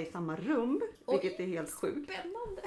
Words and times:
i 0.00 0.06
samma 0.06 0.36
rum, 0.36 0.80
vilket 1.06 1.40
är 1.40 1.46
helt 1.46 1.70
sjukt. 1.70 2.12
Spännande. 2.12 2.62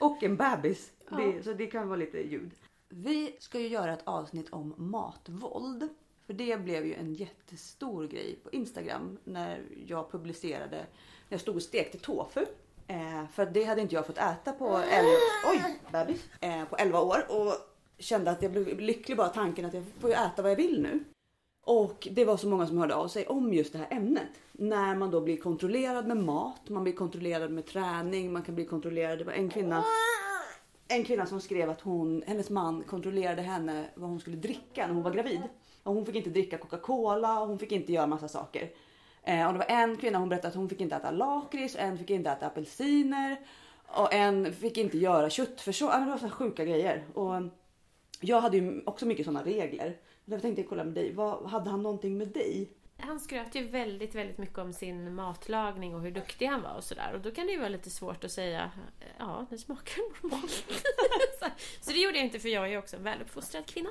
Och 0.00 0.22
en 0.22 0.36
bebis. 0.36 0.92
Ja. 1.10 1.16
Det, 1.16 1.42
så 1.42 1.52
det 1.52 1.66
kan 1.66 1.88
vara 1.88 1.98
lite 1.98 2.18
ljud. 2.18 2.50
Vi 2.88 3.36
ska 3.38 3.60
ju 3.60 3.68
göra 3.68 3.92
ett 3.92 4.02
avsnitt 4.04 4.50
om 4.50 4.74
matvåld. 4.76 5.88
För 6.26 6.32
det 6.32 6.60
blev 6.60 6.86
ju 6.86 6.94
en 6.94 7.14
jättestor 7.14 8.06
grej 8.06 8.38
på 8.42 8.50
Instagram 8.50 9.18
när 9.24 9.62
jag 9.86 10.10
publicerade 10.10 10.76
när 10.76 10.86
jag 11.28 11.40
stod 11.40 11.56
och 11.56 11.62
stekte 11.62 11.98
tofu. 11.98 12.46
Eh, 12.86 13.28
för 13.32 13.46
det 13.46 13.64
hade 13.64 13.80
inte 13.80 13.94
jag 13.94 14.06
fått 14.06 14.18
äta 14.18 14.52
på 14.52 14.68
11, 14.68 15.10
oj, 15.50 15.80
bebis, 15.92 16.28
eh, 16.40 16.64
på 16.64 16.76
11 16.76 17.00
år 17.00 17.26
och 17.28 17.54
kände 17.98 18.30
att 18.30 18.42
jag 18.42 18.52
blev 18.52 18.80
lycklig 18.80 19.16
bara 19.16 19.28
tanken 19.28 19.64
att 19.64 19.74
jag 19.74 19.84
får 20.00 20.10
ju 20.10 20.16
äta 20.16 20.42
vad 20.42 20.50
jag 20.50 20.56
vill 20.56 20.82
nu. 20.82 21.04
Och 21.70 22.08
det 22.10 22.24
var 22.24 22.36
så 22.36 22.48
många 22.48 22.66
som 22.66 22.78
hörde 22.78 22.94
av 22.94 23.08
sig 23.08 23.26
om 23.26 23.54
just 23.54 23.72
det 23.72 23.78
här 23.78 23.86
ämnet. 23.90 24.28
När 24.52 24.94
man 24.94 25.10
då 25.10 25.20
blir 25.20 25.36
kontrollerad 25.36 26.06
med 26.06 26.16
mat, 26.16 26.68
man 26.68 26.82
blir 26.82 26.92
kontrollerad 26.92 27.50
med 27.50 27.66
träning, 27.66 28.32
man 28.32 28.42
kan 28.42 28.54
bli 28.54 28.64
kontrollerad. 28.64 29.18
Det 29.18 29.24
var 29.24 29.32
en 29.32 29.50
kvinna, 29.50 29.84
en 30.88 31.04
kvinna 31.04 31.26
som 31.26 31.40
skrev 31.40 31.70
att 31.70 31.80
hon, 31.80 32.22
hennes 32.26 32.50
man 32.50 32.82
kontrollerade 32.82 33.42
henne 33.42 33.84
vad 33.94 34.10
hon 34.10 34.20
skulle 34.20 34.36
dricka 34.36 34.86
när 34.86 34.94
hon 34.94 35.02
var 35.02 35.10
gravid. 35.10 35.40
Och 35.82 35.94
hon 35.94 36.06
fick 36.06 36.14
inte 36.14 36.30
dricka 36.30 36.58
Coca-Cola 36.58 37.40
och 37.40 37.48
hon 37.48 37.58
fick 37.58 37.72
inte 37.72 37.92
göra 37.92 38.06
massa 38.06 38.28
saker. 38.28 38.70
Eh, 39.22 39.46
och 39.46 39.52
det 39.52 39.58
var 39.58 39.66
en 39.68 39.96
kvinna 39.96 40.18
hon 40.18 40.28
berättade 40.28 40.48
att 40.48 40.54
hon 40.54 40.68
fick 40.68 40.80
inte 40.80 40.96
äta 40.96 41.10
lakrits, 41.10 41.76
en 41.78 41.98
fick 41.98 42.10
inte 42.10 42.30
äta 42.30 42.46
apelsiner 42.46 43.36
och 43.86 44.14
en 44.14 44.52
fick 44.52 44.78
inte 44.78 44.98
göra 44.98 45.30
köttfärssås. 45.30 45.92
Det 45.92 46.06
var 46.10 46.18
så 46.18 46.30
sjuka 46.30 46.64
grejer. 46.64 47.04
Och 47.14 47.42
jag 48.20 48.40
hade 48.40 48.56
ju 48.56 48.82
också 48.86 49.06
mycket 49.06 49.26
sådana 49.26 49.44
regler. 49.44 49.96
Därför 50.30 50.42
tänkte 50.42 50.62
jag 50.62 50.68
kolla 50.68 50.84
med 50.84 50.94
dig. 50.94 51.12
Vad, 51.12 51.50
hade 51.50 51.70
han 51.70 51.82
någonting 51.82 52.18
med 52.18 52.28
dig? 52.28 52.70
Han 52.98 53.20
skröt 53.20 53.54
ju 53.54 53.68
väldigt, 53.68 54.14
väldigt 54.14 54.38
mycket 54.38 54.58
om 54.58 54.72
sin 54.72 55.14
matlagning 55.14 55.94
och 55.94 56.00
hur 56.00 56.10
duktig 56.10 56.46
han 56.46 56.62
var 56.62 56.74
och 56.76 56.84
sådär. 56.84 57.12
Och 57.14 57.20
då 57.20 57.30
kan 57.30 57.46
det 57.46 57.52
ju 57.52 57.58
vara 57.58 57.68
lite 57.68 57.90
svårt 57.90 58.24
att 58.24 58.32
säga 58.32 58.70
ja, 59.18 59.46
det 59.50 59.58
smakar 59.58 60.22
normalt. 60.22 60.64
Så- 61.80 61.90
det 61.92 61.98
gjorde 61.98 62.16
jag 62.16 62.24
inte 62.24 62.38
för 62.38 62.48
jag 62.48 62.64
är 62.64 62.68
ju 62.68 62.78
också 62.78 62.96
en 62.96 63.02
väluppfostrad 63.02 63.66
kvinna. 63.66 63.90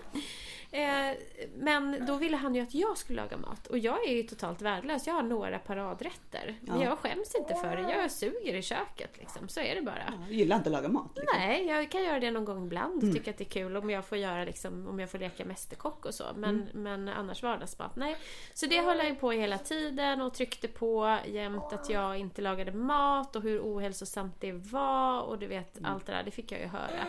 Eh, 0.71 1.17
men 1.57 2.05
då 2.05 2.15
ville 2.15 2.37
han 2.37 2.55
ju 2.55 2.61
att 2.61 2.73
jag 2.73 2.97
skulle 2.97 3.21
laga 3.21 3.37
mat. 3.37 3.67
Och 3.67 3.77
jag 3.77 4.07
är 4.07 4.13
ju 4.13 4.23
totalt 4.23 4.61
värdelös. 4.61 5.07
Jag 5.07 5.13
har 5.13 5.23
några 5.23 5.59
paradrätter. 5.59 6.55
Men 6.61 6.79
Ja. 6.79 6.85
jag 6.85 6.99
skäms 6.99 7.35
inte 7.35 7.55
för 7.55 7.75
det. 7.75 7.91
Jag 7.91 8.11
suger 8.11 8.53
i 8.53 8.61
köket 8.61 9.17
liksom. 9.17 9.47
Så 9.49 9.59
är 9.59 9.75
det 9.75 9.81
bara. 9.81 10.13
Jag 10.27 10.33
gillar 10.33 10.55
inte 10.55 10.69
att 10.69 10.73
laga 10.73 10.87
mat. 10.87 11.11
Liksom. 11.15 11.39
Nej, 11.39 11.65
jag 11.65 11.91
kan 11.91 12.03
göra 12.03 12.19
det 12.19 12.31
någon 12.31 12.45
gång 12.45 12.65
ibland. 12.65 13.13
Tycker 13.13 13.31
att 13.31 13.37
det 13.37 13.43
är 13.43 13.49
kul 13.49 13.77
om 13.77 13.89
jag 13.89 14.05
får 14.05 14.17
göra 14.17 14.43
liksom, 14.43 14.87
om 14.87 14.99
jag 14.99 15.09
får 15.11 15.17
leka 15.17 15.45
mästerkock 15.45 16.05
och 16.05 16.13
så. 16.13 16.23
Men, 16.35 16.69
men 16.73 17.07
annars 17.09 17.43
vardagsmat, 17.43 17.95
nej. 17.95 18.17
Så 18.53 18.65
det 18.65 18.81
höll 18.81 18.97
han 18.97 19.07
ju 19.07 19.15
på 19.15 19.31
hela 19.31 19.57
tiden 19.57 20.21
och 20.21 20.33
tryckte 20.33 20.67
på 20.67 21.17
jämt 21.27 21.73
att 21.73 21.89
jag 21.89 22.17
inte 22.17 22.41
lagade 22.41 22.71
mat 22.71 23.35
och 23.35 23.41
hur 23.41 23.59
ohälsosamt 23.61 24.35
det 24.41 24.51
var 24.51 25.21
och 25.21 25.39
du 25.39 25.47
vet 25.47 25.77
allt 25.83 26.05
det 26.05 26.11
där. 26.11 26.23
Det 26.23 26.31
fick 26.31 26.51
jag 26.51 26.61
ju 26.61 26.67
höra. 26.67 27.05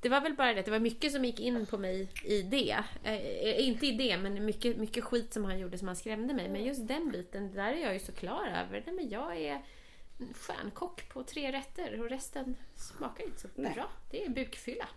Det 0.00 0.08
var 0.08 0.20
väl 0.20 0.34
bara 0.34 0.54
det, 0.54 0.62
det 0.62 0.70
var 0.70 0.78
mycket 0.78 1.12
som 1.12 1.24
gick 1.24 1.40
in 1.40 1.66
på 1.66 1.78
mig 1.78 2.08
i 2.24 2.42
det. 2.42 2.76
Eh, 3.04 3.14
eh, 3.14 3.68
inte 3.68 3.86
i 3.86 3.92
det, 3.92 4.18
men 4.18 4.44
mycket, 4.44 4.76
mycket 4.76 5.04
skit 5.04 5.32
som 5.32 5.44
han 5.44 5.58
gjorde 5.58 5.78
som 5.78 5.88
han 5.88 5.96
skrämde 5.96 6.34
mig. 6.34 6.48
Men 6.48 6.64
just 6.64 6.88
den 6.88 7.10
biten, 7.10 7.54
där 7.54 7.72
är 7.72 7.82
jag 7.82 7.92
ju 7.92 7.98
så 7.98 8.12
klar 8.12 8.46
över. 8.46 8.82
Nej, 8.86 8.94
men 8.94 9.08
jag 9.08 9.36
är 9.36 9.62
stjärnkock 10.34 11.08
på 11.08 11.22
tre 11.22 11.52
rätter 11.52 12.00
och 12.00 12.08
resten 12.10 12.56
smakar 12.76 13.24
inte 13.24 13.40
så 13.40 13.48
Nej. 13.54 13.74
bra. 13.74 13.90
Det 14.10 14.24
är 14.24 14.28
bukfylla. 14.28 14.88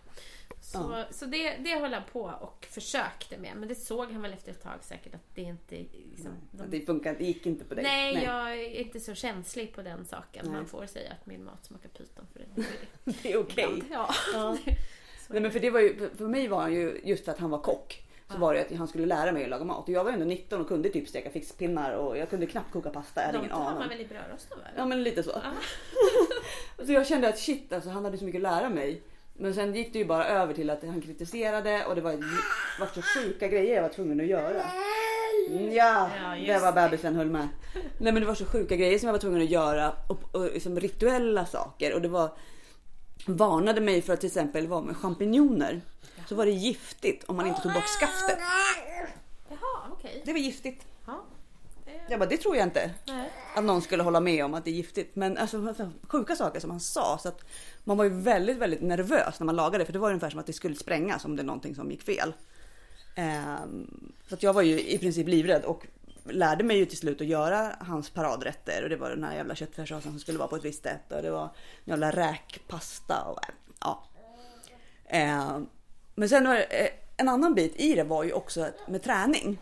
Så, 0.60 0.78
Ja. 0.78 1.04
så 1.10 1.26
det, 1.26 1.56
det 1.56 1.78
höll 1.80 1.94
han 1.94 2.02
på 2.12 2.22
och 2.40 2.66
försökte 2.70 3.38
med. 3.38 3.56
Men 3.56 3.68
det 3.68 3.74
såg 3.74 4.12
han 4.12 4.22
väl 4.22 4.32
efter 4.32 4.50
ett 4.52 4.62
tag 4.62 4.78
säkert 4.84 5.14
att 5.14 5.34
det 5.34 5.42
inte... 5.42 5.76
Liksom, 5.76 6.32
de, 6.50 6.70
Det 6.70 6.80
funkar 6.80 7.14
det 7.14 7.24
gick 7.24 7.46
inte 7.46 7.64
på 7.64 7.74
dig. 7.74 7.84
nej, 7.84 8.24
jag 8.24 8.50
är 8.60 8.80
inte 8.80 9.00
så 9.00 9.14
känslig 9.14 9.74
på 9.74 9.82
den 9.82 10.04
saken. 10.04 10.44
Nej. 10.46 10.54
Man 10.54 10.66
får 10.66 10.86
säga 10.86 11.12
att 11.12 11.26
min 11.26 11.44
mat 11.44 11.64
smakar 11.64 11.88
pyton 11.88 12.26
för 12.32 12.38
det. 12.40 12.64
det. 13.22 13.32
Är 13.32 13.36
okej. 13.36 13.64
Ibland, 13.64 13.84
Ja. 13.92 14.14
Ja. 14.32 14.58
Nej, 15.28 15.40
men 15.40 15.50
för, 15.50 15.60
det 15.60 15.70
var 15.70 15.80
ju, 15.80 16.10
för- 16.16 16.28
mig 16.28 16.48
var 16.48 16.60
han 16.60 16.72
ju, 16.74 17.00
just 17.04 17.28
att 17.28 17.38
han 17.38 17.50
var 17.50 17.58
kock, 17.58 18.03
så 18.32 18.38
var 18.38 18.54
det 18.54 18.60
att 18.60 18.76
han 18.78 18.88
skulle 18.88 19.06
lära 19.06 19.32
mig 19.32 19.44
att 19.44 19.50
laga 19.50 19.64
mat. 19.64 19.88
Och 19.88 19.94
jag 19.94 20.04
var 20.04 20.12
ändå 20.12 20.24
19 20.24 20.60
och 20.60 20.68
kunde 20.68 20.88
typ 20.88 21.08
steka 21.08 21.30
fiskpinnar 21.30 21.92
och 21.92 22.18
jag 22.18 22.30
kunde 22.30 22.46
knappt 22.46 22.72
koka 22.72 22.90
pasta. 22.90 23.20
Jag 23.20 23.26
hade 23.26 23.38
De 23.38 23.44
ingen 23.44 23.56
aning. 23.56 23.78
man 23.78 23.88
väl 23.88 24.00
i 24.00 24.04
brödrosten? 24.06 24.58
Ja 24.76 24.86
men 24.86 25.02
lite 25.02 25.22
så. 25.22 25.30
Så 26.86 26.92
jag 26.92 27.06
kände 27.06 27.28
att 27.28 27.38
shit 27.38 27.72
alltså 27.72 27.90
han 27.90 28.04
hade 28.04 28.18
så 28.18 28.24
mycket 28.24 28.38
att 28.38 28.42
lära 28.42 28.68
mig. 28.68 29.02
Men 29.36 29.54
sen 29.54 29.74
gick 29.74 29.92
det 29.92 29.98
ju 29.98 30.04
bara 30.04 30.26
över 30.26 30.54
till 30.54 30.70
att 30.70 30.84
han 30.84 31.00
kritiserade 31.00 31.84
och 31.86 31.94
det 31.94 32.00
var, 32.00 32.12
var 32.80 32.86
så 32.94 33.02
sjuka 33.02 33.48
grejer 33.48 33.74
jag 33.74 33.82
var 33.82 33.88
tvungen 33.88 34.20
att 34.20 34.26
göra. 34.26 34.62
Mm, 35.50 35.72
Ja, 35.72 36.10
Ja, 36.38 36.54
det 36.54 36.60
var 36.60 36.72
bebisen 36.72 37.16
höll 37.16 37.30
med. 37.30 37.48
Nej 37.98 38.12
men 38.12 38.14
det 38.22 38.26
var 38.26 38.34
så 38.34 38.44
sjuka 38.44 38.76
grejer 38.76 38.98
som 38.98 39.06
jag 39.06 39.12
var 39.12 39.20
tvungen 39.20 39.42
att 39.42 39.50
göra 39.50 39.92
och, 40.08 40.34
och 40.34 40.44
liksom 40.44 40.80
rituella 40.80 41.46
saker 41.46 41.94
och 41.94 42.02
det 42.02 42.08
var 42.08 42.30
varnade 43.26 43.80
mig 43.80 44.02
för 44.02 44.12
att 44.12 44.20
till 44.20 44.26
exempel 44.26 44.66
vara 44.66 44.80
med 44.80 44.96
champinjoner. 44.96 45.80
Så 46.28 46.34
var 46.34 46.46
det 46.46 46.52
giftigt 46.52 47.24
om 47.24 47.36
man 47.36 47.46
inte 47.46 47.60
tog 47.60 47.72
bort 47.72 47.88
skaftet. 48.00 48.38
Jaha, 49.48 49.90
okej. 49.92 50.22
Det 50.24 50.32
var 50.32 50.38
giftigt. 50.38 50.86
Ja. 51.06 51.24
Jag 52.08 52.18
bara, 52.18 52.28
det 52.28 52.36
tror 52.36 52.56
jag 52.56 52.66
inte 52.66 52.90
Nej. 53.06 53.30
att 53.54 53.64
någon 53.64 53.82
skulle 53.82 54.02
hålla 54.02 54.20
med 54.20 54.44
om 54.44 54.54
att 54.54 54.64
det 54.64 54.70
är 54.70 54.74
giftigt. 54.74 55.16
Men 55.16 55.38
alltså 55.38 55.68
alltså, 55.68 55.90
sjuka 56.08 56.36
saker 56.36 56.60
som 56.60 56.70
han 56.70 56.80
sa. 56.80 57.18
Så 57.18 57.28
att 57.28 57.44
man 57.84 57.96
var 57.96 58.04
ju 58.04 58.10
väldigt, 58.10 58.56
väldigt 58.56 58.82
nervös 58.82 59.40
när 59.40 59.44
man 59.44 59.56
lagade. 59.56 59.84
För 59.84 59.92
det 59.92 59.98
var 59.98 60.08
ungefär 60.08 60.30
som 60.30 60.40
att 60.40 60.46
det 60.46 60.52
skulle 60.52 60.74
sprängas 60.74 61.24
om 61.24 61.36
det 61.36 61.42
är 61.42 61.44
någonting 61.44 61.74
som 61.74 61.90
gick 61.90 62.02
fel. 62.02 62.34
Ehm, 63.16 64.12
så 64.28 64.34
att 64.34 64.42
jag 64.42 64.52
var 64.52 64.62
ju 64.62 64.80
i 64.80 64.98
princip 64.98 65.28
livrädd 65.28 65.64
och 65.64 65.86
lärde 66.24 66.64
mig 66.64 66.76
ju 66.76 66.86
till 66.86 66.98
slut 66.98 67.20
att 67.20 67.26
göra 67.26 67.76
hans 67.80 68.10
paradrätter. 68.10 68.82
Och 68.82 68.88
det 68.88 68.96
var 68.96 69.10
den 69.10 69.24
här 69.24 69.34
jävla 69.34 69.54
köttfärssåsen 69.54 70.10
som 70.12 70.20
skulle 70.20 70.38
vara 70.38 70.48
på 70.48 70.56
ett 70.56 70.64
visst 70.64 70.82
sätt. 70.82 71.12
Och 71.12 71.22
det 71.22 71.30
var 71.30 71.44
en 71.44 71.50
jävla 71.84 72.10
räkpasta 72.10 73.24
och 73.24 73.40
ja. 73.80 74.04
Men 76.14 76.28
sen 76.28 76.48
var 76.48 76.54
det, 76.54 76.62
eh, 76.84 76.90
en 77.16 77.28
annan 77.28 77.54
bit 77.54 77.76
i 77.76 77.94
det 77.94 78.04
var 78.04 78.24
ju 78.24 78.32
också 78.32 78.68
med 78.86 79.02
träning. 79.02 79.58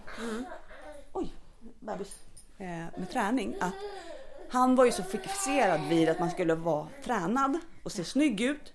Oj, 1.12 1.32
bebis. 1.80 2.16
Eh, 2.58 2.66
med 2.96 3.10
träning. 3.12 3.56
Att 3.60 3.74
han 4.48 4.74
var 4.76 4.84
ju 4.84 4.92
så 4.92 5.02
fixerad 5.02 5.80
vid 5.88 6.08
att 6.08 6.18
man 6.18 6.30
skulle 6.30 6.54
vara 6.54 6.88
tränad 7.04 7.58
och 7.82 7.92
se 7.92 8.04
snygg 8.04 8.40
ut. 8.40 8.72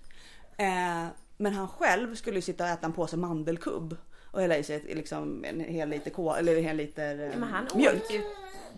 Eh, 0.56 1.06
men 1.36 1.52
han 1.54 1.68
själv 1.68 2.14
skulle 2.14 2.36
ju 2.36 2.42
sitta 2.42 2.64
och 2.64 2.70
äta 2.70 2.86
en 2.86 2.92
påse 2.92 3.16
mandelkubb 3.16 3.96
och 4.32 4.40
hälla 4.40 4.56
i 4.56 4.62
sig 4.62 4.80
liksom 4.94 5.44
en 5.44 5.60
hel 5.60 5.88
liter, 5.88 6.10
kol, 6.10 6.36
eller 6.38 6.56
en 6.56 6.64
hel 6.64 6.76
liter 6.76 7.20
eh, 7.20 7.38
Men 7.38 7.42
han 7.48 7.66
mjölk. 7.74 8.02
åt 8.04 8.10
ju 8.10 8.22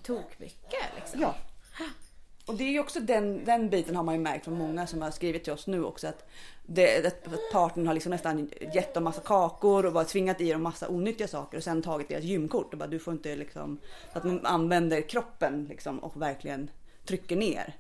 tokmycket 0.03 0.85
liksom. 0.97 1.21
Ja. 1.21 1.35
Och 2.51 2.57
det 2.57 2.65
är 2.65 2.71
ju 2.71 2.81
också 2.81 3.01
den, 3.01 3.45
den 3.45 3.71
biten 3.71 3.97
har 3.97 4.03
man 4.03 4.15
ju 4.15 4.21
märkt 4.21 4.45
från 4.45 4.59
många 4.59 4.87
som 4.87 5.03
har 5.03 5.11
skrivit 5.11 5.45
till 5.45 5.53
oss 5.53 5.67
nu 5.67 5.85
också 5.85 6.07
att, 6.07 6.29
det, 6.67 7.07
att 7.07 7.53
partnern 7.53 7.87
har 7.87 7.95
liksom 7.95 8.11
nästan 8.11 8.51
gett 8.75 8.95
dem 8.95 9.05
massa 9.05 9.21
kakor 9.21 9.87
och 9.87 9.93
bara 9.93 10.05
tvingat 10.05 10.41
i 10.41 10.53
dem 10.53 10.63
massa 10.63 10.89
onyttiga 10.89 11.29
saker 11.29 11.57
och 11.57 11.65
sen 11.65 11.83
tagit 11.83 12.09
deras 12.09 12.25
gymkort 12.25 12.73
och 12.73 12.79
bara 12.79 12.89
du 12.89 12.99
får 12.99 13.13
inte 13.13 13.37
liksom 13.37 13.79
att 14.13 14.25
man 14.25 14.47
använder 14.47 15.01
kroppen 15.01 15.67
liksom 15.69 15.99
och 15.99 16.23
verkligen 16.23 16.71
trycker 17.05 17.37
ner 17.37 17.75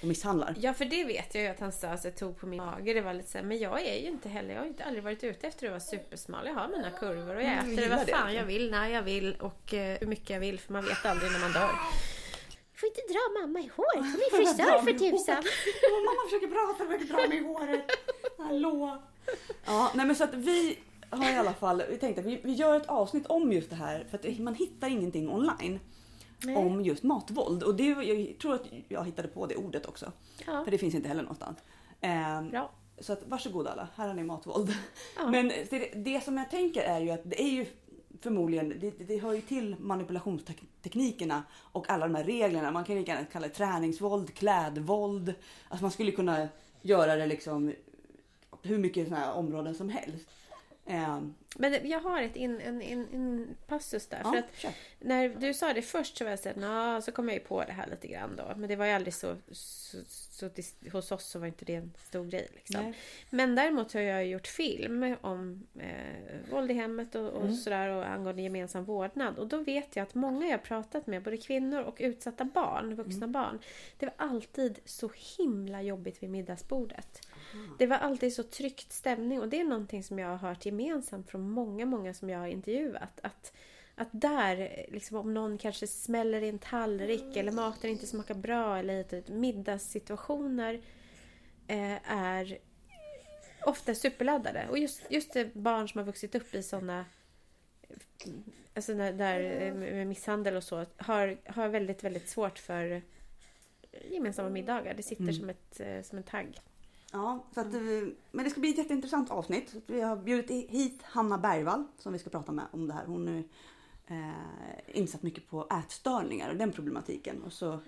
och 0.00 0.08
misshandlar. 0.08 0.54
Ja, 0.58 0.74
för 0.74 0.84
det 0.84 1.04
vet 1.04 1.34
jag 1.34 1.44
ju 1.44 1.50
att 1.50 1.60
han 1.60 1.72
att 1.82 2.04
jag 2.04 2.16
tog 2.16 2.38
på 2.38 2.46
min 2.46 2.56
mage. 2.64 2.94
Det 2.94 3.00
var 3.00 3.14
lite 3.14 3.30
så 3.30 3.38
här, 3.38 3.44
men 3.44 3.58
jag 3.58 3.82
är 3.86 3.96
ju 3.96 4.06
inte 4.06 4.28
heller, 4.28 4.50
jag 4.50 4.58
har 4.58 4.64
ju 4.64 4.70
inte 4.70 4.84
aldrig 4.84 5.04
varit 5.04 5.24
ute 5.24 5.46
efter 5.46 5.66
att 5.66 5.70
vara 5.70 5.80
supersmal. 5.80 6.46
Jag 6.46 6.54
har 6.54 6.68
mina 6.68 6.90
kurvor 6.90 7.36
och 7.36 7.42
jag 7.42 7.52
Mm, 7.52 7.78
äter 7.78 7.88
vad 7.88 7.98
det, 7.98 8.12
fan 8.12 8.26
liksom. 8.26 8.34
jag 8.34 8.44
vill, 8.44 8.70
när 8.70 8.88
jag 8.88 9.02
vill 9.02 9.36
och 9.40 9.74
eh, 9.74 9.98
hur 10.00 10.06
mycket 10.06 10.30
jag 10.30 10.40
vill 10.40 10.60
för 10.60 10.72
man 10.72 10.84
vet 10.84 11.06
aldrig 11.06 11.32
när 11.32 11.40
man 11.40 11.52
dör. 11.52 11.70
Får 12.80 12.86
inte 12.88 13.00
dra 13.12 13.40
mamma 13.40 13.60
i 13.60 13.70
håret, 13.76 14.12
hon 14.12 14.20
är 14.20 14.36
frisör 14.36 14.78
för 14.82 14.92
tusan. 14.92 15.42
Mamma 16.06 16.20
försöker 16.26 16.46
prata 16.46 16.84
och 16.84 16.90
försöker 16.90 17.14
dra 17.14 17.28
mig 17.28 17.38
i 17.38 17.44
håret. 17.44 17.84
Hallå. 18.38 19.02
Ja, 19.66 19.90
nej 19.94 20.06
men 20.06 20.16
så 20.16 20.24
att 20.24 20.34
vi 20.34 20.78
har 21.10 21.30
i 21.30 21.36
alla 21.36 21.52
fall, 21.52 21.82
vi 21.90 21.96
tänkte 21.96 22.20
att 22.20 22.26
vi, 22.26 22.40
vi 22.44 22.52
gör 22.52 22.76
ett 22.76 22.86
avsnitt 22.86 23.26
om 23.26 23.52
just 23.52 23.70
det 23.70 23.76
här 23.76 24.06
för 24.10 24.18
att 24.18 24.38
man 24.38 24.54
hittar 24.54 24.88
ingenting 24.88 25.30
online 25.30 25.80
Nej. 26.44 26.56
om 26.56 26.80
just 26.80 27.02
matvåld 27.02 27.62
och 27.62 27.74
det, 27.74 27.84
jag 27.84 28.38
tror 28.38 28.54
att 28.54 28.66
jag 28.88 29.04
hittade 29.04 29.28
på 29.28 29.46
det 29.46 29.56
ordet 29.56 29.86
också. 29.86 30.12
Ja, 30.46 30.64
För 30.64 30.70
det 30.70 30.78
finns 30.78 30.94
inte 30.94 31.08
heller 31.08 31.22
någonstans. 31.22 31.58
Ehm, 32.00 32.50
bra. 32.50 32.70
så 32.98 33.12
att 33.12 33.22
varsågod 33.26 33.66
alla, 33.66 33.88
här 33.94 34.06
har 34.08 34.14
ni 34.14 34.22
matvåld. 34.22 34.74
Ja. 35.16 35.28
Men 35.28 35.48
det, 35.48 35.92
det 35.94 36.24
som 36.24 36.36
jag 36.36 36.50
tänker 36.50 36.82
är 36.82 37.00
ju 37.00 37.10
att 37.10 37.20
det 37.24 37.42
är 37.42 37.50
ju 37.50 37.66
förmodligen, 38.20 38.74
det, 38.80 38.90
det 38.90 39.18
hör 39.18 39.32
ju 39.32 39.40
till 39.40 39.76
manipulationsteknikerna 39.78 41.42
och 41.56 41.90
alla 41.90 42.08
de 42.08 42.14
här 42.14 42.24
reglerna. 42.24 42.70
Man 42.70 42.84
kan 42.84 42.96
lika 42.96 43.12
gärna 43.12 43.26
kalla 43.26 43.48
det 43.48 43.54
träningsvåld, 43.54 44.34
klädvåld. 44.34 45.34
Alltså 45.68 45.84
man 45.84 45.90
skulle 45.90 46.12
kunna 46.12 46.48
göra 46.82 47.16
det 47.16 47.26
liksom 47.26 47.72
hur 48.62 48.78
mycket 48.78 49.08
sådana 49.08 49.26
här 49.26 49.34
områden 49.34 49.74
som 49.74 49.88
helst. 49.88 50.28
Eh, 50.90 51.20
Men 51.56 51.88
jag 51.88 52.00
har 52.00 52.22
ett 52.22 52.36
in, 52.36 52.60
en, 52.60 52.82
en, 52.82 53.06
en 53.12 53.56
passus 53.66 54.06
där. 54.06 54.20
ja, 54.24 54.30
För 54.30 54.38
att 54.38 54.56
kör. 54.58 54.70
när 54.98 55.28
du 55.28 55.54
sa 55.54 55.72
det 55.72 55.82
först 55.82 56.16
så 56.18 56.24
var 56.24 56.38
jag 56.44 56.56
"Nå", 56.56 57.00
så 57.02 57.12
kom 57.12 57.28
jag 57.28 57.34
ju 57.34 57.40
på 57.44 57.64
det 57.64 57.72
här 57.72 57.86
lite 57.86 58.06
grann 58.08 58.36
då. 58.36 58.52
Men 58.56 58.68
det 58.68 58.76
var 58.76 58.86
ju 58.86 58.92
aldrig 58.92 59.14
så, 59.14 59.36
så, 59.52 59.96
så 60.08 60.46
dis- 60.46 60.90
hos 60.92 61.12
oss 61.12 61.24
så 61.26 61.38
var 61.38 61.46
inte 61.46 61.64
det 61.64 61.74
en 61.74 61.92
stor 62.08 62.24
grej 62.24 62.48
liksom. 62.54 62.94
Men 63.30 63.54
däremot 63.54 63.92
har 63.92 64.00
jag 64.00 64.26
gjort 64.26 64.46
film 64.46 65.16
om 65.20 65.66
eh, 65.78 66.50
våld 66.50 66.70
i 66.70 66.74
hemmet 66.74 67.14
och, 67.14 67.28
och 67.28 67.42
Mm. 67.44 67.54
sådär 67.56 67.88
och 67.88 68.06
angående 68.08 68.42
gemensam 68.42 68.84
vårdnad. 68.84 69.38
Och 69.38 69.46
då 69.46 69.56
vet 69.58 69.96
jag 69.96 70.02
att 70.02 70.14
många 70.14 70.46
jag 70.48 70.62
pratat 70.62 71.06
med, 71.06 71.22
både 71.22 71.36
kvinnor 71.36 71.80
och 71.82 71.96
utsatta 72.00 72.44
barn, 72.44 72.94
vuxna 72.94 73.16
Mm. 73.16 73.32
barn. 73.32 73.58
Det 73.98 74.06
var 74.06 74.14
alltid 74.16 74.78
så 74.84 75.10
himla 75.38 75.82
jobbigt 75.82 76.22
vid 76.22 76.30
middagsbordet. 76.30 77.26
Det 77.78 77.86
var 77.86 77.96
alltid 77.96 78.34
så 78.34 78.42
tryckt 78.42 78.92
stämning 78.92 79.40
och 79.40 79.48
det 79.48 79.60
är 79.60 79.64
någonting 79.64 80.04
som 80.04 80.18
jag 80.18 80.28
har 80.28 80.36
hört 80.36 80.66
gemensamt 80.66 81.30
från 81.30 81.50
många, 81.50 81.86
många 81.86 82.14
som 82.14 82.30
jag 82.30 82.38
har 82.38 82.46
intervjuat. 82.46 83.20
Att, 83.22 83.52
att 83.94 84.08
där, 84.10 84.86
liksom, 84.88 85.16
om 85.16 85.34
någon 85.34 85.58
kanske 85.58 85.86
smäller 85.86 86.42
i 86.42 86.48
en 86.48 86.58
tallrik 86.58 87.36
eller 87.36 87.52
maten 87.52 87.90
inte 87.90 88.06
smakar 88.06 88.34
bra 88.34 88.78
eller 88.78 88.94
hit 89.12 89.28
middagssituationer 89.28 90.80
eh, 91.66 92.10
är 92.12 92.58
ofta 93.66 93.94
superladdade. 93.94 94.66
Och 94.70 94.78
just, 94.78 95.02
just 95.10 95.32
det 95.32 95.54
barn 95.54 95.88
som 95.88 95.98
har 95.98 96.06
vuxit 96.06 96.34
upp 96.34 96.54
i 96.54 96.62
sådana 96.62 97.04
Alltså 98.74 98.92
när, 98.92 99.12
där 99.12 99.62
eh, 99.62 99.74
med 99.74 100.06
misshandel 100.06 100.56
och 100.56 100.64
så 100.64 100.86
har, 100.96 101.36
har 101.46 101.68
väldigt, 101.68 102.04
väldigt 102.04 102.28
svårt 102.28 102.58
för 102.58 103.02
gemensamma 104.10 104.48
middagar. 104.48 104.94
Det 104.94 105.02
sitter 105.02 105.22
Mm. 105.22 105.34
som, 105.34 105.50
ett, 105.50 105.80
eh, 105.80 106.02
som 106.02 106.18
en 106.18 106.24
tagg. 106.24 106.60
Ja, 107.12 107.44
så 107.54 107.60
att, 107.60 107.72
men 108.30 108.44
det 108.44 108.50
ska 108.50 108.60
bli 108.60 108.70
ett 108.70 108.78
jätteintressant 108.78 109.30
avsnitt. 109.30 109.74
Vi 109.86 110.00
har 110.00 110.16
bjudit 110.16 110.70
hit 110.70 111.02
Hanna 111.02 111.38
Bergvall 111.38 111.84
som 111.98 112.12
vi 112.12 112.18
ska 112.18 112.30
prata 112.30 112.52
med 112.52 112.64
om 112.72 112.88
det 112.88 112.94
här. 112.94 113.04
Hon 113.06 113.28
är 113.28 113.44
eh, 114.06 114.98
insatt 114.98 115.22
mycket 115.22 115.50
på 115.50 115.66
ätstörningar 115.78 116.50
och 116.50 116.56
den 116.56 116.72
problematiken. 116.72 117.42
Och 117.42 117.52
så 117.52 117.78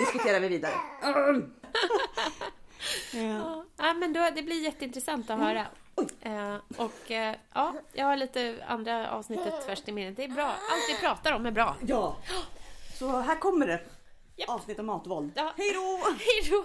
diskuterar 0.00 0.40
vi 0.40 0.48
vidare. 0.48 0.74
Ja, 3.12 3.64
ja, 3.76 3.94
men 3.94 4.12
då, 4.12 4.28
det 4.34 4.42
blir 4.42 4.62
jätteintressant 4.62 5.30
att 5.30 5.38
höra. 5.38 5.66
Oj. 5.94 6.06
Eh, 6.20 6.56
och 6.76 7.10
eh, 7.10 7.36
ja, 7.54 7.74
jag 7.92 8.06
har 8.06 8.16
lite 8.16 8.64
andra 8.68 9.10
avsnittet 9.10 9.64
färskt 9.66 9.88
i 9.88 9.92
minnet. 9.92 10.16
Det 10.16 10.24
är 10.24 10.28
bra. 10.28 10.46
Allt 10.46 10.88
vi 10.88 11.06
pratar 11.06 11.32
om 11.32 11.46
är 11.46 11.50
bra. 11.50 11.76
ja, 11.86 12.16
så 12.98 13.20
här 13.20 13.36
kommer 13.40 13.66
det. 13.66 13.80
Avsnitt 14.48 14.78
om 14.78 14.86
matvåld. 14.86 15.32
Ja. 15.34 15.52
Hej 15.56 15.72
då! 15.74 16.00
Hej 16.18 16.50
då! 16.50 16.64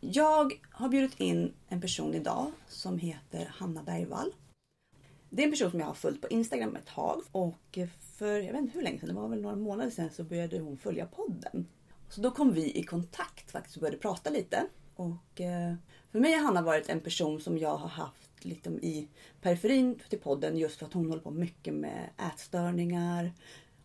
Jag 0.00 0.52
har 0.70 0.88
bjudit 0.88 1.20
in 1.20 1.52
en 1.68 1.80
person 1.80 2.14
idag 2.14 2.52
som 2.68 2.98
heter 2.98 3.52
Hanna 3.54 3.82
Bergvall. 3.82 4.32
Det 5.30 5.42
är 5.42 5.46
en 5.46 5.52
person 5.52 5.70
som 5.70 5.80
jag 5.80 5.86
har 5.86 5.94
följt 5.94 6.20
på 6.20 6.28
Instagram 6.28 6.76
ett 6.76 6.86
tag 6.86 7.22
och 7.32 7.78
för 8.00 8.38
jag 8.38 8.52
vet 8.52 8.60
inte 8.60 8.74
hur 8.74 8.82
länge 8.82 8.98
sedan, 8.98 9.08
det 9.08 9.14
var 9.14 9.28
väl 9.28 9.42
några 9.42 9.56
månader 9.56 9.90
sedan 9.90 10.10
så 10.10 10.24
började 10.24 10.58
hon 10.58 10.76
följa 10.76 11.06
podden. 11.06 11.66
Så 12.08 12.20
då 12.20 12.30
kom 12.30 12.52
vi 12.52 12.78
i 12.78 12.82
kontakt 12.82 13.50
faktiskt 13.50 13.76
och 13.76 13.80
började 13.80 13.98
prata 13.98 14.30
lite. 14.30 14.66
Och 14.94 15.40
eh, 15.40 15.74
för 16.12 16.20
mig 16.20 16.32
har 16.32 16.42
Hanna 16.42 16.62
varit 16.62 16.88
en 16.88 17.00
person 17.00 17.40
som 17.40 17.58
jag 17.58 17.76
har 17.76 17.88
haft 17.88 18.44
lite 18.44 18.70
i 18.70 19.08
periferin 19.42 20.00
till 20.08 20.18
podden 20.18 20.56
just 20.56 20.78
för 20.78 20.86
att 20.86 20.92
hon 20.92 21.08
håller 21.08 21.22
på 21.22 21.30
mycket 21.30 21.74
med 21.74 22.10
ätstörningar 22.32 23.32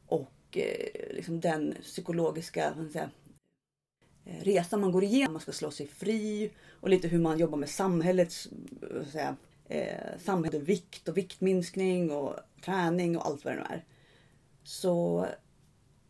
och 0.08 0.58
eh, 0.58 1.16
liksom 1.16 1.40
den 1.40 1.76
psykologiska 1.82 2.64
vad 2.66 2.74
ska 2.74 2.82
man 2.82 2.92
säga, 2.92 3.10
Eh, 4.26 4.44
resa 4.44 4.78
man 4.78 4.92
går 4.92 5.04
igenom. 5.04 5.34
Man 5.34 5.42
ska 5.42 5.52
slå 5.52 5.72
sig 5.72 5.88
fri 5.88 6.52
och 6.80 6.90
lite 6.90 7.08
hur 7.08 7.20
man 7.20 7.40
jobbar 7.40 7.58
med 7.58 7.70
samhällets 7.70 8.50
eh, 8.82 9.06
säga, 9.06 9.36
eh, 9.66 10.20
samhälle, 10.20 10.60
vikt 10.60 11.10
och 11.10 11.18
viktminskning 11.18 12.12
och 12.12 12.36
träning 12.66 13.18
och 13.18 13.26
allt 13.26 13.46
vad 13.46 13.54
det 13.54 13.60
nu 13.60 13.66
är. 13.70 13.86
Så 14.64 15.26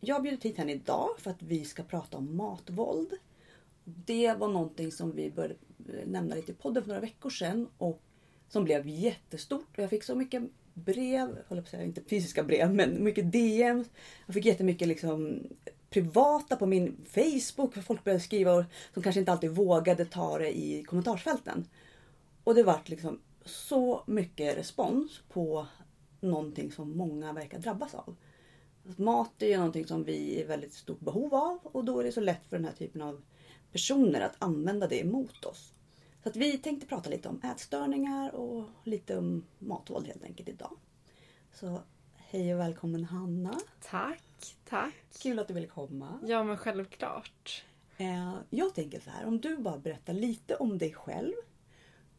jag 0.00 0.14
har 0.14 0.22
bjudit 0.22 0.44
hit 0.44 0.58
henne 0.58 0.72
idag 0.72 1.08
för 1.18 1.30
att 1.30 1.42
vi 1.42 1.64
ska 1.64 1.82
prata 1.82 2.18
om 2.18 2.36
matvåld. 2.36 3.12
Det 3.84 4.34
var 4.34 4.48
någonting 4.48 4.92
som 4.92 5.16
vi 5.16 5.30
började 5.30 5.54
eh, 5.88 6.06
nämna 6.06 6.34
lite 6.34 6.52
i 6.52 6.54
podden 6.54 6.82
för 6.82 6.88
några 6.88 7.00
veckor 7.00 7.30
sedan 7.30 7.68
och 7.78 8.02
som 8.48 8.64
blev 8.64 8.88
jättestort. 8.88 9.68
Och 9.76 9.82
jag 9.82 9.90
fick 9.90 10.04
så 10.04 10.14
mycket 10.14 10.42
brev, 10.74 11.38
håller 11.48 11.62
på 11.62 11.66
att 11.66 11.70
säga, 11.70 11.82
inte 11.82 12.02
fysiska 12.02 12.42
brev, 12.42 12.74
men 12.74 13.04
mycket 13.04 13.32
DM. 13.32 13.84
Jag 14.26 14.34
fick 14.34 14.44
jättemycket 14.44 14.88
liksom 14.88 15.42
privata 15.94 16.56
på 16.56 16.66
min 16.66 16.96
Facebook. 17.10 17.74
För 17.74 17.80
folk 17.80 18.04
började 18.04 18.24
skriva 18.24 18.54
och 18.54 18.64
som 18.94 19.02
kanske 19.02 19.20
inte 19.20 19.32
alltid 19.32 19.50
vågade 19.50 20.04
ta 20.04 20.38
det 20.38 20.58
i 20.58 20.84
kommentarsfälten. 20.84 21.68
Och 22.44 22.54
det 22.54 22.62
vart 22.62 22.88
liksom 22.88 23.20
så 23.44 24.04
mycket 24.06 24.56
respons 24.56 25.20
på 25.28 25.66
någonting 26.20 26.72
som 26.72 26.96
många 26.96 27.32
verkar 27.32 27.58
drabbas 27.58 27.94
av. 27.94 28.16
Mat 28.96 29.42
är 29.42 29.46
ju 29.46 29.56
någonting 29.56 29.86
som 29.86 30.04
vi 30.04 30.36
är 30.36 30.40
i 30.40 30.44
väldigt 30.44 30.74
stort 30.74 31.00
behov 31.00 31.34
av 31.34 31.58
och 31.62 31.84
då 31.84 32.00
är 32.00 32.04
det 32.04 32.12
så 32.12 32.20
lätt 32.20 32.46
för 32.46 32.56
den 32.56 32.64
här 32.64 32.72
typen 32.72 33.02
av 33.02 33.22
personer 33.72 34.20
att 34.20 34.36
använda 34.38 34.88
det 34.88 35.00
emot 35.00 35.44
oss. 35.44 35.72
Så 36.22 36.28
att 36.28 36.36
vi 36.36 36.58
tänkte 36.58 36.86
prata 36.86 37.10
lite 37.10 37.28
om 37.28 37.40
ätstörningar 37.44 38.34
och 38.34 38.64
lite 38.84 39.18
om 39.18 39.44
matvåld 39.58 40.06
helt 40.06 40.24
enkelt 40.24 40.48
idag. 40.48 40.76
Så 41.52 41.80
hej 42.34 42.54
och 42.54 42.60
välkommen 42.60 43.04
Hanna. 43.04 43.60
Tack, 43.82 44.56
tack. 44.68 44.94
Kul 45.22 45.38
att 45.38 45.48
du 45.48 45.54
ville 45.54 45.66
komma. 45.66 46.18
Ja 46.26 46.44
men 46.44 46.56
självklart. 46.56 47.64
Eh, 47.96 48.34
Jag 48.50 48.74
tänker 48.74 49.00
så 49.00 49.10
här, 49.10 49.26
om 49.26 49.40
du 49.40 49.56
bara 49.56 49.78
berättar 49.78 50.12
lite 50.12 50.56
om 50.56 50.78
dig 50.78 50.92
själv. 50.92 51.32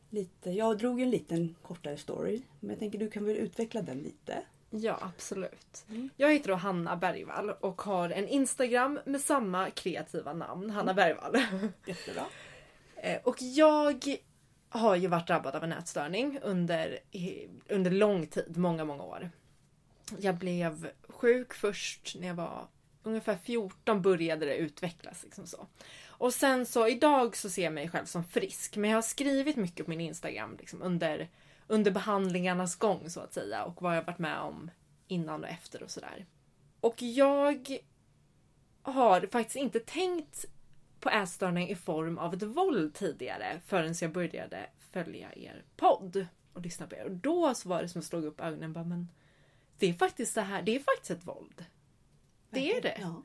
Lite, 0.10 0.52
jag 0.52 0.78
drog 0.78 1.02
en 1.02 1.10
liten 1.10 1.56
kortare 1.62 1.98
story, 1.98 2.42
men 2.60 2.70
jag 2.70 2.80
tänker 2.80 3.00
du 3.00 3.10
kan 3.10 3.26
väl 3.26 3.36
utveckla 3.38 3.82
den 3.82 3.98
lite. 3.98 4.42
Ja 4.70 5.00
absolut. 5.02 5.86
Mm. 5.90 6.10
Jag 6.18 6.34
heter 6.34 6.50
då 6.50 6.56
Hanna 6.56 6.96
Bergvall 6.96 7.50
och 7.50 7.82
har 7.82 8.10
en 8.10 8.28
Instagram 8.28 9.00
med 9.06 9.22
samma 9.22 9.70
kreativa 9.70 10.34
namn, 10.34 10.70
Hanna 10.70 10.94
Bergvall. 10.94 11.36
Jättebra. 11.86 12.26
Eh, 12.96 13.18
och 13.24 13.42
jag 13.42 14.18
har 14.70 14.96
ju 14.96 15.08
varit 15.08 15.28
drabbad 15.28 15.56
av 15.56 15.64
en 15.64 15.72
ätstörning 15.72 16.40
under, 16.44 17.00
under 17.70 17.92
lång 17.92 18.28
tid, 18.28 18.58
många, 18.58 18.86
många 18.86 19.04
år. 19.04 19.30
Jag 20.20 20.36
blev 20.36 20.92
sjuk 21.10 21.54
först 21.54 22.16
när 22.20 22.28
jag 22.28 22.36
var 22.36 22.68
ungefär 23.04 23.38
14 23.38 24.02
började 24.02 24.46
det 24.46 24.56
utvecklas. 24.56 25.24
Liksom 25.24 25.48
så. 25.48 25.68
Och 26.08 26.34
sen 26.34 26.66
så 26.66 26.88
idag 26.88 27.36
så 27.36 27.50
ser 27.50 27.64
jag 27.64 27.74
mig 27.74 27.90
själv 27.90 28.06
som 28.06 28.24
frisk. 28.24 28.76
Men 28.76 28.90
jag 28.90 28.98
har 28.98 29.02
skrivit 29.02 29.56
mycket 29.56 29.86
på 29.86 29.90
min 29.90 30.02
Instagram 30.02 30.56
liksom, 30.60 30.82
under, 30.82 31.30
under 31.68 31.92
behandlingarnas 31.92 32.76
gång 32.76 33.10
så 33.10 33.20
att 33.20 33.34
säga. 33.34 33.64
Och 33.64 33.82
vad 33.82 33.98
jag 33.98 34.04
varit 34.04 34.20
med 34.20 34.40
om 34.40 34.72
innan 35.08 35.44
och 35.44 35.50
efter 35.50 35.84
och 35.84 35.92
sådär. 35.92 36.26
Och 36.80 37.02
jag 37.02 37.78
har 38.82 39.28
faktiskt 39.32 39.56
inte 39.56 39.80
tänkt 39.80 40.46
på 41.00 41.10
ätstörning 41.10 41.70
i 41.70 41.76
form 41.76 42.18
av 42.18 42.34
ett 42.34 42.44
våld 42.44 42.94
tidigare 42.94 43.62
förrän 43.66 43.96
jag 44.02 44.12
började 44.12 44.70
följa 44.92 45.34
er 45.36 45.64
podd 45.78 46.28
och 46.54 46.62
lyssna 46.62 46.88
på 46.88 46.96
er. 46.96 47.04
Och 47.04 47.12
då 47.12 47.56
så 47.56 47.70
var 47.70 47.82
det 47.82 47.90
som 47.90 48.00
att 48.00 48.06
slog 48.06 48.26
upp 48.26 48.42
ögonen 48.42 48.74
bara, 48.74 48.84
men 48.84 49.08
det 49.80 49.90
är 49.90 49.94
faktiskt 49.94 50.36
det 50.36 50.42
här, 50.42 50.62
det 50.62 50.76
är 50.76 50.80
faktiskt 50.80 51.12
ett 51.12 51.28
våld. 51.28 51.66
Det 52.50 52.72
är 52.78 52.82
det. 52.82 52.98
Ja, 53.02 53.24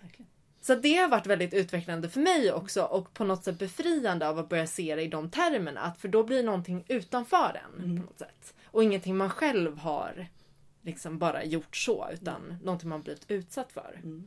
verkligen. 0.00 0.30
Så 0.60 0.74
det 0.74 0.96
har 0.96 1.08
varit 1.08 1.26
väldigt 1.26 1.54
utvecklande 1.54 2.08
för 2.08 2.20
mig 2.20 2.52
också 2.52 2.82
och 2.82 3.14
på 3.14 3.24
något 3.24 3.44
sätt 3.44 3.58
befriande 3.58 4.28
av 4.28 4.38
att 4.38 4.48
börja 4.48 4.66
se 4.66 4.96
det 4.96 5.02
i 5.02 5.08
de 5.08 5.30
termerna. 5.30 5.80
Att 5.80 6.00
för 6.00 6.08
då 6.08 6.22
blir 6.24 6.42
någonting 6.42 6.84
utanför 6.88 7.60
en 7.76 7.84
Mm. 7.84 7.96
på 8.00 8.06
något 8.06 8.18
sätt. 8.18 8.54
Och 8.64 8.84
ingenting 8.84 9.16
man 9.16 9.30
själv 9.30 9.78
har 9.78 10.26
liksom 10.82 11.18
bara 11.18 11.44
gjort 11.44 11.76
så 11.76 12.08
utan 12.12 12.58
någonting 12.62 12.88
man 12.88 13.02
blivit 13.02 13.30
utsatt 13.30 13.72
för. 13.72 14.00
Mm. 14.02 14.26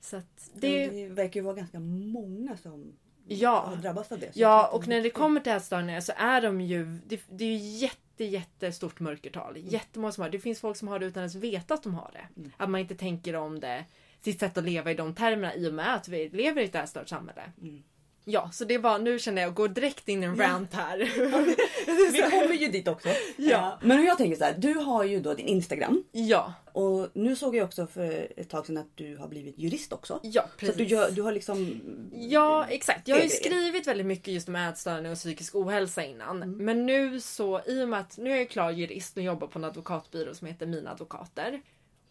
Så 0.00 0.22
Det... 0.54 0.88
det... 0.88 1.08
verkar 1.08 1.40
ju 1.40 1.44
vara 1.44 1.54
ganska 1.56 1.80
många 1.80 2.56
som 2.56 2.92
Ja. 3.26 3.60
har 3.60 3.76
drabbats 3.76 4.12
av 4.12 4.18
det. 4.18 4.30
Ja, 4.34 4.68
och 4.72 4.88
när 4.88 5.02
det 5.02 5.10
kommer 5.10 5.40
till 5.40 5.52
ätstörningar 5.52 6.00
så 6.00 6.12
är 6.16 6.40
de 6.42 6.60
ju... 6.60 6.84
Det, 7.06 7.20
det 7.30 7.44
är 7.44 7.48
ju 7.48 7.56
jätte, 7.56 7.98
jättestort 8.18 9.00
mörkertal. 9.00 9.56
Mm. 9.56 9.68
Jättemånga 9.68 10.12
som 10.12 10.22
har 10.22 10.30
det. 10.30 10.36
Det 10.38 10.42
finns 10.42 10.60
folk 10.60 10.76
som 10.76 10.88
har 10.88 10.98
det 10.98 11.06
utan 11.06 11.24
att 11.24 11.34
ens 11.34 11.44
veta 11.44 11.74
att 11.74 11.82
de 11.82 11.94
har 11.94 12.10
det. 12.12 12.40
Mm. 12.40 12.52
Att 12.56 12.70
man 12.70 12.80
inte 12.80 12.94
tänker 12.94 13.36
om 13.36 13.60
det, 13.60 13.84
sitt 14.20 14.40
sätt 14.40 14.58
att 14.58 14.64
leva 14.64 14.90
i 14.90 14.94
de 14.94 15.14
termerna 15.14 15.54
i 15.54 15.68
och 15.68 15.74
med 15.74 15.94
att 15.94 16.08
vi 16.08 16.28
lever 16.28 16.62
i 16.62 16.64
ett 16.64 16.74
ätstört 16.74 17.08
samhälle. 17.08 17.52
Mm. 17.62 17.82
Ja, 18.26 18.50
så 18.52 18.64
det 18.64 18.78
var, 18.78 18.98
nu 18.98 19.18
känner 19.18 19.42
jag 19.42 19.48
att 19.48 19.54
gå 19.54 19.66
direkt 19.66 20.08
in 20.08 20.22
i 20.22 20.26
en 20.26 20.36
Ja. 20.36 20.44
rant 20.48 20.74
här. 20.74 20.98
Vi 22.12 22.22
kommer 22.22 22.54
ju 22.54 22.68
dit 22.68 22.88
också. 22.88 23.08
Ja. 23.36 23.78
Eh, 23.82 23.86
Men 23.86 24.04
jag 24.04 24.18
tänker 24.18 24.36
så 24.36 24.44
här, 24.44 24.54
du 24.58 24.74
har 24.74 25.04
ju 25.04 25.20
då 25.20 25.34
din 25.34 25.46
Instagram 25.46 26.04
ja, 26.12 26.54
och 26.72 27.08
nu 27.12 27.36
såg 27.36 27.56
jag 27.56 27.64
också 27.64 27.86
för 27.86 28.28
ett 28.36 28.48
tag 28.50 28.66
sedan 28.66 28.76
att 28.78 28.96
du 28.96 29.16
har 29.16 29.28
blivit 29.28 29.58
jurist 29.58 29.92
också. 29.92 30.20
ja 30.22 30.42
Så 30.42 30.48
precis. 30.58 30.70
att 30.70 30.78
du, 30.78 30.84
gör, 30.84 31.10
du 31.10 31.22
har 31.22 31.32
liksom... 31.32 31.80
Ja, 32.12 32.66
exakt. 32.68 33.08
Jag 33.08 33.16
har 33.16 33.22
ju 33.22 33.28
skrivit 33.28 33.86
väldigt 33.86 34.06
mycket 34.06 34.34
just 34.34 34.48
om 34.48 34.56
ätstörning 34.56 35.12
och 35.12 35.18
psykisk 35.18 35.54
ohälsa 35.54 36.04
innan. 36.04 36.42
Mm. 36.42 36.64
Men 36.64 36.86
nu 36.86 37.20
så, 37.20 37.60
i 37.66 37.82
och 37.84 37.88
med 37.88 38.00
att 38.00 38.18
nu 38.18 38.30
är 38.32 38.36
jag 38.36 38.50
klar 38.50 38.70
jurist 38.70 39.16
och 39.16 39.22
jobbar 39.22 39.46
på 39.46 39.58
en 39.58 39.64
advokatbyrå 39.64 40.34
som 40.34 40.46
heter 40.46 40.66
Mina 40.66 40.90
Advokater. 40.90 41.60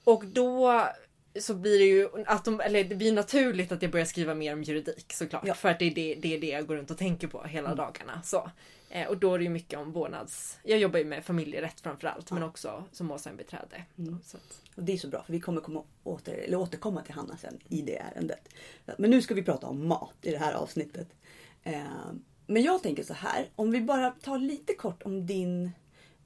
Och 0.04 0.26
då 0.26 0.84
så 1.40 1.56
blir 1.56 1.80
det 1.80 1.86
ju 1.86 2.10
att 2.26 2.46
de, 2.46 2.60
eller 2.60 2.84
det 2.84 2.96
blir 2.96 3.14
naturligt 3.14 3.72
att 3.72 3.82
jag 3.82 3.92
börjar 3.92 4.06
skriva 4.06 4.34
mer 4.34 4.54
om 4.54 4.64
juridik 4.64 5.14
såklart. 5.14 5.48
Ja. 5.48 5.54
För 5.54 5.70
att 5.70 5.80
det 5.80 5.86
är 5.86 5.96
det, 5.96 6.16
det 6.16 6.36
är 6.36 6.40
det 6.42 6.48
jag 6.48 6.68
går 6.68 6.76
runt 6.76 6.92
och 6.92 6.98
tänker 6.98 7.28
på 7.28 7.44
hela 7.44 7.76
dagarna. 7.76 8.22
Så. 8.24 8.52
Eh, 8.90 9.08
och 9.08 9.18
då 9.18 9.34
är 9.34 9.38
det 9.38 9.44
ju 9.44 9.50
mycket 9.50 9.80
om 9.80 9.92
vårdnads... 9.92 10.60
Jag 10.64 10.80
jobbar 10.80 11.00
ju 11.00 11.06
med 11.06 11.26
familjerätt 11.26 11.82
framförallt 11.82 12.32
men 12.32 12.44
också 12.44 12.84
som 12.92 13.08
målsägandebiträde. 13.08 13.84
Så 14.24 14.38
att, 14.38 14.62
Och 14.76 14.84
det 14.84 14.94
är 14.94 14.98
så 14.98 15.08
bra 15.08 15.24
för 15.24 15.34
vi 15.34 15.40
kommer 15.40 15.62
komma 15.62 15.84
åter, 16.04 16.34
eller 16.34 16.58
återkomma 16.58 17.02
till 17.02 17.14
Hanna 17.14 17.38
sen 17.38 17.60
i 17.70 17.82
det 17.82 17.98
ärendet. 17.98 18.50
Men 18.98 19.10
nu 19.10 19.22
ska 19.22 19.34
vi 19.34 19.44
prata 19.44 19.68
om 19.68 19.88
mat 19.88 20.16
i 20.22 20.32
det 20.32 20.38
här 20.38 20.54
avsnittet. 20.54 21.08
Eh, 21.64 21.82
Men 22.48 22.64
jag 22.64 22.84
tänker 22.84 23.04
så 23.04 23.14
här, 23.14 23.50
om 23.56 23.72
vi 23.72 23.82
bara 23.82 24.12
tar 24.12 24.38
lite 24.38 24.74
kort 24.74 25.04
om 25.04 25.26
din 25.26 25.72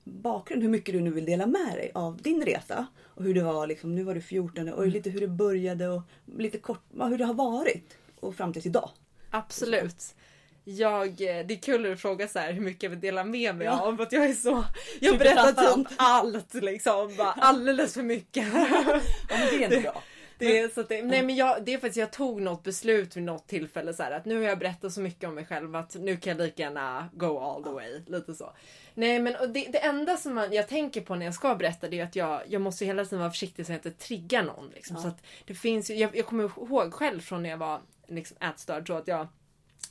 bakgrund, 0.08 0.62
hur 0.64 0.70
mycket 0.70 0.94
du 0.96 1.02
nu 1.02 1.12
vill 1.12 1.26
dela 1.26 1.46
med 1.46 1.74
dig 1.76 1.92
av 1.94 2.22
din 2.22 2.46
resa. 2.46 2.88
Och 3.04 3.24
hur 3.24 3.34
det 3.34 3.44
var, 3.44 3.68
liksom, 3.68 3.96
nu 3.96 4.04
var 4.04 4.16
du 4.16 4.22
14 4.22 4.70
och 4.70 4.88
lite 4.88 5.10
hur 5.10 5.20
det 5.22 5.28
började 5.28 5.88
och 5.88 6.02
lite 6.38 6.58
kort 6.58 6.84
hur 6.94 7.18
det 7.18 7.26
har 7.26 7.34
varit. 7.34 7.98
Och 8.20 8.36
fram 8.36 8.54
tills 8.54 8.66
idag. 8.66 8.90
Absolut. 9.32 10.16
Jag, 10.64 11.16
det 11.18 11.52
är 11.52 11.62
kul 11.62 11.86
att 11.86 11.92
du 11.92 11.98
frågar 11.98 12.28
så 12.28 12.40
här 12.40 12.54
hur 12.54 12.62
mycket 12.62 12.84
jag 12.84 12.90
vill 12.90 13.00
dela 13.00 13.24
med 13.24 13.56
mig 13.56 13.66
Ja. 13.66 13.82
av. 13.82 13.96
För 13.98 14.04
att 14.04 14.12
jag 14.12 14.26
är 14.26 14.34
så... 14.34 14.64
Jag 15.00 15.18
berättar 15.18 15.76
typ 15.76 15.88
allt 15.98 16.54
liksom. 16.54 17.16
Bara 17.18 17.32
alldeles 17.32 17.94
för 17.94 18.04
mycket. 18.04 18.48
Ja 18.54 19.00
men 19.30 19.48
det 19.50 19.56
är 19.56 19.64
inte 19.64 19.80
bra. 19.82 20.04
Det 20.38 20.60
är, 20.60 20.70
så 20.70 20.82
att 20.82 20.90
det, 20.90 21.04
nej 21.04 21.24
men 21.24 21.36
jag, 21.36 21.66
det 21.66 21.74
är 21.74 21.78
faktiskt 21.78 21.98
jag 21.98 22.12
tog 22.12 22.42
något 22.42 22.64
beslut 22.64 23.18
vid 23.18 23.24
något 23.24 23.48
tillfälle 23.48 23.94
så 23.94 24.04
här, 24.04 24.12
att 24.12 24.26
nu 24.26 24.36
har 24.36 24.44
jag 24.44 24.60
berättat 24.60 24.94
så 24.94 25.02
mycket 25.02 25.30
om 25.30 25.36
mig 25.36 25.46
själv 25.46 25.76
att 25.76 25.96
nu 25.96 26.18
kan 26.18 26.38
jag 26.38 26.46
lika 26.46 26.64
gärna 26.64 27.10
go 27.14 27.40
all 27.40 27.64
the 27.64 27.70
way. 27.70 28.02
Lite 28.08 28.36
så. 28.36 28.54
Nej 28.94 29.20
men 29.20 29.36
och 29.36 29.50
det, 29.50 29.68
det 29.72 29.80
enda 29.80 30.18
som 30.18 30.36
man, 30.36 30.54
jag 30.54 30.68
tänker 30.68 31.02
på 31.02 31.16
när 31.16 31.26
jag 31.26 31.36
ska 31.36 31.56
berätta 31.56 31.88
det 31.88 32.00
är 32.00 32.04
att 32.04 32.16
jag, 32.16 32.42
jag 32.48 32.62
måste 32.62 32.86
hela 32.86 33.06
tiden 33.06 33.20
vara 33.20 33.32
försiktig 33.32 33.66
så 33.66 33.74
att 33.74 33.86
jag 33.86 33.92
inte 33.92 34.06
triggar 34.06 34.44
någon. 34.44 34.70
Liksom. 34.70 34.96
Ja. 34.96 35.02
Så 35.02 35.08
att 35.08 35.24
det 35.46 35.54
finns, 35.56 35.90
jag, 35.90 36.16
jag 36.16 36.26
kommer 36.26 36.44
ihåg 36.44 36.94
själv 36.94 37.22
från 37.22 37.44
när 37.44 37.50
jag 37.50 37.58
var 37.58 37.82
liksom, 38.08 38.38
ätstörd 38.42 38.88
så 38.88 38.94
att 38.94 39.08
jag 39.08 39.28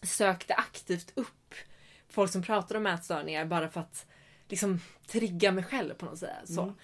sökte 0.02 0.54
aktivt 0.54 1.12
upp 1.14 1.54
folk 2.08 2.32
som 2.32 2.42
pratade 2.42 2.78
om 2.78 2.86
ätstörningar 2.86 3.44
bara 3.44 3.68
för 3.68 3.80
att 3.80 4.06
liksom 4.48 4.80
trigga 5.06 5.52
mig 5.52 5.64
själv 5.64 5.94
på 5.94 6.04
något 6.04 6.18
sätt. 6.18 6.30
Så. 6.44 6.62
Mm. 6.62 6.74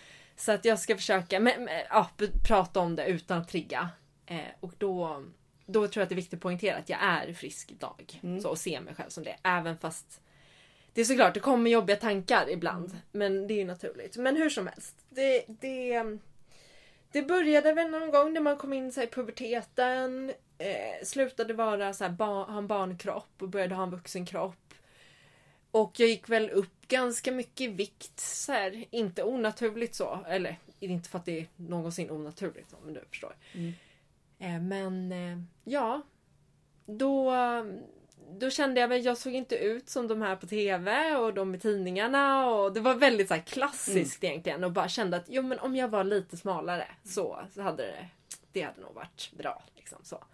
Så 0.43 0.53
att 0.53 0.65
jag 0.65 0.79
ska 0.79 0.97
försöka 0.97 1.41
men, 1.41 1.69
ja, 1.91 2.11
prata 2.47 2.81
om 2.81 2.97
det 2.97 3.07
utan 3.07 3.39
att 3.39 3.49
trigga. 3.49 3.89
Eh, 4.27 4.41
och 4.61 4.73
då, 4.79 5.25
då 5.67 5.89
tror 5.89 6.01
jag 6.01 6.03
att 6.03 6.09
det 6.09 6.15
är 6.15 6.17
viktigt 6.17 6.35
att 6.35 6.43
poängtera 6.43 6.77
att 6.77 6.89
jag 6.89 6.99
är 7.03 7.33
frisk 7.33 7.71
idag. 7.71 8.21
Mm. 8.23 8.41
Så, 8.41 8.49
och 8.49 8.59
se 8.59 8.81
mig 8.81 8.95
själv 8.95 9.09
som 9.09 9.25
det. 9.25 9.37
Även 9.43 9.79
fast 9.79 10.21
det 10.93 11.01
är 11.01 11.05
såklart, 11.05 11.35
det 11.35 11.41
kommer 11.41 11.71
jobbiga 11.71 11.97
tankar 11.97 12.51
ibland. 12.51 12.91
Mm. 12.91 13.01
Men 13.13 13.47
det 13.47 13.55
är 13.55 13.59
ju 13.59 13.65
naturligt. 13.65 14.17
Men 14.17 14.37
hur 14.37 14.51
som 14.51 14.67
helst. 14.67 14.97
Det, 15.11 15.45
det, 15.49 16.03
det 17.13 17.23
började 17.23 17.73
väl 17.73 17.91
någon 17.91 18.11
gång 18.11 18.33
när 18.33 18.41
man 18.41 18.57
kom 18.57 18.73
in 18.73 18.93
så 18.93 19.03
i 19.03 19.07
puberteten. 19.07 20.33
Eh, 20.59 21.05
slutade 21.05 21.55
vara 21.55 21.93
så 21.93 22.05
här, 22.05 22.11
ba, 22.11 22.45
ha 22.45 22.59
en 22.59 22.67
barnkropp 22.67 23.43
och 23.43 23.49
började 23.49 23.75
ha 23.75 23.83
en 23.83 23.91
vuxen 23.91 24.27
kropp. 24.27 24.62
Och 25.73 26.01
jag 26.01 26.09
gick 26.09 26.29
väl 26.29 26.51
upp 26.51 26.89
ganska 26.89 27.33
mycket 27.33 27.61
i 27.61 27.67
vikt. 27.67 28.21
Så 28.21 28.53
här, 28.53 28.85
inte 28.91 29.23
onaturligt 29.23 29.95
så. 29.95 30.19
Eller 30.29 30.57
inte 30.81 31.09
för 31.09 31.19
att 31.19 31.25
det 31.25 31.41
är 31.41 31.47
någonsin 31.57 32.11
onaturligt. 32.11 32.71
så, 32.71 32.77
Men 32.85 32.95
du 32.95 33.01
förstår. 33.11 33.37
Mm. 33.53 33.73
Eh, 34.39 34.61
men 34.63 35.13
eh, 35.13 35.39
ja. 35.65 36.03
Då, 36.87 37.35
då 38.31 38.51
kände 38.51 38.81
jag 38.81 38.89
väl, 38.89 39.05
jag 39.05 39.19
såg 39.19 39.35
inte 39.35 39.57
ut 39.57 39.89
som 39.89 40.09
de 40.09 40.23
här 40.23 40.37
på 40.37 40.47
TV 40.47 41.17
och 41.17 41.35
de 41.35 41.55
i 41.55 41.59
tidningarna. 41.59 42.51
Och 42.51 42.73
det 42.73 42.81
var 42.81 42.95
väldigt 42.95 43.29
så 43.29 43.35
här, 43.35 43.43
klassiskt 43.43 44.25
egentligen. 44.25 44.65
Och 44.65 44.73
bara 44.73 44.89
kände 44.89 45.17
att 45.17 45.25
jo, 45.29 45.43
men 45.43 45.59
om 45.59 45.77
jag 45.77 45.89
var 45.89 46.05
lite 46.05 46.37
smalare 46.37 46.89
så, 47.05 47.41
så 47.55 47.63
hade 47.63 47.83
det, 47.83 48.09
det 48.53 48.63
hade 48.63 48.81
nog 48.81 48.95
varit 48.95 49.31
bra. 49.33 49.63
Liksom, 49.77 49.99
så. 50.03 50.25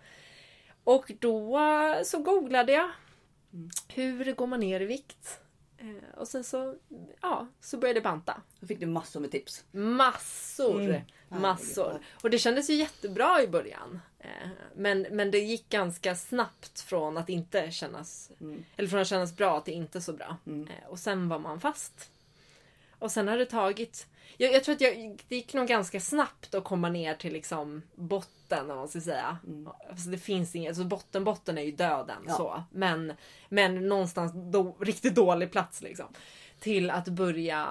Och 0.85 1.13
då 1.19 1.59
så 2.05 2.19
googlade 2.19 2.73
jag. 2.73 2.91
Hur 3.89 4.33
går 4.35 4.47
man 4.47 4.61
ner 4.61 4.81
i 4.81 4.85
vikt? 4.85 5.41
Eh, 5.79 6.19
och 6.19 6.29
sen 6.29 6.45
så, 6.45 6.77
ja, 7.23 7.47
så 7.61 7.79
började 7.79 7.97
jag 7.99 8.05
banta. 8.05 8.41
Då 8.61 8.67
fick 8.67 8.81
du 8.81 8.87
massor 8.87 9.21
med 9.21 9.31
tips. 9.31 9.65
Massor! 9.71 10.81
Mm. 10.83 11.03
Massor. 11.29 12.01
Och 12.23 12.31
det 12.31 12.39
kändes 12.39 12.71
ju 12.71 12.75
jättebra 12.75 13.43
i 13.43 13.49
början. 13.49 14.01
Eh, 14.19 14.49
Men, 14.77 15.07
men 15.11 15.31
det 15.31 15.39
gick 15.39 15.69
ganska 15.69 16.17
snabbt 16.17 16.81
från 16.81 17.17
att 17.17 17.29
inte 17.29 17.71
kännas... 17.71 18.31
Mm. 18.41 18.65
Eller 18.77 18.89
från 18.89 19.01
att 19.01 19.09
kännas 19.09 19.37
bra 19.37 19.61
till 19.61 19.75
inte 19.75 20.01
så 20.01 20.13
bra. 20.13 20.37
Mm. 20.47 20.69
Eh, 20.69 20.89
Och 20.89 20.99
sen 20.99 21.29
var 21.29 21.39
man 21.39 21.61
fast. 21.61 22.11
Och 22.99 23.13
sen 23.13 23.29
har 23.29 23.39
det 23.39 23.47
tagit... 23.47 24.07
Jag, 24.41 24.53
jag 24.53 24.65
tror 24.65 24.75
att 24.75 24.81
jag, 24.81 25.21
det 25.29 25.37
gick 25.37 25.55
nog 25.55 25.67
ganska 25.69 26.01
snabbt 26.01 26.55
att 26.55 26.65
komma 26.65 26.89
ner 26.89 27.15
till 27.15 27.33
liksom 27.33 27.83
botten 27.95 28.71
om 28.71 28.77
man 28.77 28.89
ska 28.89 29.01
säga. 29.01 29.39
Mm. 29.47 29.69
Alltså 29.91 30.11
det 30.11 30.19
finns 30.19 30.55
inget, 30.55 30.69
alltså 30.71 30.85
botten 30.85 31.25
botten 31.25 31.59
är 31.59 31.63
ju 31.63 31.73
döden 31.73 32.25
Ja. 32.27 32.35
så. 32.37 32.63
Men, 32.71 33.13
men 33.49 33.89
någonstans 33.89 34.33
då, 34.35 34.77
riktigt 34.81 35.15
dålig 35.15 35.53
plats 35.53 35.83
liksom. 35.83 36.07
Till 36.61 36.91
att 36.91 37.09
börja 37.09 37.69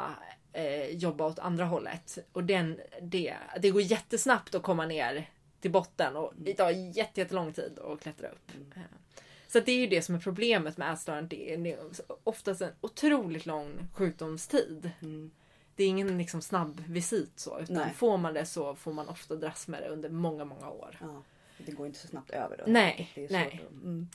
eh, 0.53 0.86
jobba 0.89 1.25
åt 1.25 1.39
andra 1.39 1.65
hållet. 1.65 2.17
Och 2.31 2.43
den, 2.43 2.79
det, 3.01 3.36
det 3.62 3.69
går 3.69 3.81
jättesnabbt 3.81 4.55
att 4.55 4.63
komma 4.63 4.86
ner 4.86 5.29
till 5.62 5.71
botten 5.71 6.15
och 6.15 6.33
det 6.38 6.53
tar 6.53 6.69
jätte- 6.71 7.19
jättelång 7.19 7.53
tid 7.53 7.79
att 7.79 8.01
klättra 8.01 8.27
upp. 8.27 8.51
Eh, 8.75 8.81
Så 9.47 9.59
det 9.59 9.71
är 9.71 9.77
ju 9.79 9.88
det 9.88 10.01
som 10.01 10.15
är 10.15 10.19
problemet 10.19 10.77
med 10.77 10.93
ätstörning. 10.93 11.27
Det 11.27 11.53
är, 11.53 11.57
det 11.57 11.74
är 11.74 11.79
oftast 12.24 12.62
en 12.62 12.71
otroligt 12.81 13.45
lång 13.45 13.88
sjukdomstid. 13.93 14.91
Mm. 15.01 15.31
Det 15.77 15.84
är 15.84 15.88
ingen 15.88 16.17
liksom 16.17 16.41
snabb 16.41 16.84
visit 16.88 17.31
så. 17.39 17.60
Utan 17.60 17.75
Nej. 17.75 17.93
får 17.96 18.17
man 18.17 18.34
det 18.34 18.46
så 18.46 18.75
får 18.75 18.93
man 18.93 19.10
ofta 19.10 19.36
dras 19.36 19.67
med 19.67 19.81
det 19.81 19.88
under 19.89 20.10
många, 20.10 20.46
många 20.46 20.69
år. 20.69 20.98
Ja, 21.01 21.24
det 21.57 21.72
går 21.72 21.88
inte 21.88 22.00
så 22.00 22.07
snabbt 22.07 22.29
över 22.31 22.57
då. 22.57 22.63
Nej, 22.67 23.12
Det 23.15 23.25
är 23.25 23.29
nej. 23.31 23.62
att- 23.67 23.84
Mm. 23.84 24.07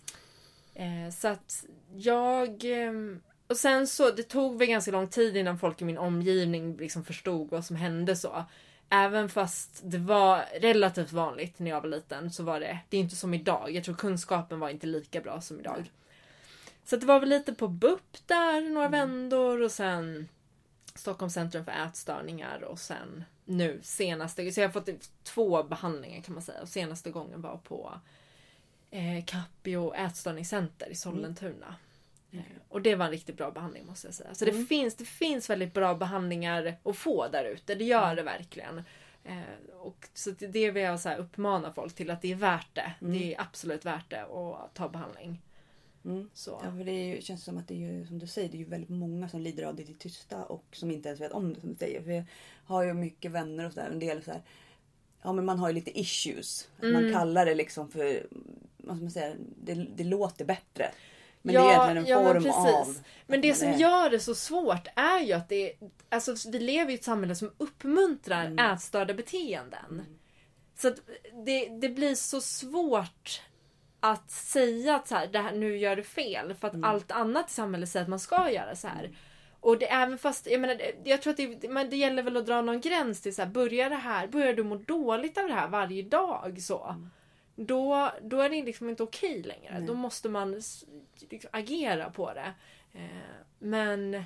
Eh, 0.75 1.12
så 1.14 1.28
att 1.28 1.64
jag... 1.95 2.64
ehm, 2.64 3.23
Och 3.47 3.57
sen 3.57 3.87
så, 3.87 4.11
det 4.11 4.23
tog 4.23 4.59
väl 4.59 4.69
ganska 4.69 4.90
lång 4.90 5.09
tid 5.09 5.37
innan 5.37 5.59
folk 5.59 5.83
i 5.83 5.85
min 5.85 5.99
omgivning 5.99 6.76
liksom 6.76 7.04
förstod 7.04 7.50
vad 7.50 7.64
som 7.64 7.76
hände 7.76 8.16
så. 8.16 8.45
Även 8.88 9.28
fast 9.28 9.81
det 9.85 9.99
var 9.99 10.45
relativt 10.61 11.12
vanligt 11.12 11.59
när 11.59 11.71
jag 11.71 11.81
var 11.81 11.88
liten 11.88 12.31
så 12.31 12.42
var 12.42 12.61
det, 12.61 12.78
det 12.88 12.97
är 12.97 13.00
inte 13.00 13.16
som 13.16 13.35
idag. 13.35 13.71
Jag 13.71 13.85
tror 13.85 13.95
kunskapen 13.95 14.61
var 14.61 14.69
inte 14.69 14.87
lika 14.87 15.21
bra 15.21 15.40
som 15.40 15.61
idag. 15.61 15.76
Nej. 15.78 15.90
Så 16.85 16.97
det 16.97 17.07
var 17.07 17.21
väl 17.21 17.28
lite 17.28 17.54
på 17.54 17.69
BUP 17.69 18.19
där, 18.26 18.61
några 18.71 18.88
vändor 18.88 19.62
och 19.62 19.73
sen 19.73 20.28
Stockholms 20.94 21.34
centrum 21.34 21.64
för 21.64 21.72
ätstörningar 21.72 22.62
och 22.64 22.78
sen 22.78 23.25
nu 23.44 23.80
senaste, 23.82 24.52
så 24.52 24.61
jag 24.61 24.68
har 24.68 24.72
fått 24.72 24.88
två 25.22 25.62
behandlingar 25.62 26.22
kan 26.22 26.34
man 26.34 26.42
säga. 26.42 26.62
Och 26.62 26.68
senaste 26.68 27.11
gången 27.11 27.40
var 27.42 27.56
på 27.56 27.92
eh, 28.90 29.25
Capio 29.25 29.94
ätstörningscenter 29.94 30.90
i 30.90 30.94
Sollentuna. 30.94 31.75
Eh, 32.32 32.40
Och 32.68 32.82
det 32.82 32.94
var 32.94 33.04
en 33.04 33.11
riktigt 33.11 33.37
bra 33.37 33.50
behandling 33.50 33.87
måste 33.87 34.06
jag 34.06 34.14
säga. 34.14 34.34
Så 34.34 34.44
det, 34.44 34.64
finns, 34.66 34.94
det 34.96 35.04
finns 35.04 35.50
väldigt 35.50 35.75
bra 35.75 35.94
behandlingar 35.94 36.76
att 36.82 36.96
få 36.96 37.28
där 37.28 37.44
ute. 37.44 37.75
Det 37.75 37.84
gör 37.84 38.16
det 38.16 38.22
verkligen. 38.22 38.82
Eh, 39.25 39.40
och 39.80 40.08
så 40.14 40.30
det- 40.30 40.46
det 40.46 40.70
vill 40.70 40.82
jag 40.82 41.00
så 41.00 41.08
här 41.08 41.18
uppmana 41.18 41.72
folk 41.72 41.94
till 41.94 42.11
att 42.11 42.22
det 42.22 42.32
är 42.32 42.37
värt 42.37 42.68
det. 42.75 42.92
Det 43.00 43.34
är 43.34 43.40
absolut 43.40 43.84
värt 43.84 44.11
det 44.11 44.22
att 44.22 44.75
ta 44.75 44.88
behandling. 44.88 45.42
Mm. 46.04 46.30
Så. 46.35 46.61
Ja, 46.64 46.71
för 46.71 46.85
det 46.85 46.92
ju, 46.92 47.23
känns 47.23 47.44
som 47.44 47.59
att 47.59 47.68
det 47.68 47.75
är 47.75 47.78
ju 47.78 48.06
som 48.06 48.18
du 48.18 48.26
säger, 48.26 48.49
det 48.49 48.56
är 48.56 48.59
ju 48.59 48.64
väldigt 48.64 48.90
många 48.90 49.28
som 49.28 49.40
lider 49.40 49.62
av 49.64 49.76
det 49.76 49.82
i 49.82 49.85
det 49.85 49.99
tysta 49.99 50.44
och 50.44 50.64
som 50.73 50.90
inte 50.90 51.09
ens 51.09 51.21
vet 51.21 51.32
om 51.32 51.54
det 51.54 51.61
som 51.61 51.68
du 51.71 51.76
säger. 51.76 52.02
För 52.02 52.11
jag 52.11 52.25
har 52.64 52.82
ju 52.82 52.94
mycket 52.94 53.30
vänner 53.30 53.66
och 53.66 53.73
sådär, 53.73 53.90
en 53.92 53.99
del 53.99 54.23
så 54.23 54.30
här, 54.30 54.42
ja 55.23 55.32
men 55.32 55.44
man 55.44 55.59
har 55.59 55.68
ju 55.68 55.75
lite 55.75 56.00
issues. 56.00 56.68
Mm. 56.82 56.92
Man 56.92 57.12
kallar 57.12 57.47
det 57.47 57.54
liksom 57.54 57.90
för, 57.90 58.26
vad 58.76 58.97
ska 58.97 59.02
man 59.04 59.11
säga, 59.11 59.35
det, 59.62 59.75
det 59.75 60.04
låter 60.04 60.44
bättre. 60.44 60.90
Men 61.42 61.54
Ja, 61.54 61.61
det 61.62 61.68
är 61.68 61.73
egentligen 61.73 61.97
en 61.97 62.11
ja, 62.11 62.23
men 62.23 62.42
form 62.42 62.42
precis. 62.42 62.99
av... 62.99 63.04
Men 63.26 63.40
det 63.40 63.49
man 63.49 63.56
som 63.56 63.73
gör 63.73 64.11
det 64.11 64.21
så 64.21 64.35
svårt 64.35 64.87
är 64.97 65.21
ju 65.21 65.32
att 65.32 65.49
det 65.49 65.73
Alltså 66.09 66.50
vi 66.50 66.59
lever 66.59 66.92
i 66.92 66.94
ett 66.94 67.04
samhälle 67.04 67.35
som 67.35 67.50
uppmuntrar 67.59 68.47
Mm. 68.47 68.73
ätstörda 68.73 69.14
beteenden. 69.14 70.02
Så 70.78 70.88
att 70.88 70.97
det, 71.47 71.68
det 71.68 71.88
blir 71.88 72.14
så 72.14 72.40
svårt 72.40 73.42
att 74.04 74.30
säga 74.30 74.97
att 74.97 75.09
så 75.09 75.14
här, 75.14 75.26
det 75.26 75.38
här, 75.38 75.52
nu 75.52 75.76
gör 75.76 75.97
du 75.97 76.02
fel. 76.02 76.54
För 76.54 76.68
att 76.68 76.75
Mm. 76.75 76.85
allt 76.90 77.11
annat 77.11 77.50
i 77.50 77.52
samhället 77.52 77.88
säger 77.88 78.02
att 78.04 78.09
man 78.11 78.18
ska 78.21 78.50
göra 78.50 78.76
så 78.76 78.88
här. 78.88 79.11
Och 79.61 79.78
det, 79.78 79.87
även 79.92 80.18
fast, 80.18 80.47
jag 80.47 80.61
menar, 80.61 80.80
jag 81.04 81.23
tror 81.23 81.30
att 81.30 81.37
det, 81.37 81.68
men 81.71 81.90
det 81.90 81.97
gäller 81.97 82.23
väl 82.23 82.37
att 82.37 82.47
dra 82.47 82.62
någon 82.62 82.80
gräns 82.80 83.21
till 83.21 83.35
så 83.35 83.42
här, 83.42 83.49
börjar 83.49 83.90
det 83.90 83.97
här, 83.97 84.26
börjar 84.26 84.52
du 84.54 84.62
må 84.62 84.76
dåligt 84.76 85.38
av 85.38 85.49
det 85.49 85.54
här 85.54 85.68
varje 85.68 86.02
dag 86.02 86.62
så. 86.62 86.85
Mm. 86.85 87.11
Då, 87.56 88.12
då 88.23 88.40
är 88.40 88.49
det 88.49 88.62
liksom 88.62 88.88
inte 88.88 89.02
okej 89.02 89.42
längre. 89.42 89.78
Nej. 89.78 89.87
Då 89.87 89.94
måste 89.94 90.28
man 90.28 90.52
liksom, 91.30 91.50
agera 91.52 92.11
på 92.11 92.32
det. 92.35 92.52
Eh, 92.94 93.06
men 93.59 94.25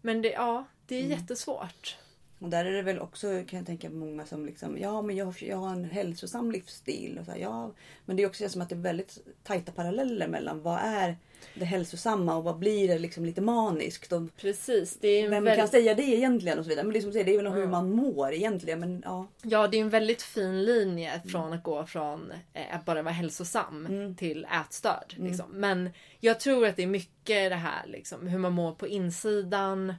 men 0.00 0.22
det, 0.22 0.30
ja, 0.30 0.64
det 0.86 0.96
är 0.96 1.04
Mm. 1.04 1.18
jättesvårt. 1.18 1.96
Och 2.42 2.48
där 2.48 2.64
är 2.64 2.72
det 2.72 2.82
väl 2.82 3.00
också 3.00 3.26
kan 3.46 3.58
jag 3.58 3.66
tänka 3.66 3.90
många 3.90 4.26
som 4.26 4.46
liksom, 4.46 4.78
ja 4.78 5.02
men 5.02 5.16
jag, 5.16 5.34
jag 5.40 5.56
har 5.56 5.70
en 5.72 5.84
hälsosam 5.84 6.50
livsstil. 6.52 7.18
Och 7.18 7.24
så 7.24 7.30
här, 7.32 7.38
ja, 7.38 7.72
men 8.04 8.16
det 8.16 8.22
är 8.22 8.26
också 8.26 8.48
som 8.48 8.62
att 8.62 8.68
det 8.68 8.74
är 8.74 8.80
väldigt 8.80 9.18
tajta 9.42 9.72
paralleller 9.72 10.28
mellan 10.28 10.62
vad 10.62 10.78
är 10.82 11.16
det 11.54 11.64
hälsosamma 11.64 12.36
och 12.36 12.44
vad 12.44 12.58
blir 12.58 12.88
det 12.88 12.98
liksom 12.98 13.24
lite 13.24 13.40
maniskt. 13.40 14.12
Och 14.12 14.36
Precis. 14.36 14.98
Det 15.00 15.08
är 15.08 15.24
en 15.24 15.30
vem 15.30 15.44
väldigt... 15.44 15.60
kan 15.60 15.68
säga 15.68 15.94
det 15.94 16.02
egentligen 16.02 16.58
och 16.58 16.64
så 16.64 16.68
vidare. 16.68 16.84
Men 16.84 16.92
det 16.92 16.98
är 16.98 17.00
som 17.00 17.10
du 17.10 17.12
säger, 17.12 17.24
det 17.26 17.34
är 17.34 17.42
väl 17.42 17.52
hur 17.52 17.56
Mm. 17.58 17.70
man 17.70 17.90
mår 17.90 18.32
egentligen. 18.32 18.80
Men 18.80 19.02
ja. 19.04 19.26
Ja, 19.42 19.68
det 19.68 19.76
är 19.76 19.80
en 19.80 19.90
väldigt 19.90 20.22
fin 20.22 20.64
linje 20.64 21.22
från 21.26 21.52
att 21.52 21.62
gå 21.62 21.86
från 21.86 22.32
eh, 22.52 22.74
att 22.76 22.84
bara 22.84 23.02
vara 23.02 23.14
hälsosam 23.14 23.86
Mm. 23.86 24.16
till 24.16 24.46
ätstörd. 24.60 25.14
Liksom. 25.16 25.46
Men 25.52 25.90
jag 26.20 26.40
tror 26.40 26.66
att 26.66 26.76
det 26.76 26.82
är 26.82 26.86
mycket 26.86 27.50
det 27.50 27.54
här 27.56 27.86
liksom, 27.86 28.26
hur 28.26 28.38
man 28.38 28.52
mår 28.52 28.72
på 28.72 28.86
insidan. 28.88 29.94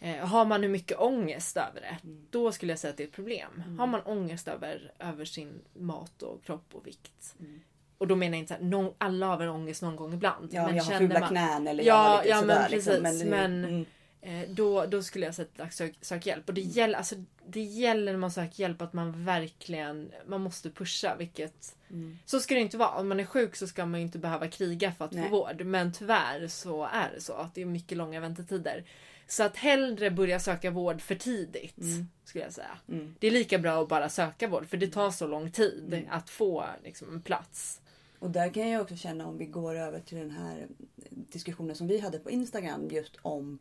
Eh, 0.00 0.16
har 0.16 0.44
man 0.44 0.62
hur 0.62 0.68
mycket 0.70 0.98
ångest 1.00 1.56
över 1.56 1.80
det, 1.80 1.96
Mm. 2.04 2.26
då 2.30 2.52
skulle 2.52 2.72
jag 2.72 2.78
säga 2.78 2.90
att 2.90 2.96
det 2.96 3.02
är 3.02 3.06
ett 3.06 3.12
problem. 3.14 3.76
Har 3.78 3.86
man 3.86 4.00
ångest 4.04 4.48
över, 4.48 4.92
över 4.98 5.24
sin 5.24 5.60
mat 5.74 6.22
och 6.22 6.44
kropp 6.44 6.74
och 6.74 6.86
vikt. 6.86 7.34
Mm. 7.40 7.60
Och 7.98 8.06
då 8.06 8.16
menar 8.16 8.34
jag 8.38 8.42
inte 8.42 8.54
att 8.54 8.94
alla 8.98 9.26
har 9.26 9.36
väl 9.36 9.48
ångest 9.48 9.82
någon 9.82 9.96
gång 9.96 10.14
ibland. 10.14 10.48
Ja, 10.52 10.72
jag 10.74 10.84
har 10.84 10.98
fula 10.98 11.20
man- 11.20 11.28
knän 11.28 11.68
eller 11.68 11.84
Ja, 11.84 11.94
jag 11.94 11.96
har 11.96 12.18
lite 12.22 12.28
ja, 12.28 12.36
men 12.42 12.56
sådär. 12.56 12.68
precis, 12.68 12.86
liksom. 12.86 13.00
Men, 13.02 13.18
det- 13.18 13.24
men- 13.30 13.64
mm. 13.64 13.84
Eh, 14.22 14.48
då, 14.50 14.86
då 14.86 15.02
skulle 15.02 15.26
jag 15.26 15.34
säga 15.34 15.48
att 15.58 15.74
sök, 15.74 15.94
sök 16.00 16.26
hjälp. 16.26 16.48
Och 16.48 16.54
det 16.54 16.60
gäller, 16.60 16.98
alltså, 16.98 17.14
det 17.46 17.60
gäller 17.60 18.12
när 18.12 18.18
man 18.18 18.30
söker 18.30 18.60
hjälp 18.62 18.82
att 18.82 18.92
man 18.92 19.24
verkligen 19.24 20.12
man 20.26 20.40
måste 20.40 20.70
pusha. 20.70 21.16
Vilket, 21.18 21.76
Mm. 21.90 22.18
Så 22.24 22.40
ska 22.40 22.54
det 22.54 22.60
inte 22.60 22.76
vara. 22.76 22.90
Om 22.90 23.08
man 23.08 23.20
är 23.20 23.24
sjuk 23.24 23.56
så 23.56 23.66
ska 23.66 23.86
man 23.86 24.00
ju 24.00 24.06
inte 24.06 24.18
behöva 24.18 24.48
kriga 24.48 24.92
för 24.92 25.04
att 25.04 25.12
Nej. 25.12 25.24
få 25.24 25.30
vård. 25.30 25.64
Men 25.64 25.92
tyvärr 25.92 26.48
så 26.48 26.84
är 26.84 27.10
det 27.14 27.20
så 27.20 27.32
att 27.32 27.54
det 27.54 27.60
är 27.62 27.66
mycket 27.66 27.98
långa 27.98 28.20
väntetider. 28.20 28.84
Så 29.30 29.42
att 29.42 29.56
hellre 29.56 30.10
börja 30.10 30.40
söka 30.40 30.70
vård 30.70 31.00
för 31.00 31.14
tidigt. 31.14 31.78
Mm. 31.78 32.08
Skulle 32.24 32.44
jag 32.44 32.52
säga. 32.52 32.78
Mm. 32.88 33.14
Det 33.18 33.26
är 33.26 33.30
lika 33.30 33.58
bra 33.58 33.82
att 33.82 33.88
bara 33.88 34.08
söka 34.08 34.48
vård 34.48 34.66
för 34.66 34.76
det 34.76 34.86
tar 34.86 35.10
så 35.10 35.26
lång 35.26 35.50
tid 35.50 35.84
Mm. 35.92 36.06
att 36.10 36.30
få 36.30 36.64
liksom, 36.84 37.14
en 37.14 37.22
plats. 37.22 37.80
Och 38.18 38.30
där 38.30 38.54
kan 38.54 38.68
jag 38.68 38.82
också 38.82 38.96
känna 38.96 39.26
om 39.26 39.38
vi 39.38 39.46
går 39.46 39.74
över 39.74 40.00
till 40.00 40.18
den 40.18 40.30
här 40.30 40.66
diskussionen 41.10 41.76
som 41.76 41.86
vi 41.86 41.98
hade 41.98 42.18
på 42.18 42.30
Instagram 42.30 42.88
just 42.90 43.16
om 43.22 43.58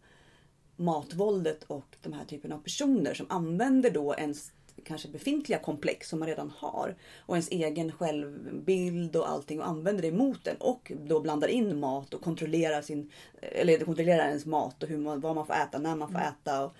matvåldet 0.76 1.64
och 1.64 1.96
de 2.02 2.14
här 2.14 2.26
typen 2.26 2.52
av 2.52 2.60
personer 2.60 3.14
som 3.14 3.26
använder 3.30 3.92
då 3.92 4.16
ens 4.16 4.52
kanske 4.90 5.08
befintliga 5.08 5.60
komplex 5.60 6.10
som 6.10 6.20
man 6.20 6.28
redan 6.28 6.52
har. 6.58 6.96
Och 7.26 7.36
ens 7.36 7.50
egen 7.50 7.92
självbild 7.92 9.16
och 9.16 9.30
allting 9.30 9.60
och 9.60 9.68
använder 9.68 10.02
det 10.02 10.08
emot 10.08 10.48
en. 10.48 10.58
Och 10.58 10.92
då 11.06 11.20
blandar 11.20 11.48
in 11.48 11.80
mat 11.80 12.14
och 12.14 12.22
kontrollerar 12.22 12.82
sin 12.82 13.12
eller 13.42 13.86
kontrollerar 13.86 14.28
ens 14.28 14.46
mat 14.46 14.84
och 14.84 14.90
hur 14.90 14.98
man, 14.98 15.20
vad 15.20 15.36
man 15.36 15.48
får 15.48 15.54
äta, 15.54 15.78
när 15.78 15.96
man 15.96 16.12
får 16.12 16.20
äta 16.20 16.66
och 16.66 16.76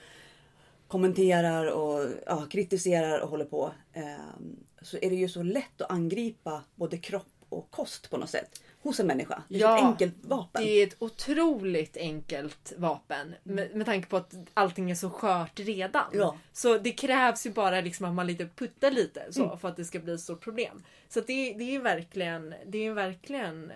kommenterar 0.88 1.66
och 1.66 2.08
ja, 2.26 2.46
kritiserar 2.50 3.20
och 3.20 3.30
håller 3.30 3.46
på. 3.46 3.72
Ehm, 3.94 4.56
så 4.82 4.98
är 5.02 5.10
det 5.10 5.16
ju 5.16 5.30
så 5.30 5.44
lätt 5.44 5.82
att 5.82 5.92
angripa 5.92 6.64
både 6.76 6.98
kropp 6.98 7.34
och 7.50 7.72
kost 7.72 8.10
på 8.10 8.18
något 8.18 8.30
sätt 8.30 8.62
hos 8.82 9.00
en 9.00 9.08
människa. 9.08 9.44
Det 9.50 9.56
är 9.56 9.60
Ja, 9.60 9.78
ett 9.78 9.84
enkelt 9.84 10.26
vapen. 10.26 10.64
Det 10.64 10.70
är 10.70 10.88
ett 10.88 10.96
otroligt 11.00 11.98
enkelt 11.98 12.74
vapen. 12.78 13.36
Med, 13.44 13.76
med 13.76 13.86
tanke 13.86 14.08
på 14.10 14.18
att 14.18 14.34
allting 14.54 14.92
är 14.92 14.96
så 14.96 15.10
skört 15.10 15.60
redan. 15.60 16.06
Ja. 16.14 16.38
Så 16.54 16.78
det 16.78 16.92
krävs 16.92 17.46
ju 17.46 17.50
bara 17.52 17.82
liksom 17.82 18.06
att 18.06 18.14
man 18.14 18.28
lite 18.28 18.46
puttar 18.56 18.92
lite 18.92 19.34
så 19.34 19.44
Mm. 19.46 19.58
för 19.60 19.68
att 19.68 19.76
det 19.76 19.86
ska 19.86 20.00
bli 20.00 20.14
ett 20.14 20.22
stort 20.22 20.42
problem. 20.42 20.84
Så 21.10 21.20
det, 21.20 21.54
det 21.54 21.76
är 21.76 21.80
verkligen, 21.80 22.54
det 22.68 22.78
är 22.86 22.94
verkligen 22.94 23.72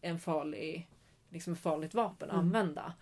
en 0.00 0.18
farlig, 0.18 0.88
liksom 1.30 1.52
ett 1.52 1.58
farligt 1.60 1.94
vapen 1.94 2.30
att 2.30 2.34
Mm. 2.34 2.46
använda. 2.46 2.92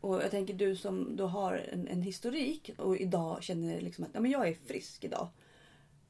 Och 0.00 0.14
jag 0.22 0.30
tänker 0.30 0.54
du 0.54 0.76
som 0.76 1.16
då 1.16 1.26
har 1.26 1.52
en, 1.72 1.88
en 1.88 2.02
historik 2.02 2.70
och 2.78 2.96
idag 2.96 3.42
känner 3.42 3.80
liksom 3.80 4.04
att 4.04 4.10
ja, 4.12 4.20
men 4.20 4.30
jag 4.30 4.48
är 4.48 4.54
frisk 4.66 5.04
idag. 5.04 5.28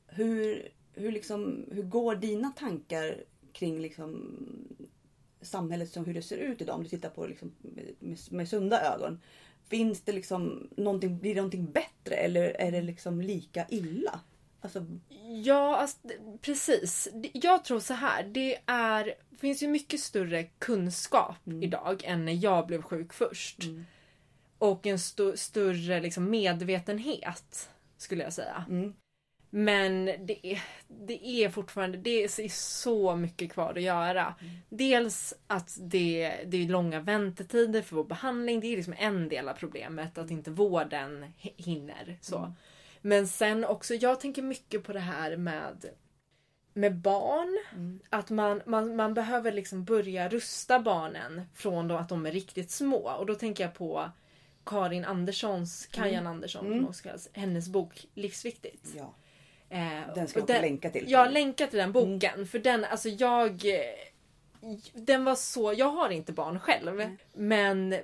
Hur, 0.06 0.68
hur, 0.94 1.12
liksom, 1.12 1.64
hur 1.72 1.82
går 1.82 2.14
dina 2.14 2.50
tankar 2.50 3.14
kring 3.60 3.80
liksom 3.80 4.36
samhället 5.40 5.90
som 5.92 6.04
hur 6.04 6.14
det 6.14 6.22
ser 6.22 6.36
ut 6.38 6.60
idag? 6.62 6.76
Om 6.76 6.82
du 6.82 6.88
tittar 6.88 7.10
på 7.10 7.22
det 7.22 7.28
liksom 7.28 7.52
med, 7.60 8.18
med, 8.30 8.48
sunda 8.48 8.94
ögon. 8.94 9.20
Finns 9.68 10.00
det 10.02 10.12
liksom 10.12 10.68
någonting, 10.76 11.18
blir 11.18 11.34
det 11.34 11.40
någonting 11.40 11.72
bättre 11.72 12.14
eller 12.14 12.42
är 12.42 12.72
det 12.72 12.82
liksom 12.82 13.20
lika 13.20 13.66
illa? 13.68 14.20
Alltså, 14.60 14.86
Ja, 15.44 15.76
alltså, 15.76 15.98
precis. 16.40 17.08
Jag 17.32 17.64
tror 17.64 17.80
så 17.80 17.94
här. 17.94 18.22
Det 18.24 18.58
är, 18.66 19.14
finns 19.38 19.62
ju 19.62 19.68
mycket 19.68 20.00
större 20.00 20.42
kunskap 20.44 21.46
Mm. 21.46 21.62
idag 21.62 22.02
än 22.04 22.24
när 22.24 22.44
jag 22.44 22.66
blev 22.66 22.82
sjuk 22.82 23.12
först. 23.12 23.58
Och 24.58 24.86
en 24.86 24.96
sto- 24.96 25.36
större 25.36 26.00
liksom, 26.00 26.30
medvetenhet 26.30 27.70
skulle 27.96 28.22
jag 28.24 28.32
säga. 28.32 28.64
mm, 28.68 28.94
Men 29.50 30.04
det 30.04 30.46
är, 30.46 30.62
det 30.88 31.26
är 31.26 31.48
fortfarande 31.48 31.98
det 31.98 32.24
är 32.24 32.48
så 32.48 33.16
mycket 33.16 33.52
kvar 33.52 33.70
att 33.76 33.82
göra. 33.82 34.34
Dels 34.68 35.34
att 35.46 35.78
det, 35.80 36.36
det 36.46 36.56
är 36.64 36.68
långa 36.68 37.00
väntetider 37.00 37.82
för 37.82 37.96
vår 37.96 38.04
behandling. 38.04 38.60
Det 38.60 38.66
är 38.66 38.76
liksom 38.76 38.94
en 38.98 39.28
del 39.28 39.48
av 39.48 39.54
problemet. 39.54 40.18
Att 40.18 40.30
inte 40.30 40.50
vården 40.50 41.24
hi- 41.40 41.54
hinner. 41.56 42.18
Så. 42.20 42.52
Men 43.00 43.28
sen 43.28 43.64
också, 43.64 43.94
jag 43.94 44.20
tänker 44.20 44.42
mycket 44.42 44.84
på 44.84 44.92
det 44.92 45.00
här 45.00 45.36
med 45.36 45.84
med 46.72 46.96
barn. 46.96 47.58
mm, 47.72 48.00
Att 48.10 48.30
man, 48.30 48.62
man, 48.66 48.96
man 48.96 49.14
behöver 49.14 49.52
liksom 49.52 49.84
börja 49.84 50.28
rusta 50.28 50.80
barnen 50.80 51.42
från 51.54 51.88
då 51.88 51.94
att 51.96 52.08
de 52.08 52.26
är 52.26 52.32
riktigt 52.32 52.70
små. 52.70 52.96
Och 53.18 53.26
då 53.26 53.34
tänker 53.34 53.64
jag 53.64 53.74
på 53.74 54.10
Karin 54.64 55.04
Anderssons, 55.04 55.86
Kajan 55.86 56.26
Andersson, 56.26 56.66
Mm. 56.66 56.86
också 56.88 57.02
kallas, 57.02 57.28
hennes 57.32 57.68
bok 57.68 58.06
Livsviktigt. 58.14 58.86
ja, 58.96 59.14
Eh, 59.70 60.14
den 60.14 60.28
ska 60.28 60.38
jag 60.40 60.46
den- 60.46 60.62
länka 60.62 60.90
till. 60.90 61.10
Jag 61.10 61.32
länkar 61.32 61.66
till 61.66 61.78
den 61.78 61.92
boken 61.92 62.46
för 62.46 62.58
den, 62.58 62.84
alltså 62.84 63.08
jag... 63.08 63.50
eh, 63.50 63.80
Den 64.94 65.24
var 65.24 65.34
så, 65.34 65.72
jag 65.76 65.90
har 65.90 66.10
inte 66.10 66.32
barn 66.32 66.60
själv. 66.60 66.96
Nej. 66.96 67.16
Men 67.32 67.94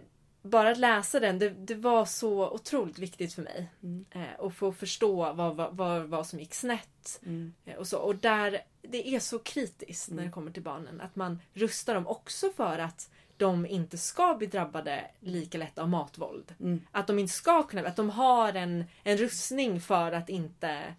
bara 0.43 0.71
att 0.71 0.79
läsa 0.79 1.21
den, 1.21 1.39
det, 1.39 1.49
det 1.51 1.75
var 1.75 2.05
så 2.05 2.51
otroligt 2.51 2.99
viktigt 2.99 3.35
för 3.35 3.43
mig. 3.43 3.67
Mm. 3.83 4.05
Eh, 4.15 4.39
och 4.41 4.55
få 4.55 4.73
förstå 4.73 5.33
vad, 5.33 5.57
vad, 5.57 5.77
vad, 5.77 6.03
vad 6.09 6.27
som 6.27 6.39
gick 6.41 6.55
snett. 6.55 7.21
Mm, 7.23 7.55
Eh, 7.65 7.75
Och, 7.77 7.87
så. 7.87 7.99
och 7.99 8.17
där, 8.17 8.61
det 8.83 9.09
är 9.15 9.21
så 9.21 9.39
kritiskt 9.39 10.09
när 10.09 10.15
Mm. 10.15 10.25
det 10.27 10.33
kommer 10.33 10.51
till 10.51 10.63
barnen. 10.63 11.01
Att 11.01 11.17
man 11.17 11.41
rustar 11.55 11.95
dem 11.95 12.07
också 12.07 12.51
för 12.57 12.79
att 12.79 13.11
de 13.37 13.67
inte 13.67 13.99
ska 13.99 14.35
bli 14.35 14.47
drabbade 14.47 15.05
lika 15.21 15.59
lätt 15.59 15.79
av 15.79 15.89
matvåld. 15.89 16.55
mm. 16.61 16.81
Att 16.93 17.07
de 17.07 17.19
inte 17.19 17.33
ska 17.33 17.63
kunna, 17.63 17.89
att 17.89 17.97
de 17.97 18.11
har 18.11 18.53
en, 18.55 18.85
en 19.05 19.17
rustning 19.17 19.81
för 19.81 20.13
att 20.13 20.29
inte 20.29 20.95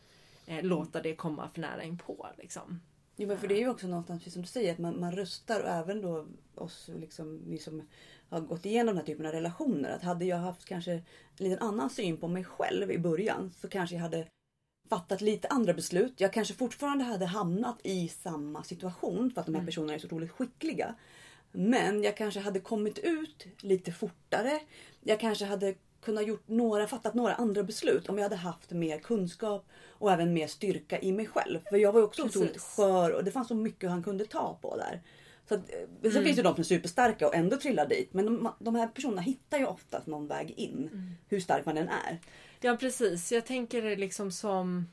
eh, 0.48 0.64
låta 0.64 1.02
det 1.02 1.16
komma 1.16 1.50
för 1.54 1.62
nära 1.62 1.84
inpå. 1.84 2.28
Liksom. 2.38 2.80
Jo, 3.16 3.28
men 3.28 3.38
för 3.38 3.48
det 3.48 3.56
är 3.56 3.60
ju 3.60 3.70
också 3.70 3.88
någonstans 3.88 4.20
precis 4.20 4.34
som 4.34 4.42
du 4.42 4.48
säger 4.48 4.72
att 4.74 4.78
man, 4.80 5.00
man 5.00 5.12
röstar 5.12 5.62
och 5.64 5.70
även 5.70 6.02
då 6.02 6.26
oss 6.56 6.90
liksom, 7.00 7.42
vi 7.48 7.58
som 7.58 7.82
har 8.30 8.42
gått 8.42 8.66
igenom 8.66 8.88
den 8.88 8.98
här 8.98 9.06
typen 9.06 9.26
av 9.26 9.32
relationer. 9.32 9.90
Att 9.92 10.04
hade 10.04 10.26
jag 10.26 10.38
haft 10.38 10.66
kanske 10.66 10.92
en 10.92 11.04
liten 11.38 11.60
annan 11.60 11.90
syn 11.90 12.18
på 12.18 12.28
mig 12.28 12.44
själv 12.44 12.92
i 12.92 12.98
början 12.98 13.52
så 13.62 13.68
kanske 13.68 13.96
jag 13.96 14.02
hade 14.02 14.28
fattat 14.90 15.22
lite 15.22 15.48
andra 15.48 15.74
beslut. 15.74 16.14
Jag 16.18 16.34
kanske 16.34 16.54
fortfarande 16.54 17.04
hade 17.04 17.26
hamnat 17.26 17.78
i 17.84 18.08
samma 18.08 18.64
situation 18.64 19.32
för 19.32 19.42
att 19.42 19.46
de 19.46 19.56
här 19.56 19.60
Mm. 19.62 19.66
personerna 19.66 19.94
är 19.94 20.00
så 20.00 20.08
otroligt 20.08 20.32
skickliga. 20.32 20.96
Men 21.52 22.04
jag 22.04 22.18
kanske 22.18 22.40
hade 22.40 22.60
kommit 22.60 23.00
ut 23.00 23.48
lite 23.60 23.92
fortare. 23.92 24.60
Jag 25.02 25.20
kanske 25.20 25.46
hade 25.46 25.76
kunnat 26.02 26.28
gjort 26.28 26.48
några, 26.48 26.88
fattat 26.88 27.14
några 27.14 27.34
andra 27.36 27.64
beslut 27.64 28.10
om 28.10 28.18
jag 28.18 28.24
hade 28.26 28.36
haft 28.36 28.72
mer 28.72 29.00
kunskap 29.00 29.66
och 29.90 30.12
även 30.12 30.34
mer 30.34 30.48
styrka 30.48 31.00
i 31.00 31.12
mig 31.12 31.26
själv. 31.28 31.60
För 31.70 31.78
jag 31.78 31.92
var 31.92 32.00
ju 32.00 32.06
också 32.06 32.24
Precis. 32.24 32.36
otroligt 32.42 32.62
skör 32.62 33.12
och 33.12 33.24
det 33.24 33.32
fanns 33.32 33.48
så 33.48 33.56
mycket 33.56 33.90
han 33.90 34.04
kunde 34.04 34.26
ta 34.26 34.60
på 34.62 34.78
där. 34.78 35.02
Så 35.50 35.56
att, 35.56 35.60
eh, 35.60 35.76
sen 36.02 36.12
Mm. 36.12 36.24
finns 36.24 36.36
det 36.36 36.40
ju 36.40 36.44
de 36.44 36.54
som 36.56 36.60
är 36.60 36.64
superstarka 36.64 37.28
och 37.28 37.36
ändå 37.36 37.58
trillar 37.58 37.88
dit. 37.88 38.14
Men 38.14 38.26
de, 38.26 38.52
de 38.60 38.76
här 38.76 38.88
personerna 38.88 39.22
hittar 39.22 39.58
ju 39.58 39.66
oftast 39.66 40.08
någon 40.08 40.28
väg 40.28 40.54
in. 40.58 40.90
Mm. 40.94 41.12
Hur 41.30 41.40
stark 41.40 41.66
man 41.66 41.78
än 41.78 41.90
är. 41.90 42.20
Ja 42.62 42.78
precis, 42.80 43.32
jag 43.32 43.46
tänker 43.46 43.82
det 43.82 43.96
liksom 43.96 44.32
som 44.32 44.86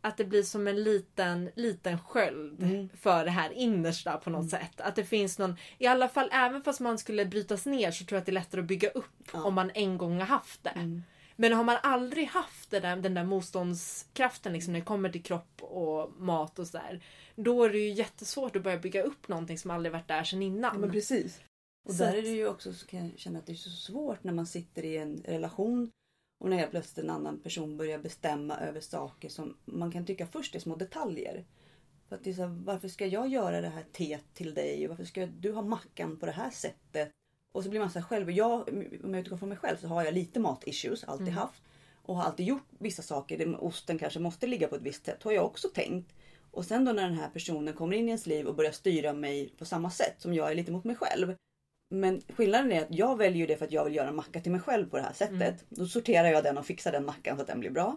att 0.00 0.16
det 0.16 0.24
blir 0.24 0.42
som 0.42 0.66
en 0.66 0.82
liten, 0.82 1.50
liten 1.56 1.98
sköld 1.98 2.62
Mm. 2.62 2.88
för 3.00 3.24
det 3.24 3.30
här 3.30 3.50
innersta 3.52 4.16
på 4.16 4.30
något 4.30 4.50
sätt. 4.50 4.80
Att 4.80 4.96
det 4.96 5.04
finns 5.04 5.38
någon, 5.38 5.56
i 5.78 5.86
alla 5.86 6.08
fall 6.08 6.28
även 6.32 6.62
fast 6.62 6.80
man 6.80 6.98
skulle 6.98 7.26
brytas 7.26 7.66
ner 7.66 7.90
så 7.90 8.04
tror 8.04 8.16
jag 8.16 8.20
att 8.20 8.26
det 8.26 8.30
är 8.32 8.34
lättare 8.34 8.60
att 8.60 8.66
bygga 8.66 8.90
upp 8.90 9.04
Ja. 9.32 9.42
om 9.44 9.54
man 9.54 9.70
en 9.74 9.98
gång 9.98 10.18
har 10.18 10.26
haft 10.26 10.64
det. 10.64 10.70
Mm. 10.70 11.02
Men 11.36 11.52
har 11.52 11.64
man 11.64 11.76
aldrig 11.82 12.26
haft 12.26 12.70
där, 12.70 12.96
den 12.96 13.14
där 13.14 13.24
motståndskraften 13.24 14.52
liksom, 14.52 14.72
när 14.72 14.80
det 14.80 14.86
kommer 14.86 15.08
till 15.10 15.22
kropp 15.22 15.62
och 15.62 16.12
mat 16.20 16.58
och 16.58 16.66
sådär. 16.66 17.00
Då 17.36 17.64
är 17.64 17.70
det 17.70 17.78
ju 17.78 17.90
jättesvårt 17.92 18.56
att 18.56 18.62
börja 18.62 18.78
bygga 18.78 19.02
upp 19.02 19.28
någonting 19.28 19.58
som 19.58 19.70
aldrig 19.70 19.92
varit 19.92 20.08
där 20.08 20.24
sedan 20.24 20.42
innan. 20.42 20.90
precis. 20.90 21.40
Och 21.88 21.94
Så 21.94 22.04
där 22.04 22.14
är 22.14 22.22
det 22.22 22.28
ju 22.28 22.48
också 22.48 22.72
så 22.72 22.86
kan 22.86 23.08
jag 23.08 23.18
känna 23.18 23.38
att 23.38 23.46
det 23.46 23.52
är 23.52 23.56
så 23.56 23.70
svårt 23.70 24.24
när 24.24 24.32
man 24.32 24.46
sitter 24.46 24.84
i 24.84 24.96
en 24.96 25.22
relation 25.26 25.90
och 26.40 26.50
när 26.50 26.56
helt 26.56 26.70
plötsligt 26.70 27.04
en 27.04 27.10
annan 27.10 27.38
person 27.38 27.76
börjar 27.76 27.98
bestämma 27.98 28.56
över 28.56 28.80
saker 28.80 29.28
som 29.28 29.56
man 29.64 29.92
kan 29.92 30.06
tycka 30.06 30.26
först 30.26 30.54
är 30.54 30.58
små 30.58 30.76
detaljer. 30.76 31.44
För 32.08 32.16
att 32.16 32.24
det 32.24 32.30
är 32.30 32.34
så 32.34 32.42
här, 32.42 32.60
varför 32.64 32.88
ska 32.88 33.06
jag 33.06 33.28
göra 33.28 33.60
det 33.60 33.68
här 33.68 33.84
teet 33.92 34.24
till 34.34 34.54
dig? 34.54 34.86
Varför 34.86 35.04
ska 35.04 35.26
du 35.26 35.52
ha 35.52 35.62
mackan 35.62 36.16
på 36.16 36.26
det 36.26 36.32
här 36.32 36.50
sättet? 36.50 37.10
Och 37.52 37.64
så 37.64 37.70
blir 37.70 37.80
man 37.80 37.90
så 37.90 37.98
här 37.98 38.06
själv. 38.06 38.30
Jag, 38.30 38.68
om 39.04 39.14
jag 39.14 39.20
utgår 39.20 39.36
från 39.36 39.48
mig 39.48 39.58
själv 39.58 39.76
så 39.76 39.88
har 39.88 40.04
jag 40.04 40.14
lite 40.14 40.40
matissues, 40.40 41.04
alltid 41.04 41.28
Mm. 41.28 41.38
haft. 41.38 41.62
och 42.02 42.16
har 42.16 42.22
alltid 42.24 42.46
gjort 42.46 42.66
vissa 42.78 43.02
saker. 43.02 43.64
Osten 43.64 43.98
kanske 43.98 44.20
måste 44.20 44.46
ligga 44.46 44.68
på 44.68 44.76
ett 44.76 44.82
visst 44.82 45.04
sätt. 45.04 45.22
Har 45.22 45.32
jag 45.32 45.44
också 45.44 45.68
tänkt. 45.68 46.12
Och 46.50 46.64
sen 46.64 46.84
då 46.84 46.92
när 46.92 47.02
den 47.02 47.18
här 47.18 47.28
personen 47.28 47.74
kommer 47.74 47.96
in 47.96 48.04
i 48.04 48.06
ens 48.08 48.26
liv 48.26 48.46
och 48.46 48.54
börjar 48.54 48.72
styra 48.72 49.12
mig 49.12 49.54
på 49.58 49.64
samma 49.64 49.90
sätt 49.90 50.14
som 50.18 50.34
jag 50.34 50.50
är 50.50 50.54
lite 50.54 50.72
mot 50.72 50.84
mig 50.84 50.96
själv. 50.96 51.34
Men 51.92 52.22
skillnaden 52.36 52.72
är 52.72 52.82
att 52.82 52.94
jag 52.94 53.18
väljer 53.18 53.46
det 53.46 53.56
för 53.56 53.64
att 53.64 53.72
jag 53.72 53.84
vill 53.84 53.94
göra 53.94 54.08
en 54.08 54.16
macka 54.16 54.40
till 54.40 54.52
mig 54.52 54.60
själv 54.60 54.90
på 54.90 54.96
det 54.96 55.02
här 55.02 55.12
sättet. 55.12 55.40
Mm. 55.40 55.56
Då 55.68 55.86
sorterar 55.86 56.28
jag 56.28 56.44
den 56.44 56.58
och 56.58 56.66
fixar 56.66 56.92
den 56.92 57.04
mackan 57.04 57.36
så 57.36 57.42
att 57.42 57.48
den 57.48 57.60
blir 57.60 57.70
bra. 57.70 57.96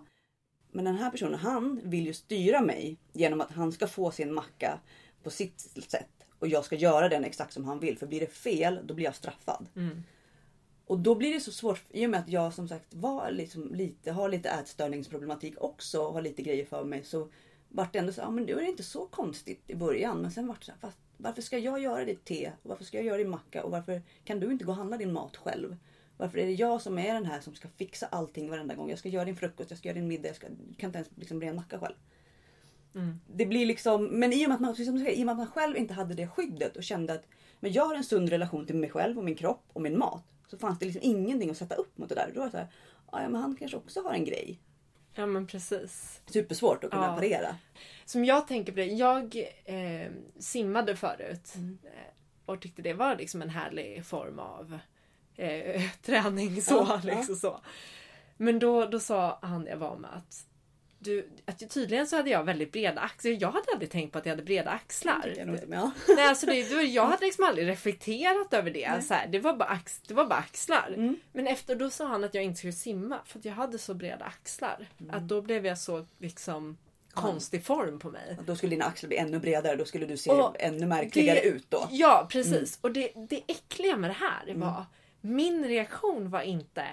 Men 0.71 0.85
den 0.85 0.95
här 0.95 1.11
personen, 1.11 1.39
han 1.39 1.81
vill 1.83 2.05
ju 2.05 2.13
styra 2.13 2.61
mig 2.61 2.97
genom 3.13 3.41
att 3.41 3.51
han 3.51 3.71
ska 3.71 3.87
få 3.87 4.11
sin 4.11 4.33
macka 4.33 4.79
på 5.23 5.29
sitt 5.29 5.59
sätt. 5.87 6.09
Och 6.39 6.47
jag 6.47 6.65
ska 6.65 6.75
göra 6.75 7.09
den 7.09 7.23
exakt 7.23 7.53
som 7.53 7.65
han 7.65 7.79
vill. 7.79 7.97
För 7.97 8.07
blir 8.07 8.19
det 8.19 8.33
fel, 8.33 8.79
då 8.83 8.93
blir 8.93 9.05
jag 9.05 9.15
straffad. 9.15 9.67
Mm. 9.75 10.03
Och 10.85 10.99
då 10.99 11.15
blir 11.15 11.33
det 11.33 11.39
så 11.39 11.51
svårt 11.51 11.83
i 11.89 12.05
och 12.05 12.09
med 12.09 12.19
att 12.19 12.29
jag 12.29 12.53
som 12.53 12.67
sagt 12.67 12.93
var 12.93 13.31
liksom 13.31 13.75
lite, 13.75 14.11
har 14.11 14.29
lite 14.29 14.49
ätstörningsproblematik 14.49 15.53
också 15.57 16.01
och 16.01 16.13
har 16.13 16.21
lite 16.21 16.41
grejer 16.41 16.65
för 16.65 16.83
mig. 16.83 17.03
Så 17.03 17.29
vart 17.69 17.93
det 17.93 17.99
ändå 17.99 18.11
så 18.11 18.21
ja 18.21 18.31
men 18.31 18.45
då 18.45 18.53
är 18.53 18.61
det 18.61 18.69
inte 18.69 18.83
så 18.83 19.05
konstigt 19.05 19.63
i 19.67 19.75
början. 19.75 20.21
Men 20.21 20.31
sen 20.31 20.47
vart 20.47 20.59
det 20.59 20.65
så 20.65 20.71
här, 20.71 20.79
fast 20.79 20.99
varför 21.23 21.41
ska 21.41 21.57
jag 21.57 21.81
göra 21.81 22.05
ditt 22.05 22.25
te? 22.25 22.51
Varför 22.63 22.83
ska 22.83 22.97
jag 22.97 23.05
göra 23.05 23.17
din 23.17 23.29
macka? 23.29 23.63
Och 23.63 23.71
varför 23.71 24.01
kan 24.23 24.39
du 24.39 24.51
inte 24.51 24.65
gå 24.65 24.71
och 24.71 24.77
handla 24.77 24.97
din 24.97 25.13
mat 25.13 25.37
själv? 25.37 25.77
Varför 26.17 26.37
är 26.37 26.45
det 26.45 26.51
jag 26.51 26.81
som 26.81 26.97
är 26.97 27.13
den 27.13 27.25
här 27.25 27.39
som 27.41 27.55
ska 27.55 27.67
fixa 27.67 28.05
allting 28.05 28.49
varenda 28.49 28.75
gång? 28.75 28.89
Jag 28.89 28.99
ska 28.99 29.09
göra 29.09 29.25
din 29.25 29.35
frukost, 29.35 29.69
jag 29.69 29.79
ska 29.79 29.87
göra 29.87 29.99
din 29.99 30.07
middag, 30.07 30.27
jag 30.27 30.35
ska, 30.35 30.47
kan 30.77 30.87
inte 30.87 30.97
ens 30.97 31.09
liksom 31.15 31.39
bli 31.39 31.47
en 31.47 31.55
macka 31.55 31.79
själv. 31.79 31.95
Mm. 32.95 33.19
Det 33.27 33.45
blir 33.45 33.65
liksom, 33.65 34.05
men 34.05 34.33
i 34.33 34.45
och, 34.45 34.49
med 34.49 34.55
att 34.55 34.61
man, 34.61 34.75
som 34.75 34.99
säger, 34.99 35.11
i 35.11 35.21
och 35.21 35.25
man 35.25 35.47
själv 35.47 35.77
inte 35.77 35.93
hade 35.93 36.13
det 36.13 36.27
skyddet 36.27 36.77
och 36.77 36.83
kände 36.83 37.13
att 37.13 37.23
men 37.59 37.71
jag 37.71 37.85
har 37.85 37.95
en 37.95 38.03
sund 38.03 38.29
relation 38.29 38.65
till 38.65 38.75
mig 38.75 38.89
själv 38.89 39.17
och 39.17 39.23
min 39.23 39.35
kropp 39.35 39.63
och 39.73 39.81
min 39.81 39.97
mat. 39.97 40.23
Så 40.47 40.57
fanns 40.57 40.79
det 40.79 40.85
liksom 40.85 41.01
ingenting 41.03 41.49
att 41.49 41.57
sätta 41.57 41.75
upp 41.75 41.97
mot 41.97 42.09
det 42.09 42.15
där. 42.15 42.31
Då 42.33 42.39
var 42.39 42.45
det 42.45 42.51
så 42.51 42.57
här, 42.57 42.67
"Ah, 43.05 43.21
ja 43.21 43.29
men 43.29 43.41
han 43.41 43.55
kanske 43.55 43.77
också 43.77 44.01
har 44.01 44.13
en 44.13 44.25
grej. 44.25 44.59
Ja 45.15 45.25
men 45.25 45.47
precis. 45.47 46.21
Supersvårt 46.25 46.83
att 46.83 46.91
kunna 46.91 47.05
Ja. 47.05 47.15
parera. 47.15 47.55
Som 48.05 48.25
jag 48.25 48.47
tänker 48.47 48.71
på 48.71 48.75
det, 48.79 48.85
jag 48.85 49.35
eh, 49.65 50.11
simmade 50.39 50.95
förut. 50.95 51.53
Mm. 51.55 51.77
eh, 51.83 51.89
Och 52.45 52.61
tyckte 52.61 52.81
det 52.81 52.93
var 52.93 53.15
liksom 53.15 53.41
en 53.41 53.49
härlig 53.49 54.05
form 54.05 54.39
av 54.39 54.79
eh, 55.35 55.81
träning. 56.01 56.61
Så, 56.61 56.73
Ja, 56.73 57.01
ja. 57.03 57.15
liksom 57.17 57.35
så. 57.35 57.59
Men 58.37 58.59
då, 58.59 58.85
då 58.85 58.99
sa 58.99 59.39
han 59.41 59.65
jag 59.65 59.77
var 59.77 59.95
med 59.95 60.09
att, 60.13 60.45
du, 61.03 61.29
att 61.45 61.69
tydligen 61.69 62.07
så 62.07 62.15
hade 62.15 62.29
jag 62.29 62.43
väldigt 62.43 62.71
breda 62.71 63.01
axlar. 63.01 63.31
Jag 63.39 63.51
hade 63.51 63.65
aldrig 63.73 63.91
tänkt 63.91 64.11
på 64.11 64.17
att 64.17 64.25
jag 64.25 64.31
hade 64.31 64.43
breda 64.43 64.69
axlar. 64.71 65.33
Jag 65.37 65.47
inte, 65.49 65.67
ja. 65.71 65.91
Nej, 66.15 66.25
alltså 66.27 66.45
det, 66.45 66.59
jag 66.83 67.05
hade 67.05 67.25
liksom 67.25 67.43
aldrig 67.45 67.67
reflekterat 67.67 68.53
över 68.53 68.71
det. 68.71 68.89
Nej. 68.91 69.01
Så 69.01 69.13
här, 69.13 69.27
det, 69.27 69.39
var 69.39 69.53
bara 69.53 69.69
ax, 69.69 69.99
det 70.07 70.13
var 70.13 70.25
bara 70.25 70.39
axlar. 70.39 70.93
Mm. 70.97 71.15
Men 71.31 71.47
efter 71.47 71.75
då 71.75 71.89
sa 71.89 72.07
han 72.07 72.23
att 72.23 72.33
jag 72.33 72.43
inte 72.43 72.57
skulle 72.57 72.73
simma 72.73 73.19
för 73.25 73.39
att 73.39 73.45
jag 73.45 73.53
hade 73.53 73.77
så 73.77 73.93
breda 73.93 74.25
axlar. 74.25 74.87
Mm. 74.99 75.15
Att 75.15 75.27
då 75.27 75.41
blev 75.41 75.65
jag 75.65 75.77
så 75.77 76.05
liksom 76.17 76.77
konstig 77.13 77.65
form 77.65 77.99
på 77.99 78.11
mig. 78.11 78.35
Och 78.39 78.43
Då 78.43 78.55
skulle 78.55 78.69
dina 78.69 78.85
axlar 78.85 79.07
bli 79.07 79.17
ännu 79.17 79.39
bredare. 79.39 79.75
Då 79.75 79.85
skulle 79.85 80.05
du 80.05 80.17
se 80.17 80.31
Och 80.31 80.55
ännu 80.59 80.85
märkligare 80.85 81.39
det- 81.39 81.45
ut 81.47 81.65
då. 81.69 81.87
Ja 81.91 82.27
precis. 82.31 82.77
Och 82.81 82.91
det, 82.91 83.11
det 83.29 83.41
äckliga 83.47 83.97
med 83.97 84.09
det 84.09 84.13
här 84.19 84.43
Mm. 84.47 84.59
var 84.59 84.85
min 85.21 85.65
reaktion 85.67 86.29
var 86.29 86.41
inte 86.41 86.85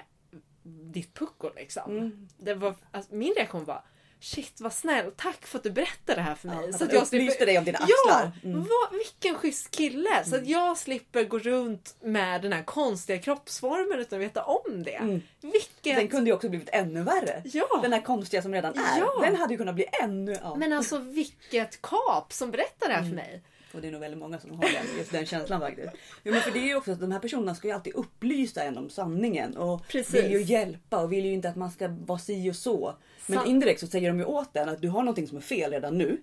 ditt 0.62 1.14
pucko 1.14 1.50
liksom. 1.56 1.90
Mm. 1.98 2.28
Det 2.36 2.54
var, 2.54 2.74
alltså, 2.90 3.14
min 3.14 3.34
reaktion 3.36 3.64
var 3.64 3.82
Shit 4.22 4.60
vad 4.60 4.72
snäll, 4.72 5.10
tack 5.16 5.46
för 5.46 5.58
att 5.58 5.64
du 5.64 5.70
berättade 5.70 6.14
det 6.14 6.22
här 6.22 6.34
för 6.34 6.48
mig. 6.48 6.68
Ja, 6.72 6.78
så 6.78 6.84
att 6.84 6.92
jag 6.92 7.06
slipper 7.06 7.46
dig 7.46 7.58
om 7.58 7.64
dina 7.64 7.78
Ja! 7.88 7.94
axlar. 8.14 8.32
Mm. 8.44 8.58
Vad, 8.60 8.98
vilken 8.98 9.34
schysst 9.34 9.70
kille! 9.70 10.24
Så 10.26 10.36
att 10.36 10.46
jag 10.46 10.78
slipper 10.78 11.24
gå 11.24 11.38
runt 11.38 11.94
med 12.02 12.42
den 12.42 12.52
här 12.52 12.62
konstiga 12.62 13.18
kroppsformen 13.18 14.00
utan 14.00 14.18
att 14.18 14.24
veta 14.24 14.42
om 14.44 14.82
det. 14.82 14.94
Mm. 14.94 15.22
Vilket... 15.40 15.96
Den 15.96 16.08
kunde 16.08 16.30
ju 16.30 16.34
också 16.36 16.48
blivit 16.48 16.68
ännu 16.72 17.02
värre. 17.02 17.42
Ja! 17.44 17.66
Den 17.82 17.92
här 17.92 18.00
konstiga 18.00 18.42
som 18.42 18.54
redan 18.54 18.72
är. 18.78 18.98
Ja. 18.98 19.20
Den 19.22 19.36
hade 19.36 19.54
ju 19.54 19.58
kunnat 19.58 19.74
bli 19.74 19.86
ännu... 20.02 20.36
Ja. 20.42 20.54
Men 20.54 20.72
alltså 20.72 20.98
vilket 20.98 21.82
kap 21.82 22.32
som 22.32 22.50
berättar 22.50 22.88
det 22.88 22.94
här 22.94 23.00
Mm. 23.00 23.10
för 23.10 23.16
mig. 23.16 23.42
Och 23.72 23.80
det 23.80 23.88
är 23.88 23.92
nog 23.92 24.00
väldigt 24.00 24.20
många 24.20 24.38
som 24.38 24.50
har 24.50 24.62
den, 24.62 24.98
just 24.98 25.12
den 25.12 25.26
känslan 25.26 25.60
faktiskt. 25.60 25.92
Jo, 26.24 26.32
men 26.32 26.42
för 26.42 26.50
det 26.50 26.58
är 26.58 26.66
ju 26.66 26.74
också 26.74 26.92
att 26.92 27.00
de 27.00 27.12
här 27.12 27.18
personerna 27.18 27.54
ska 27.54 27.68
ju 27.68 27.74
alltid 27.74 27.94
upplysa 27.94 28.62
en 28.62 28.78
om 28.78 28.90
sanningen. 28.90 29.56
Och 29.56 29.88
Precis. 29.88 30.14
vill 30.14 30.30
ju 30.30 30.42
hjälpa 30.42 31.02
och 31.02 31.12
vill 31.12 31.24
ju 31.24 31.32
inte 31.32 31.48
att 31.48 31.56
man 31.56 31.70
ska 31.70 31.88
vara 31.88 32.18
si 32.18 32.50
och 32.50 32.56
så. 32.56 32.94
Men 33.26 33.38
Sant. 33.38 33.48
indirekt 33.48 33.80
så 33.80 33.86
säger 33.86 34.08
de 34.08 34.18
ju 34.18 34.24
åt 34.24 34.56
en 34.56 34.68
att 34.68 34.82
du 34.82 34.88
har 34.88 35.02
någonting 35.02 35.26
som 35.28 35.36
är 35.36 35.42
fel 35.42 35.70
redan 35.70 35.98
nu. 35.98 36.20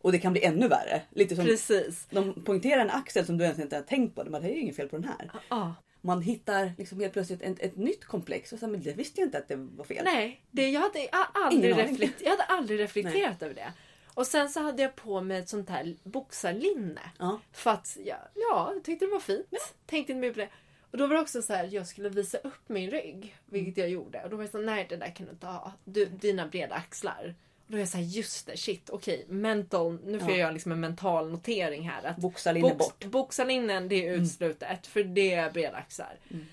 Och 0.00 0.12
det 0.12 0.18
kan 0.18 0.32
bli 0.32 0.44
ännu 0.44 0.68
värre. 0.68 1.02
Lite 1.10 1.36
som 1.36 1.44
Precis. 1.44 2.06
de 2.10 2.44
poängterar 2.44 2.80
en 2.80 2.90
axel 2.90 3.26
som 3.26 3.38
du 3.38 3.44
ens 3.44 3.58
inte 3.58 3.76
har 3.76 3.82
tänkt 3.82 4.14
på. 4.14 4.22
De 4.22 4.30
bara, 4.30 4.42
det 4.42 4.48
är 4.48 4.54
ju 4.54 4.60
inget 4.60 4.76
fel 4.76 4.88
på 4.88 4.96
den 4.96 5.04
här. 5.04 5.30
Ja. 5.48 5.74
Man 6.00 6.22
hittar 6.22 6.72
liksom 6.78 7.00
helt 7.00 7.12
plötsligt 7.12 7.42
ett, 7.42 7.60
ett 7.60 7.76
nytt 7.76 8.04
komplex 8.04 8.52
och 8.52 8.58
så, 8.58 8.66
men 8.66 8.82
det 8.82 8.92
visste 8.92 9.20
jag 9.20 9.26
inte 9.26 9.38
att 9.38 9.48
det 9.48 9.56
var 9.56 9.84
fel. 9.84 10.04
Nej, 10.04 10.40
det, 10.50 10.70
jag, 10.70 10.80
hade, 10.80 10.98
jag, 10.98 11.26
aldrig 11.34 11.78
reflekt, 11.78 12.22
jag 12.22 12.30
hade 12.30 12.42
aldrig 12.42 12.80
reflekterat 12.86 13.42
över 13.42 13.54
det. 13.54 13.72
Och 14.16 14.26
sen 14.26 14.48
så 14.48 14.60
hade 14.60 14.82
jag 14.82 14.96
på 14.96 15.20
mig 15.20 15.38
ett 15.38 15.48
sånt 15.48 15.68
här 15.70 15.96
boxarlinne. 16.02 17.00
Ja. 17.18 17.40
För 17.52 17.70
att 17.70 17.96
ja, 18.04 18.16
ja, 18.34 18.70
jag 18.74 18.84
tyckte 18.84 19.04
det 19.04 19.10
var 19.10 19.20
fint. 19.20 19.74
Tänkte 19.86 20.12
inte 20.12 20.20
mer 20.26 20.32
på 20.32 20.38
det. 20.38 20.48
Och 20.90 20.98
då 20.98 21.06
var 21.06 21.14
det 21.14 21.20
också 21.20 21.42
så 21.42 21.52
här, 21.52 21.68
jag 21.72 21.86
skulle 21.86 22.08
visa 22.08 22.38
upp 22.38 22.68
min 22.68 22.90
rygg. 22.90 23.36
Vilket 23.46 23.76
jag 23.76 23.88
gjorde. 23.88 24.22
Och 24.24 24.30
då 24.30 24.36
var 24.36 24.42
jag 24.44 24.50
så 24.50 24.58
här, 24.58 24.64
nej 24.64 24.86
det 24.88 24.96
där 24.96 25.10
kan 25.16 25.26
du 25.26 25.32
inte 25.32 25.46
ha. 25.46 25.72
Du, 25.84 26.04
dina 26.06 26.46
breda 26.46 26.74
axlar. 26.74 27.34
Och 27.66 27.72
då 27.72 27.76
är 27.76 27.80
jag 27.80 27.88
så 27.88 27.96
här, 27.96 28.04
just 28.04 28.46
det, 28.46 28.56
shit, 28.56 28.90
okej, 28.90 29.26
mental. 29.28 29.98
Nu 30.04 30.18
får 30.18 30.28
Ja. 30.28 30.34
jag 30.34 30.38
göra 30.40 30.50
liksom 30.50 30.72
en 30.72 30.80
mental 30.80 31.30
notering 31.30 31.88
här. 31.88 32.04
Att 32.04 32.16
Boxarlinne 32.16 32.68
box, 32.68 32.78
bort. 32.78 33.04
Boxarlinnen, 33.04 33.88
det 33.88 34.08
är 34.08 34.12
utslutet. 34.14 34.86
För 34.86 35.04
det 35.04 35.34
är 35.34 35.50
breda 35.50 35.76
axlar. 35.76 36.18
Mm. 36.30 36.46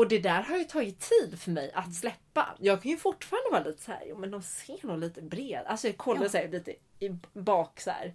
Och 0.00 0.08
det 0.08 0.18
där 0.18 0.42
har 0.42 0.56
ju 0.58 0.64
tagit 0.64 1.00
tid 1.00 1.38
för 1.40 1.50
mig 1.50 1.70
att 1.74 1.94
släppa. 1.94 2.56
Jag 2.58 2.82
kan 2.82 2.90
ju 2.90 2.96
fortfarande 2.96 3.50
vara 3.50 3.64
lite 3.64 3.82
så 3.82 3.92
här, 3.92 4.02
jo 4.06 4.18
men 4.18 4.30
de 4.30 4.42
ser 4.42 4.86
nog 4.86 4.98
lite 4.98 5.22
breda. 5.22 5.60
Alltså 5.68 5.86
jag 5.86 5.96
kollar 5.96 6.22
Ja. 6.22 6.28
så 6.28 6.36
här 6.36 6.48
lite 6.48 6.74
i 6.98 7.08
bak 7.32 7.80
så 7.80 7.90
här. 7.90 8.14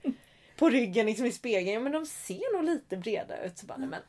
På 0.58 0.70
ryggen 0.70 1.06
liksom 1.06 1.26
i 1.26 1.32
spegeln. 1.32 1.74
Ja, 1.74 1.80
men 1.80 1.92
de 1.92 2.06
ser 2.06 2.54
nog 2.56 2.64
lite 2.64 2.98
breda 2.98 3.44
ut. 3.46 3.58
Så 3.58 3.66
bara, 3.66 3.78
nej, 3.78 3.90
men, 3.90 4.02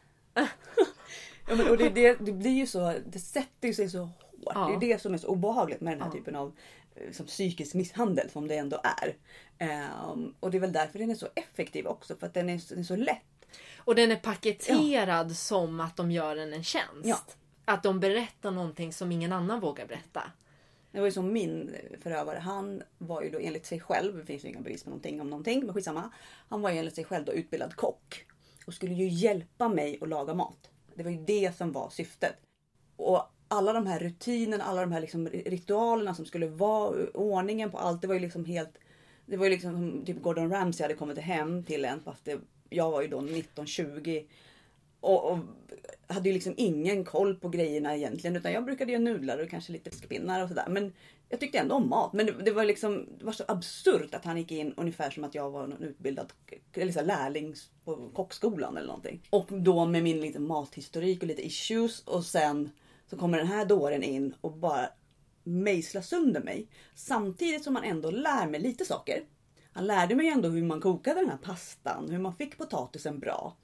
Ja, 1.48 1.54
men, 1.56 1.68
och 1.68 1.76
det, 1.78 1.88
det, 1.90 2.14
det 2.14 2.32
blir 2.32 2.50
ju 2.50 2.66
så, 2.66 2.94
det 3.06 3.18
sätter 3.18 3.68
ju 3.68 3.74
sig 3.74 3.90
så 3.90 3.98
hårt. 3.98 4.14
Ja. 4.54 4.76
Det 4.80 4.86
är 4.86 4.92
det 4.94 5.02
som 5.02 5.14
är 5.14 5.18
så 5.18 5.28
obehagligt 5.28 5.80
med 5.80 5.92
den 5.92 6.00
här 6.00 6.08
Ja. 6.08 6.12
typen 6.12 6.36
av 6.36 6.56
eh, 6.94 7.12
som 7.12 7.26
psykisk 7.26 7.74
misshandel 7.74 8.30
som 8.30 8.48
det 8.48 8.56
ändå 8.56 8.80
är. 9.02 9.16
Ehm, 9.58 10.34
och 10.40 10.50
det 10.50 10.56
är 10.56 10.60
väl 10.60 10.72
därför 10.72 10.98
den 10.98 11.10
är 11.10 11.14
så 11.14 11.28
effektiv 11.34 11.86
också. 11.86 12.16
För 12.16 12.26
att 12.26 12.34
den 12.34 12.48
är, 12.50 12.58
så- 12.58 12.74
den 12.74 12.80
är 12.80 12.86
så 12.86 12.96
lätt. 12.96 13.22
Och 13.78 13.94
den 13.94 14.12
är 14.12 14.16
paketerad 14.16 15.36
som 15.36 15.80
att 15.80 15.96
de 15.96 16.10
gör 16.10 16.36
en 16.36 16.52
en 16.52 16.64
tjänst. 16.64 17.36
Att 17.68 17.82
de 17.82 18.00
berättar 18.00 18.50
någonting 18.50 18.92
som 18.92 19.12
ingen 19.12 19.32
annan 19.32 19.60
vågar 19.60 19.86
berätta. 19.86 20.22
Det 20.90 20.98
var 20.98 21.06
ju 21.06 21.12
som 21.12 21.32
min 21.32 21.76
förövare. 22.02 22.38
Han 22.38 22.82
var 22.98 23.22
ju 23.22 23.30
då 23.30 23.38
enligt 23.38 23.66
sig 23.66 23.80
själv, 23.80 24.16
det 24.16 24.24
finns 24.24 24.44
ju 24.44 24.48
inga 24.48 24.60
bevis 24.60 24.84
på 24.84 24.90
någonting 24.90 25.20
om 25.20 25.30
någonting, 25.30 25.64
men 25.64 25.74
skitsamma. 25.74 26.10
Han 26.48 26.62
var 26.62 26.70
ju 26.70 26.78
enligt 26.78 26.94
sig 26.94 27.04
själv 27.04 27.24
då 27.24 27.32
utbildad 27.32 27.74
kock. 27.74 28.26
Och 28.66 28.74
skulle 28.74 28.94
ju 28.94 29.08
hjälpa 29.08 29.68
mig 29.68 29.98
att 30.00 30.08
laga 30.08 30.34
mat. 30.34 30.70
Det 30.94 31.02
var 31.02 31.10
ju 31.10 31.24
det 31.24 31.56
som 31.56 31.72
var 31.72 31.90
syftet. 31.90 32.36
Och 32.96 33.22
alla 33.48 33.72
de 33.72 33.86
här 33.86 33.98
rutinerna, 33.98 34.64
alla 34.64 34.80
de 34.80 34.92
här 34.92 35.00
liksom 35.00 35.28
ritualerna 35.28 36.14
som 36.14 36.26
skulle 36.26 36.46
vara, 36.46 37.06
ordningen 37.14 37.70
på 37.70 37.78
allt. 37.78 38.00
Det 38.00 38.06
var 38.06 38.14
ju 38.14 38.20
liksom 38.20 38.44
helt... 38.44 38.78
Det 39.26 39.36
var 39.36 39.44
ju 39.44 39.50
liksom 39.50 39.72
som 39.72 40.04
typ 40.04 40.22
Gordon 40.22 40.50
Ramsay 40.50 40.84
hade 40.84 40.94
kommit 40.94 41.18
hem 41.18 41.64
till 41.64 41.84
en 41.84 42.02
fast 42.02 42.24
det, 42.24 42.38
jag 42.70 42.90
var 42.90 43.02
ju 43.02 43.08
då 43.08 43.20
19-20. 43.20 44.26
Och, 45.06 45.32
och 45.32 45.38
hade 46.06 46.28
ju 46.28 46.34
liksom 46.34 46.54
ingen 46.56 47.04
koll 47.04 47.34
på 47.34 47.48
grejerna 47.48 47.96
egentligen. 47.96 48.36
Utan 48.36 48.52
jag 48.52 48.64
brukade 48.64 48.92
göra 48.92 49.02
nudlar 49.02 49.38
och 49.38 49.50
kanske 49.50 49.72
lite 49.72 49.90
fiskpinnar 49.90 50.42
och 50.42 50.48
sådär. 50.48 50.66
Men 50.68 50.92
jag 51.28 51.40
tyckte 51.40 51.58
ändå 51.58 51.74
om 51.74 51.88
mat. 51.88 52.12
Men 52.12 52.26
det, 52.26 52.32
det 52.32 52.50
var 52.50 52.64
liksom 52.64 53.08
det 53.18 53.24
var 53.24 53.32
så 53.32 53.44
absurt 53.48 54.14
att 54.14 54.24
han 54.24 54.38
gick 54.38 54.52
in 54.52 54.74
ungefär 54.76 55.10
som 55.10 55.24
att 55.24 55.34
jag 55.34 55.50
var 55.50 55.66
någon 55.66 55.82
utbildad 55.82 56.32
eller 56.74 57.04
lärling 57.04 57.54
på 57.84 58.10
kockskolan 58.14 58.76
eller 58.76 58.86
någonting. 58.86 59.22
Och 59.30 59.46
då 59.50 59.86
med 59.86 60.02
min 60.02 60.20
lite 60.20 60.38
mathistorik 60.38 61.22
och 61.22 61.28
lite 61.28 61.46
issues. 61.46 62.00
Och 62.00 62.24
sen 62.24 62.70
så 63.10 63.16
kommer 63.16 63.38
den 63.38 63.46
här 63.46 63.64
dåren 63.64 64.02
in 64.02 64.34
och 64.40 64.52
bara 64.52 64.88
mejslar 65.44 66.02
sönder 66.02 66.40
mig. 66.40 66.68
Samtidigt 66.94 67.64
som 67.64 67.72
man 67.72 67.84
ändå 67.84 68.10
lär 68.10 68.46
mig 68.46 68.60
lite 68.60 68.84
saker. 68.84 69.24
Han 69.72 69.86
lärde 69.86 70.14
mig 70.14 70.28
ändå 70.28 70.48
hur 70.48 70.62
man 70.62 70.80
kokade 70.80 71.20
den 71.20 71.30
här 71.30 71.36
pastan, 71.36 72.10
hur 72.10 72.18
man 72.18 72.34
fick 72.34 72.58
potatisen 72.58 73.18
bra. 73.18 73.56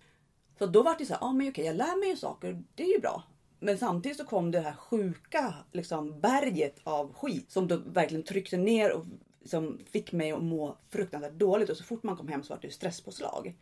Så 0.59 0.67
då 0.67 0.83
var 0.83 0.99
det 0.99 1.07
så 1.07 1.13
här, 1.13 1.21
ja 1.21 1.33
men 1.33 1.49
okej 1.49 1.65
jag 1.65 1.77
lär 1.77 1.99
mig 2.01 2.09
ju 2.09 2.17
saker, 2.17 2.63
det 2.75 2.83
är 2.83 2.95
ju 2.95 3.01
bra. 3.01 3.23
Men 3.61 3.79
samtidigt 3.79 4.19
så 4.19 4.25
kom 4.25 4.51
det 4.51 4.61
här 4.61 4.73
sjuka 4.73 5.55
liksom, 5.73 6.21
berget 6.21 6.77
av 6.85 7.13
skit 7.15 7.51
som 7.51 7.69
då 7.69 7.77
verkligen 7.77 8.25
tryckte 8.25 8.57
ner 8.57 8.93
och 8.93 9.05
som 9.45 9.79
fick 9.91 10.13
mig 10.13 10.33
att 10.33 10.43
må 10.43 10.77
fruktansvärt 10.89 11.33
dåligt. 11.33 11.71
Och 11.71 11.77
så 11.77 11.85
fort 11.85 12.03
man 12.03 12.17
kom 12.17 12.29
hem 12.29 12.43
så 12.43 12.55
var 12.55 12.61
det 12.61 12.67
ju 12.67 12.73
stresspåslag. 12.73 13.55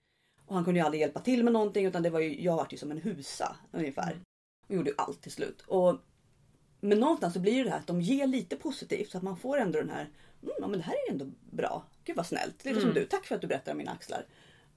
Och 0.47 0.55
han 0.55 0.65
kunde 0.65 0.81
ju 0.81 0.87
aldrig 0.87 1.01
hjälpa 1.01 1.21
till 1.21 1.45
med 1.45 1.53
någonting 1.53 1.87
utan 1.87 2.03
det 2.03 2.11
var 2.11 2.21
ju, 2.21 2.43
jag 2.43 2.57
var 2.57 2.67
ju 2.71 2.77
som 2.77 2.91
en 2.91 2.99
husa 2.99 3.57
ungefär. 3.73 4.21
Och 4.69 4.75
gjorde 4.75 4.91
ju 4.91 4.97
allt 4.99 5.23
till 5.23 5.33
slut. 5.33 5.61
Och, 5.67 5.97
men 6.81 7.01
någonstans 7.01 7.35
så 7.35 7.41
blir 7.41 7.65
det 7.65 7.71
här 7.71 7.79
att 7.79 7.87
de 7.87 8.01
ger 8.01 8.27
lite 8.27 8.57
positivt 8.57 9.11
så 9.11 9.17
att 9.19 9.25
man 9.25 9.37
får 9.37 9.59
ändå 9.59 9.79
den 9.79 9.91
här, 9.91 10.11
mm, 10.43 10.55
ja 10.61 10.69
men 10.69 10.79
det 10.79 10.85
här 10.85 10.95
är 10.95 11.09
ju 11.09 11.13
ändå 11.13 11.27
bra. 11.51 11.85
Gud 12.05 12.17
vad 12.17 12.27
snällt. 12.27 12.55
Det 12.63 12.71
är 12.71 12.75
som 12.75 12.83
Mm. 12.83 12.95
du, 12.95 13.07
tack 13.07 13.27
för 13.27 13.35
att 13.35 13.41
du 13.41 13.47
berättar 13.47 13.73
om 13.73 13.79
mina 13.79 13.91
axlar. 13.91 14.27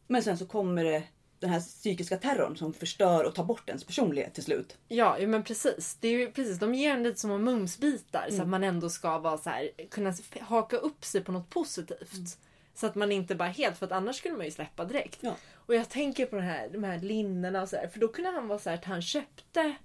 Men 0.08 0.24
sen 0.24 0.38
så 0.38 0.46
kommer 0.46 0.84
det 0.84 1.04
den 1.44 1.52
här 1.52 1.60
psykiska 1.60 2.18
terrorn 2.18 2.58
som 2.58 2.74
förstör 2.74 3.24
och 3.24 3.36
tar 3.36 3.44
bort 3.44 3.70
ens 3.70 3.84
personlighet 3.84 4.34
till 4.34 4.44
slut. 4.44 4.78
Ja, 4.88 5.18
men 5.20 5.44
precis. 5.44 5.98
Det 6.00 6.08
är 6.08 6.12
ju 6.12 6.32
precis. 6.32 6.60
De 6.60 6.74
ger 6.76 6.94
en 6.94 7.04
lite 7.04 7.20
som 7.20 7.44
mumsbitar 7.44 8.28
så 8.30 8.42
att 8.42 8.48
man 8.48 8.64
ändå 8.64 8.90
ska 8.90 9.18
vara 9.18 9.38
så 9.38 9.50
här, 9.50 9.70
kunna 9.90 10.14
haka 10.40 10.78
upp 10.78 11.06
sig 11.06 11.24
på 11.24 11.32
något 11.32 11.50
positivt. 11.50 12.38
Så 12.76 12.88
att 12.88 12.96
man 12.96 13.12
inte 13.12 13.36
bara 13.36 13.50
helt, 13.50 13.78
för 13.78 13.86
att 13.86 13.92
annars 13.92 14.16
skulle 14.16 14.36
man 14.36 14.46
ju 14.46 14.52
släppa 14.52 14.86
direkt. 14.86 15.20
Ja. 15.22 15.36
Och 15.54 15.76
jag 15.76 15.90
tänker 15.90 16.26
på 16.26 16.36
det 16.36 16.42
här, 16.42 16.70
de 16.70 16.84
här 16.84 17.00
linnena 17.00 17.62
och 17.62 17.70
så 17.70 17.76
här, 17.76 17.88
för 17.88 18.00
då 18.00 18.08
kunde 18.08 18.32
han 18.32 18.48
vara 18.48 18.60
så 18.60 18.70
här 18.70 18.78
att 18.78 18.86
han 18.86 19.02
köpte 19.02 19.76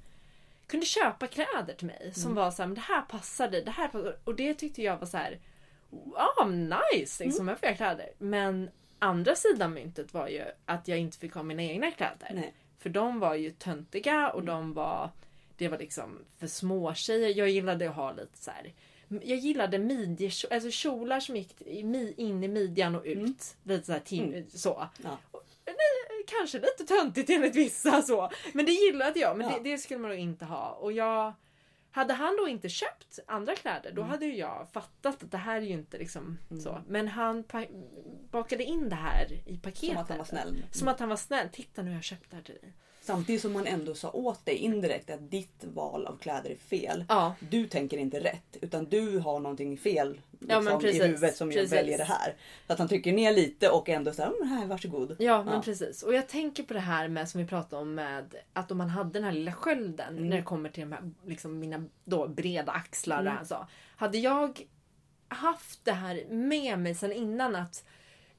kunde 0.66 0.86
köpa 0.86 1.26
kläder 1.26 1.74
till 1.78 1.86
mig 1.86 2.12
som 2.14 2.34
var 2.34 2.50
så 2.50 2.62
här, 2.62 2.66
men 2.66 2.74
det 2.74 2.80
här 2.80 3.02
passar 3.02 3.48
dig, 3.48 3.64
det 3.64 3.70
här 3.70 3.88
passar. 3.88 4.18
Och 4.24 4.34
det 4.34 4.54
tyckte 4.54 4.82
jag 4.82 4.96
var 4.96 5.06
så 5.06 5.16
här, 5.16 5.38
ja 6.14 6.46
nice, 6.46 7.24
liksom, 7.24 7.48
jag 7.48 7.60
får 7.60 7.74
kläder. 7.74 8.10
Men 8.18 8.70
andra 8.98 9.34
sidan 9.34 9.74
myntet 9.74 10.14
var 10.14 10.28
ju 10.28 10.42
att 10.66 10.88
jag 10.88 10.98
inte 10.98 11.18
fick 11.18 11.34
ha 11.34 11.42
mina 11.42 11.62
egna 11.62 11.90
kläder. 11.90 12.30
Nej. 12.34 12.54
För 12.78 12.90
de 12.90 13.20
var 13.20 13.34
ju 13.34 13.50
töntiga 13.50 14.30
och 14.30 14.44
de 14.44 14.72
var 14.74 15.10
Det 15.56 15.68
var 15.68 15.78
liksom 15.78 16.18
för 16.38 16.46
små 16.46 16.94
tjejer. 16.94 17.28
Jag 17.38 17.48
gillade 17.48 17.88
att 17.90 17.96
ha 17.96 18.12
lite 18.12 18.38
så 18.38 18.50
här. 18.50 18.72
Jag 19.08 19.38
gillade 19.38 19.78
midjes, 19.78 20.44
alltså 20.44 20.68
kjolar 20.72 21.20
som 21.20 21.36
gick 21.36 21.60
in 21.62 21.94
i 22.44 22.48
midjan 22.48 22.94
och 22.94 23.02
ut. 23.04 23.56
Lite 23.62 23.86
så 23.86 23.92
här 23.92 24.00
tim- 24.00 24.46
så. 24.50 24.88
Ja. 25.02 25.18
Kanske 26.26 26.58
lite 26.58 26.84
töntigt 26.84 27.30
enligt 27.30 27.56
vissa 27.56 28.02
så. 28.02 28.30
Men 28.52 28.66
det 28.66 28.72
gillade 28.72 29.20
jag. 29.20 29.36
Men 29.38 29.50
Ja. 29.50 29.58
det, 29.62 29.70
det 29.70 29.78
skulle 29.78 30.00
man 30.00 30.10
då 30.10 30.16
inte 30.16 30.44
ha. 30.44 30.68
Och 30.70 30.92
jag 30.92 31.32
hade 31.98 32.14
han 32.14 32.36
då 32.36 32.48
inte 32.48 32.68
köpt 32.68 33.18
andra 33.26 33.54
kläder 33.54 33.92
då 33.92 34.02
hade 34.02 34.26
ju 34.26 34.36
jag 34.36 34.68
fattat 34.72 35.22
att 35.22 35.30
det 35.30 35.38
här 35.38 35.56
är 35.56 35.66
ju 35.66 35.72
inte 35.72 35.98
liksom 35.98 36.38
så. 36.62 36.82
Men 36.86 37.08
han 37.08 37.44
bakade 38.30 38.64
in 38.64 38.88
det 38.88 38.96
här 38.96 39.32
i 39.46 39.58
paketet. 39.58 39.88
Som 39.88 39.98
att 39.98 40.08
han 40.08 40.18
var 40.18 40.24
snäll. 40.24 40.64
Som 40.72 40.88
att 40.88 41.00
han 41.00 41.08
var 41.08 41.16
snäll. 41.16 41.48
Titta 41.52 41.82
nu 41.82 41.90
har 41.90 41.94
jag 41.94 42.04
köpt 42.04 42.30
det 42.30 42.36
här 42.36 42.42
till 42.42 42.54
dig. 42.54 42.72
Samtidigt 43.08 43.42
som 43.42 43.52
man 43.52 43.66
ändå 43.66 43.94
sa 43.94 44.10
åt 44.10 44.46
dig 44.46 44.54
indirekt 44.54 45.10
att 45.10 45.30
ditt 45.30 45.64
val 45.74 46.06
av 46.06 46.16
kläder 46.18 46.50
är 46.50 46.56
fel. 46.56 47.04
Ja. 47.08 47.34
Du 47.50 47.66
tänker 47.66 47.98
inte 47.98 48.20
rätt 48.20 48.56
utan 48.60 48.84
du 48.84 49.18
har 49.18 49.40
någonting 49.40 49.78
fel 49.78 50.20
liksom, 50.40 50.66
Ja, 50.66 50.78
precis. 50.80 51.00
i 51.02 51.06
huvudet 51.06 51.36
som 51.36 51.52
jag 51.52 51.60
Precis. 51.60 51.78
väljer 51.78 51.98
det 51.98 52.04
här. 52.04 52.34
Så 52.66 52.72
att 52.72 52.78
han 52.78 52.88
trycker 52.88 53.12
ner 53.12 53.32
lite 53.32 53.70
och 53.70 53.88
ändå 53.88 54.12
säger 54.12 54.32
mm, 54.36 54.48
här 54.48 54.66
varsågod. 54.66 55.16
Ja 55.18 55.44
men 55.44 55.54
Ja. 55.54 55.62
precis. 55.62 56.02
Och 56.02 56.14
jag 56.14 56.28
tänker 56.28 56.62
på 56.62 56.74
det 56.74 56.80
här 56.80 57.08
med 57.08 57.28
som 57.28 57.40
vi 57.40 57.46
pratade 57.46 57.82
om 57.82 57.94
med 57.94 58.34
att 58.52 58.70
om 58.70 58.78
man 58.78 58.88
hade 58.88 59.10
den 59.10 59.24
här 59.24 59.32
lilla 59.32 59.52
skölden 59.52 60.16
Mm. 60.16 60.28
när 60.28 60.36
det 60.36 60.42
kommer 60.42 60.68
till 60.70 60.80
de 60.82 60.92
här, 60.92 61.10
liksom 61.26 61.58
mina 61.58 61.84
då 62.04 62.28
breda 62.28 62.72
axlar. 62.72 63.20
Mm. 63.20 63.32
Mm. 63.32 63.44
Så. 63.46 63.66
Hade 63.96 64.18
jag 64.18 64.60
haft 65.28 65.84
det 65.84 65.92
här 65.92 66.24
med 66.30 66.78
mig 66.78 66.94
sen 66.94 67.12
innan 67.12 67.56
att 67.56 67.84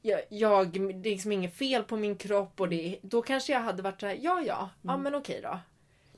jag, 0.02 0.22
jag, 0.30 0.72
det 0.72 1.10
är 1.10 1.12
liksom 1.12 1.32
inget 1.32 1.56
fel 1.56 1.84
på 1.84 1.98
min 1.98 2.16
kropp 2.16 2.62
och 2.62 2.70
det, 2.70 3.00
då 3.02 3.22
kanske 3.22 3.54
jag 3.54 3.60
hade 3.60 3.84
varit 3.84 4.00
såhär, 4.02 4.18
ja 4.22 4.42
ja, 4.46 4.70
ja 4.82 4.90
Mm. 4.94 5.04
men 5.04 5.16
okej 5.16 5.40
då. 5.44 5.60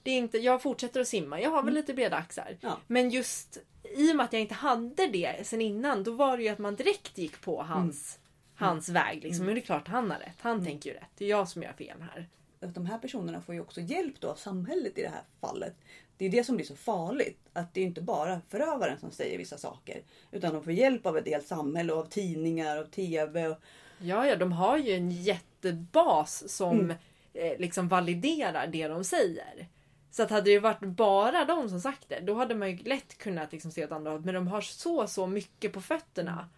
Det 0.04 0.12
är 0.12 0.18
inte, 0.18 0.38
jag 0.38 0.62
fortsätter 0.62 1.02
att 1.02 1.08
simma, 1.08 1.42
jag 1.42 1.50
har 1.50 1.64
väl 1.64 1.74
lite 1.74 1.94
breda 1.94 2.16
axlar. 2.16 2.58
Ja. 2.62 2.78
Men 2.88 3.10
just 3.10 3.58
i 3.98 4.12
och 4.12 4.16
med 4.16 4.24
att 4.24 4.34
jag 4.34 4.42
inte 4.42 4.54
hade 4.54 5.08
det 5.08 5.48
sen 5.48 5.62
innan, 5.62 6.04
då 6.04 6.12
var 6.12 6.38
det 6.38 6.44
ju 6.44 6.50
att 6.50 6.60
man 6.60 6.76
direkt 6.76 7.18
gick 7.18 7.42
på 7.42 7.62
hans, 7.64 8.20
hans 8.56 8.90
väg. 8.90 9.24
Liksom. 9.24 9.46
Men 9.46 9.56
det 9.56 9.62
är 9.62 9.66
klart 9.66 9.88
han 9.88 10.12
har 10.12 10.20
rätt. 10.20 10.38
Han 10.40 10.66
tänker 10.66 10.90
ju 10.90 10.96
rätt. 10.96 11.10
Det 11.18 11.26
är 11.26 11.30
jag 11.30 11.48
som 11.50 11.64
gör 11.64 11.74
fel 11.74 12.02
här. 12.14 12.30
De 12.60 12.86
här 12.86 12.98
personerna 13.00 13.42
får 13.42 13.56
ju 13.56 13.62
också 13.62 13.82
hjälp 13.82 14.16
då 14.20 14.30
av 14.30 14.36
samhället 14.36 14.98
i 14.98 15.02
det 15.02 15.10
här 15.10 15.24
fallet. 15.42 15.76
Det 16.22 16.26
är 16.28 16.30
det 16.30 16.44
som 16.44 16.56
blir 16.56 16.66
så 16.66 16.76
farligt. 16.76 17.40
Att 17.54 17.74
det 17.74 17.82
är 17.82 17.86
inte 17.86 18.02
bara 18.02 18.42
förövaren 18.50 19.00
som 19.00 19.12
säger 19.12 19.38
vissa 19.38 19.58
saker. 19.58 20.02
Utan 20.32 20.54
de 20.54 20.64
får 20.64 20.74
hjälp 20.74 21.06
av 21.06 21.18
ett 21.18 21.28
helt 21.28 21.48
samhälle 21.48 21.94
och 21.94 22.00
av 22.00 22.06
tidningar 22.06 22.78
och 22.82 22.92
TV. 22.92 23.48
Och, 23.48 23.58
Ja, 24.00 24.28
ja, 24.28 24.36
de 24.36 24.52
har 24.52 24.78
ju 24.78 24.94
en 24.94 25.12
jättebas 25.12 26.50
som 26.56 26.92
eh, 27.34 27.60
liksom 27.60 27.88
validerar 27.88 28.68
det 28.68 28.88
de 28.88 29.04
säger. 29.04 29.68
Så 30.12 30.24
att 30.24 30.30
hade 30.30 30.52
det 30.52 30.60
varit 30.60 30.80
bara 30.80 31.46
de 31.46 31.70
som 31.70 31.82
sagt 31.82 32.10
det, 32.10 32.20
då 32.20 32.34
hade 32.34 32.56
man 32.56 32.72
ju 32.72 32.78
lätt 32.78 33.18
kunnat 33.18 33.52
liksom 33.52 33.72
se 33.72 33.86
åt 33.86 33.92
andra 33.92 34.12
hållet. 34.12 34.26
Men 34.26 34.36
de 34.36 34.48
har 34.48 34.62
så, 34.62 35.08
så 35.08 35.28
mycket 35.28 35.74
på 35.74 35.82
fötterna. 35.82 36.50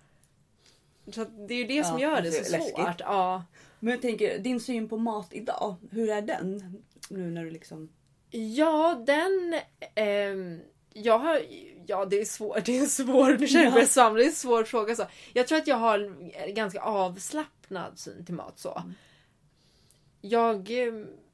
Så 1.11 1.25
det 1.25 1.53
är 1.53 1.57
ju 1.57 1.67
det 1.67 1.83
som 1.83 1.99
Ja, 1.99 2.09
gör 2.15 2.21
det 2.21 2.31
så 2.31 2.51
läskigt. 2.51 2.75
svårt. 2.75 2.99
Ja. 2.99 3.43
Men 3.79 3.91
jag 3.91 4.01
tänker, 4.01 4.39
din 4.39 4.59
syn 4.59 4.89
på 4.89 4.97
mat 4.97 5.27
idag. 5.33 5.75
Hur 5.91 6.09
är 6.09 6.21
den? 6.21 6.83
Nu 7.09 7.29
när 7.31 7.43
du 7.43 7.49
liksom... 7.51 7.89
Ja, 8.35 9.03
den... 9.05 9.59
ehm, 9.95 10.61
jag 10.93 11.19
har... 11.19 11.41
Ja, 11.87 12.05
det 12.05 12.21
är 12.21 12.25
svårt. 12.25 12.65
Det 12.65 12.77
är 12.77 12.81
en 12.81 12.87
svår... 12.89 13.37
Nu 13.39 13.47
känner 13.47 13.63
jag 13.63 13.71
Ja. 13.71 14.09
mig. 14.09 14.21
Det 14.21 14.25
är 14.25 14.29
en 14.29 14.35
svår 14.35 14.63
fråga. 14.63 14.95
Så. 14.95 15.05
Jag 15.33 15.47
tror 15.47 15.57
att 15.57 15.67
jag 15.67 15.75
har 15.75 15.99
en 16.47 16.53
ganska 16.55 16.81
avslappnad 16.81 17.99
syn 17.99 18.25
till 18.25 18.35
mat. 18.35 18.59
så. 18.59 18.83
Jag 20.21 20.87
eh, 20.87 20.93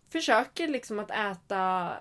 försöker 0.09 0.67
liksom 0.67 0.99
att 0.99 1.11
äta 1.11 1.91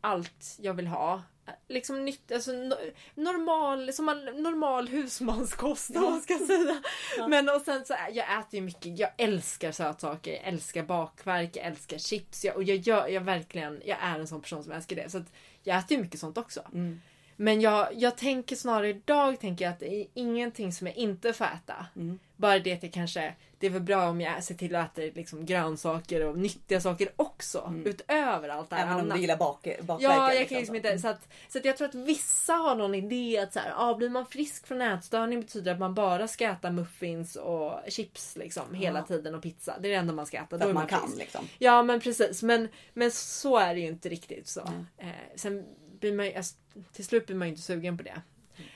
allt 0.00 0.56
jag 0.58 0.74
vill 0.74 0.86
ha. 0.86 1.22
Liksom 1.68 2.04
nytt, 2.04 2.32
alltså 2.32 2.50
no- 2.52 2.92
normal, 3.14 3.92
som 3.92 4.04
man, 4.04 4.24
normal 4.24 4.88
husmanskost 4.88 5.96
om 5.96 6.02
man 6.02 6.20
ska 6.22 6.38
säga. 6.38 6.82
Men 7.28 7.48
och 7.48 7.60
sen 7.62 7.84
så, 7.84 7.94
ä- 7.94 8.10
jag 8.12 8.38
äter 8.40 8.54
ju 8.54 8.60
mycket, 8.60 8.98
jag 8.98 9.10
älskar 9.18 9.72
sötsaker, 9.72 10.32
jag 10.32 10.44
älskar 10.44 10.82
bakverk, 10.82 11.56
jag 11.56 11.66
älskar 11.66 11.98
chips. 11.98 12.44
Jag, 12.44 12.56
och 12.56 12.64
jag 12.64 12.76
gör, 12.76 13.08
jag 13.08 13.20
verkligen, 13.20 13.82
jag 13.84 13.98
är 14.02 14.18
en 14.18 14.28
sån 14.28 14.40
person 14.40 14.64
som 14.64 14.72
älskar 14.72 14.96
det. 14.96 15.10
Så 15.10 15.18
att 15.18 15.32
jag 15.62 15.78
äter 15.78 15.96
ju 15.96 16.02
mycket 16.02 16.20
sånt 16.20 16.38
också. 16.38 16.60
Mm. 16.72 17.00
Men 17.42 17.60
jag, 17.60 17.88
jag 17.94 18.16
tänker 18.16 18.56
snarare 18.56 18.88
idag 18.88 19.40
tänker 19.40 19.64
jag 19.64 19.72
att 19.72 19.80
det 19.80 19.94
är 19.94 20.06
ingenting 20.14 20.72
som 20.72 20.86
jag 20.86 20.96
inte 20.96 21.32
får 21.32 21.44
äta. 21.44 21.86
Mm. 21.96 22.18
Bara 22.36 22.58
det 22.58 22.72
att 22.72 22.82
jag 22.82 22.92
kanske, 22.92 23.34
det 23.58 23.66
är 23.66 23.70
väl 23.70 23.82
bra 23.82 24.08
om 24.08 24.20
jag 24.20 24.44
ser 24.44 24.54
till 24.54 24.76
att 24.76 24.98
äta 24.98 25.14
liksom 25.16 25.46
grönsaker 25.46 26.24
och 26.24 26.38
nyttiga 26.38 26.80
saker 26.80 27.08
också. 27.16 27.74
Utöver 27.84 28.48
allt 28.48 28.70
det 28.70 28.76
här 28.76 28.82
Även 28.82 28.94
om 28.94 29.00
annat. 29.00 29.14
du 29.16 29.20
gillar 29.20 29.36
bak. 29.36 29.66
Ja, 30.00 30.34
jag 30.34 30.48
kan 30.48 30.58
liksom 30.58 30.76
inte, 30.76 30.98
så, 30.98 31.08
att, 31.08 31.28
så 31.48 31.58
att 31.58 31.64
jag 31.64 31.76
tror 31.76 31.88
att 31.88 31.94
vissa 31.94 32.52
har 32.52 32.74
någon 32.74 32.94
idé 32.94 33.38
att 33.38 33.52
så 33.52 33.58
här, 33.58 33.72
ah, 33.76 33.94
blir 33.94 34.08
man 34.08 34.26
frisk 34.26 34.66
från 34.66 34.82
ätstörning 34.82 35.40
betyder 35.40 35.72
att 35.72 35.78
man 35.78 35.94
bara 35.94 36.28
ska 36.28 36.44
äta 36.44 36.70
muffins 36.70 37.36
och 37.36 37.72
chips 37.88 38.36
liksom 38.36 38.74
hela 38.74 38.98
Ja. 38.98 39.04
tiden 39.04 39.34
och 39.34 39.42
pizza. 39.42 39.76
Det 39.80 39.88
är 39.88 39.90
det 39.92 39.98
enda 39.98 40.12
man 40.12 40.26
ska 40.26 40.36
äta. 40.36 40.46
För 40.48 40.58
Då 40.58 40.68
att 40.68 40.74
man 40.74 40.86
kan 40.86 41.00
frisk. 41.02 41.18
liksom. 41.18 41.44
Ja 41.58 41.82
men 41.82 42.00
precis. 42.00 42.42
Men, 42.42 42.68
men 42.94 43.10
så 43.10 43.58
är 43.58 43.74
det 43.74 43.80
ju 43.80 43.86
inte 43.86 44.08
riktigt 44.08 44.48
så. 44.48 44.60
Mm. 44.60 44.86
Eh, 44.98 45.36
sen 45.36 45.64
blir 46.00 46.12
man 46.12 46.26
ju, 46.26 46.34
alltså, 46.34 46.54
till 46.92 47.04
slut 47.04 47.26
blir 47.26 47.36
man 47.36 47.48
ju 47.48 47.50
inte 47.52 47.62
sugen 47.62 47.96
på 47.96 48.02
det. 48.02 48.22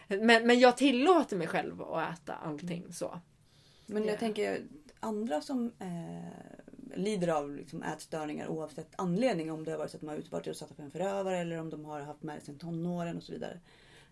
Men, 0.09 0.47
men 0.47 0.59
jag 0.61 0.77
tillåter 0.77 1.37
mig 1.37 1.47
själv 1.47 1.83
att 1.83 2.14
äta 2.19 2.35
allting 2.35 2.93
så. 2.93 3.21
Men 3.87 4.05
Ja. 4.05 4.11
jag 4.11 4.19
tänker 4.19 4.62
andra 5.01 5.40
som 5.40 5.73
eh, 5.79 6.97
lider 6.99 7.29
av 7.29 7.57
liksom, 7.57 7.83
ätstörningar 7.83 8.49
oavsett 8.49 8.88
anledning. 8.97 9.53
Om 9.53 9.64
det 9.64 9.71
har 9.71 9.79
varit 9.79 9.90
så 9.90 9.97
att 9.97 10.01
de 10.01 10.09
har 10.09 10.23
varit 10.31 10.47
utsatta 10.47 10.75
för 10.75 10.83
en 10.83 10.90
förövare 10.90 11.38
eller 11.38 11.59
om 11.61 11.71
de 11.71 11.85
har 11.85 12.01
haft 12.01 12.23
med 12.23 12.43
sedan 12.43 12.59
tonåren 12.59 13.17
och 13.17 13.23
så 13.23 13.33
vidare. 13.33 13.61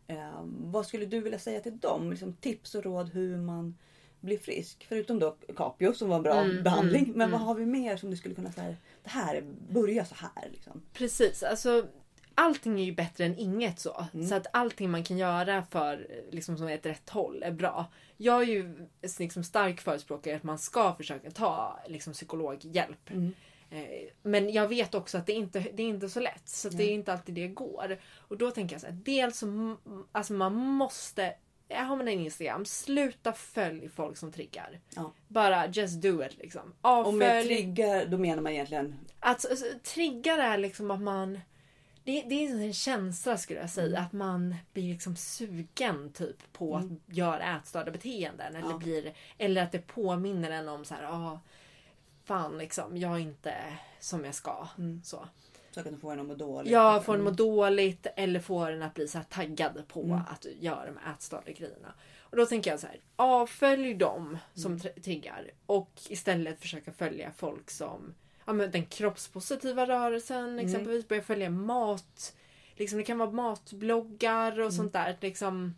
Eh, 0.06 0.40
vad 0.46 0.86
skulle 0.86 1.06
du 1.06 1.20
vilja 1.20 1.38
säga 1.38 1.60
till 1.60 1.78
dem? 1.78 2.10
Liksom, 2.10 2.32
tips 2.32 2.74
och 2.74 2.84
råd 2.84 3.08
hur 3.08 3.36
man 3.36 3.76
blir 4.20 4.38
frisk. 4.38 4.86
Förutom 4.88 5.18
då 5.18 5.36
Capio 5.56 5.92
som 5.94 6.08
var 6.08 6.16
en 6.16 6.22
bra 6.22 6.40
Mm, 6.40 6.62
behandling. 6.62 7.04
mm, 7.04 7.12
Men 7.18 7.28
mm. 7.28 7.30
vad 7.32 7.40
har 7.40 7.54
vi 7.54 7.66
mer 7.66 7.96
som 7.96 8.10
du 8.10 8.16
skulle 8.16 8.34
kunna 8.34 8.52
säga? 8.52 8.76
Det 9.02 9.10
här, 9.10 9.42
börja 9.70 10.04
så 10.04 10.14
här. 10.14 10.48
Liksom. 10.52 10.82
Precis, 10.92 11.42
alltså 11.42 11.86
allting 12.34 12.80
är 12.80 12.84
ju 12.84 12.92
bättre 12.92 13.24
än 13.24 13.38
inget 13.38 13.78
så. 13.78 14.06
Mm. 14.14 14.26
Så 14.26 14.34
att 14.34 14.46
allting 14.52 14.90
man 14.90 15.04
kan 15.04 15.18
göra 15.18 15.64
för 15.70 16.06
liksom 16.30 16.58
som 16.58 16.68
ett 16.68 16.86
rätt 16.86 17.10
håll 17.10 17.42
är 17.42 17.52
bra. 17.52 17.86
Jag 18.16 18.42
är 18.42 18.46
ju 18.46 18.88
liksom 19.18 19.44
stark 19.44 19.80
förespråkare 19.80 20.36
att 20.36 20.42
man 20.42 20.58
ska 20.58 20.94
försöka 20.94 21.30
ta 21.30 21.78
liksom, 21.86 22.12
psykologhjälp. 22.12 23.10
Mm. 23.10 23.34
Eh, 23.70 24.08
Men 24.22 24.52
jag 24.52 24.68
vet 24.68 24.94
också 24.94 25.18
att 25.18 25.26
det 25.26 25.32
inte 25.32 25.60
det 25.60 25.82
är 25.82 25.88
inte 25.88 26.08
så 26.08 26.20
lätt. 26.20 26.48
Så 26.48 26.68
det 26.68 26.84
är 26.84 26.94
inte 26.94 27.12
alltid 27.12 27.34
det 27.34 27.48
går. 27.48 27.98
Och 28.16 28.38
då 28.38 28.50
tänker 28.50 28.74
jag 28.74 28.80
så 28.80 28.86
här, 28.86 28.98
dels 29.04 29.38
så 29.38 29.76
alltså 30.12 30.32
man 30.32 30.54
måste 30.54 31.34
har 31.74 31.96
man 31.96 32.08
en 32.08 32.20
Instagram, 32.20 32.64
sluta 32.64 33.32
följ 33.32 33.88
folk 33.88 34.16
som 34.16 34.32
triggar. 34.32 34.80
Ja. 34.96 35.12
Bara 35.28 35.66
just 35.66 36.02
do 36.02 36.24
it 36.24 36.38
liksom. 36.38 36.74
Och 36.80 37.14
med 37.14 37.36
Avfölj. 37.36 37.56
triggar 37.56 38.06
då 38.06 38.18
menar 38.18 38.42
man 38.42 38.52
egentligen 38.52 38.98
Att 39.20 39.50
alltså, 39.50 39.66
triggar 39.82 40.38
är 40.38 40.58
liksom 40.58 40.90
att 40.90 41.00
man... 41.00 41.40
Det, 42.04 42.22
det 42.22 42.34
är 42.46 42.50
en 42.62 42.72
känsla 42.72 43.36
skulle 43.38 43.60
jag 43.60 43.70
säga. 43.70 43.88
Mm. 43.98 44.02
Att 44.06 44.12
man 44.12 44.54
blir 44.72 44.92
liksom 44.92 45.16
sugen 45.16 46.12
typ 46.12 46.52
på 46.52 46.76
att 46.76 47.16
göra 47.16 47.56
ätstörda 47.56 47.90
beteenden. 47.90 48.56
Eller, 48.56 48.70
Ja. 48.70 48.78
blir, 48.78 49.12
eller 49.38 49.62
att 49.62 49.72
det 49.72 49.78
påminner 49.86 50.50
en 50.50 50.68
om 50.68 50.84
så 50.84 50.94
här, 50.94 51.04
ah, 51.04 51.40
fan 52.24 52.58
liksom, 52.58 52.96
jag 52.96 53.12
är 53.14 53.18
inte 53.18 53.54
som 54.00 54.24
jag 54.24 54.34
ska. 54.34 54.68
Mm. 54.78 55.02
Så. 55.04 55.28
så 55.70 55.80
att 55.80 55.86
de 55.86 56.00
får 56.00 56.12
en 56.12 56.20
att 56.20 56.26
må 56.26 56.34
dåligt. 56.34 56.72
Jag 56.72 57.04
får 57.04 57.14
en 57.14 57.20
Mm. 57.20 57.32
må 57.32 57.36
dåligt 57.36 58.06
eller 58.16 58.40
får 58.40 58.70
en 58.70 58.82
att 58.82 58.94
bli 58.94 59.08
så 59.08 59.20
taggad 59.28 59.88
på 59.88 60.02
Mm. 60.02 60.20
att 60.30 60.46
göra 60.60 60.86
de 60.86 60.96
här 61.04 61.12
ätstörda 61.14 61.52
grejerna. 61.52 61.94
Och 62.20 62.36
då 62.36 62.46
tänker 62.46 62.70
jag 62.70 62.80
så 62.80 62.86
här, 62.86 63.00
avfölj 63.16 63.94
dem 63.94 64.38
som 64.54 64.72
Mm. 64.72 64.78
tr- 64.82 65.00
triggar 65.02 65.50
och 65.66 65.90
istället 66.08 66.60
försöka 66.60 66.92
följa 66.92 67.30
folk 67.36 67.70
som 67.70 68.14
ja, 68.44 68.52
men 68.52 68.70
den 68.70 68.86
kroppspositiva 68.86 69.86
rörelsen 69.86 70.44
Mm. 70.44 70.66
exempelvis. 70.66 71.08
Börja 71.08 71.22
följa 71.22 71.50
mat. 71.50 72.34
Liksom, 72.76 72.98
det 72.98 73.04
kan 73.04 73.18
vara 73.18 73.30
matbloggar 73.30 74.52
Mm. 74.52 74.66
och 74.66 74.72
sånt 74.74 74.92
där. 74.92 75.16
Liksom, 75.20 75.74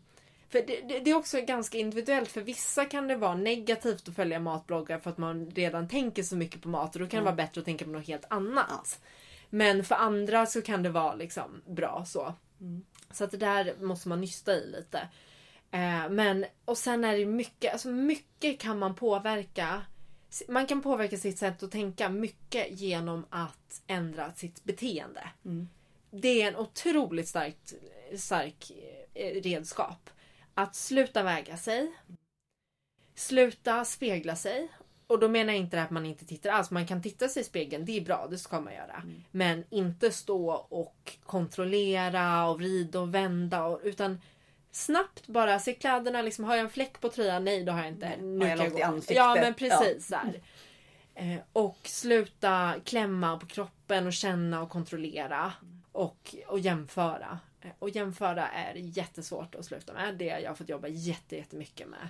För 0.49 0.59
det, 0.67 0.81
det, 0.89 0.99
det 1.01 1.11
är 1.11 1.15
också 1.15 1.41
ganska 1.41 1.79
individuellt. 1.79 2.29
För 2.29 2.41
vissa 2.41 2.85
kan 2.85 3.09
det 3.09 3.17
vara 3.17 3.35
negativt 3.35 4.09
att 4.09 4.15
följa 4.17 4.41
matbloggar 4.41 4.99
för 4.99 5.11
att 5.11 5.19
man 5.19 5.51
redan 5.51 5.89
tänker 5.89 6.23
så 6.23 6.37
mycket 6.37 6.63
på 6.63 6.69
mat. 6.69 6.95
Och 6.95 7.01
då 7.03 7.07
kan 7.09 7.19
det 7.19 7.25
vara 7.25 7.35
bättre 7.35 7.59
att 7.61 7.65
tänka 7.65 7.85
på 7.85 7.91
något 7.91 8.07
helt 8.07 8.25
annat. 8.31 9.01
Men 9.51 9.85
för 9.85 9.95
andra 9.95 10.47
så 10.47 10.63
kan 10.63 10.83
det 10.83 10.89
vara 10.91 11.15
liksom 11.15 11.63
bra 11.67 12.05
så. 12.07 12.35
Så 13.11 13.25
att 13.25 13.31
det 13.31 13.37
där 13.37 13.75
måste 13.81 14.09
man 14.09 14.21
nysta 14.21 14.53
i 14.55 14.67
lite. 14.67 15.09
Eh, 15.71 16.09
men, 16.11 16.45
och 16.65 16.79
sen 16.79 17.05
är 17.05 17.19
det 17.19 17.27
mycket, 17.27 17.73
alltså 17.73 17.89
mycket 17.89 18.61
kan 18.61 18.79
man 18.79 18.95
påverka. 18.95 19.83
Man 20.49 20.67
kan 20.67 20.83
påverka 20.83 21.17
sitt 21.17 21.39
sätt 21.39 21.63
att 21.63 21.71
tänka 21.71 22.09
mycket 22.09 22.81
genom 22.81 23.27
att 23.31 23.83
ändra 23.87 24.33
sitt 24.33 24.65
beteende. 24.65 25.29
Det 26.11 26.43
är 26.43 26.49
en 26.49 26.57
otroligt 26.57 27.29
starkt, 27.29 27.75
stark 28.17 28.73
eh, 29.15 29.43
redskap. 29.43 30.11
Att 30.55 30.75
sluta 30.75 31.23
väga 31.23 31.57
sig. 31.57 31.93
Sluta 33.15 33.85
spegla 33.85 34.37
sig. 34.37 34.69
Och 35.07 35.19
då 35.19 35.29
menar 35.29 35.53
jag 35.53 35.61
inte 35.61 35.83
att 35.83 35.91
man 35.91 36.07
inte 36.07 36.27
tittar 36.27 36.51
alls. 36.51 36.71
Man 36.71 36.87
kan 36.87 37.03
titta 37.03 37.29
sig 37.29 37.43
i 37.43 37.45
spegeln, 37.45 37.85
det 37.85 37.97
är 37.97 38.01
bra, 38.01 38.27
det 38.31 38.39
ska 38.39 38.61
man 38.61 38.75
göra. 38.75 39.03
Men 39.31 39.65
inte 39.71 40.11
stå 40.11 40.51
och 40.55 41.19
kontrollera 41.23 42.47
och 42.49 42.59
vrida 42.59 43.01
och 43.01 43.15
vända. 43.15 43.65
Och, 43.65 43.81
utan 43.85 44.21
snabbt 44.75 45.27
bara 45.27 45.59
se 45.59 45.75
kläderna. 45.75 46.23
Liksom, 46.23 46.45
har 46.45 46.57
jag 46.57 46.65
en 46.65 46.71
fläck 46.71 47.01
på 47.01 47.09
tröjan? 47.09 47.45
Nej, 47.45 47.65
det 47.65 47.73
har 47.73 47.79
jag 47.79 47.89
inte. 47.89 48.17
Nu 48.17 48.45
Har 48.45 48.57
jag 48.57 48.59
något 48.59 48.79
i 48.79 48.83
ansiktet? 48.83 49.17
Ja, 49.17 49.35
men 49.35 49.55
precis. 49.55 50.11
Här. 50.13 50.41
Eh, 51.15 51.41
och 51.53 51.79
sluta 51.85 52.75
klämma 52.85 53.39
på 53.39 53.47
kroppen 53.47 54.07
och 54.07 54.13
känna 54.13 54.63
och 54.63 54.71
kontrollera. 54.71 55.53
Och, 55.93 56.35
och 56.47 56.59
jämföra. 56.59 57.39
Eh, 57.61 57.71
Och 57.79 57.91
jämföra 57.91 58.49
är 58.49 58.75
jättesvårt 58.75 59.55
att 59.55 59.65
sluta 59.65 59.93
med. 59.93 60.15
Det 60.15 60.29
har 60.31 60.39
jag 60.39 60.59
fått 60.59 60.69
jobba 60.69 60.89
jätte, 60.89 61.37
jättemycket 61.37 61.89
med. 61.89 62.09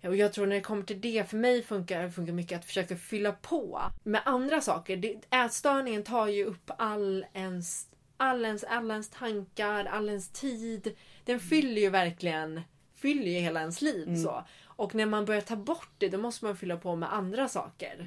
Eh, 0.00 0.08
Och 0.08 0.16
jag 0.16 0.32
tror 0.32 0.46
när 0.46 0.56
det 0.56 0.62
kommer 0.62 0.82
till 0.82 1.00
det, 1.00 1.30
för 1.30 1.36
mig 1.36 1.62
funkar 1.62 2.08
funkar 2.10 2.32
mycket 2.32 2.58
att 2.58 2.64
försöka 2.64 2.96
fylla 2.96 3.32
på 3.32 3.82
med 4.02 4.20
andra 4.24 4.60
saker. 4.60 4.96
Det, 4.96 5.16
ätstörningen 5.30 6.02
tar 6.02 6.26
ju 6.26 6.44
upp 6.44 6.70
all 6.78 7.26
ens, 7.32 7.88
all 8.16 8.44
ens, 8.44 8.64
alla 8.64 8.94
ens 8.94 9.10
tankar, 9.10 9.84
all 9.84 10.08
ens 10.08 10.28
tid. 10.28 10.96
Den 11.26 11.40
fyller 11.40 11.80
ju 11.80 11.90
verkligen 11.90 12.60
fyller 12.94 13.30
ju 13.30 13.38
hela 13.38 13.60
ens 13.60 13.82
liv. 13.82 14.16
så. 14.16 14.44
Och 14.64 14.94
när 14.94 15.06
man 15.06 15.24
börjar 15.24 15.40
ta 15.40 15.56
bort 15.56 15.88
det, 15.98 16.08
då 16.08 16.18
måste 16.18 16.44
man 16.44 16.56
fylla 16.56 16.76
på 16.76 16.96
med 16.96 17.12
andra 17.14 17.48
saker. 17.48 18.06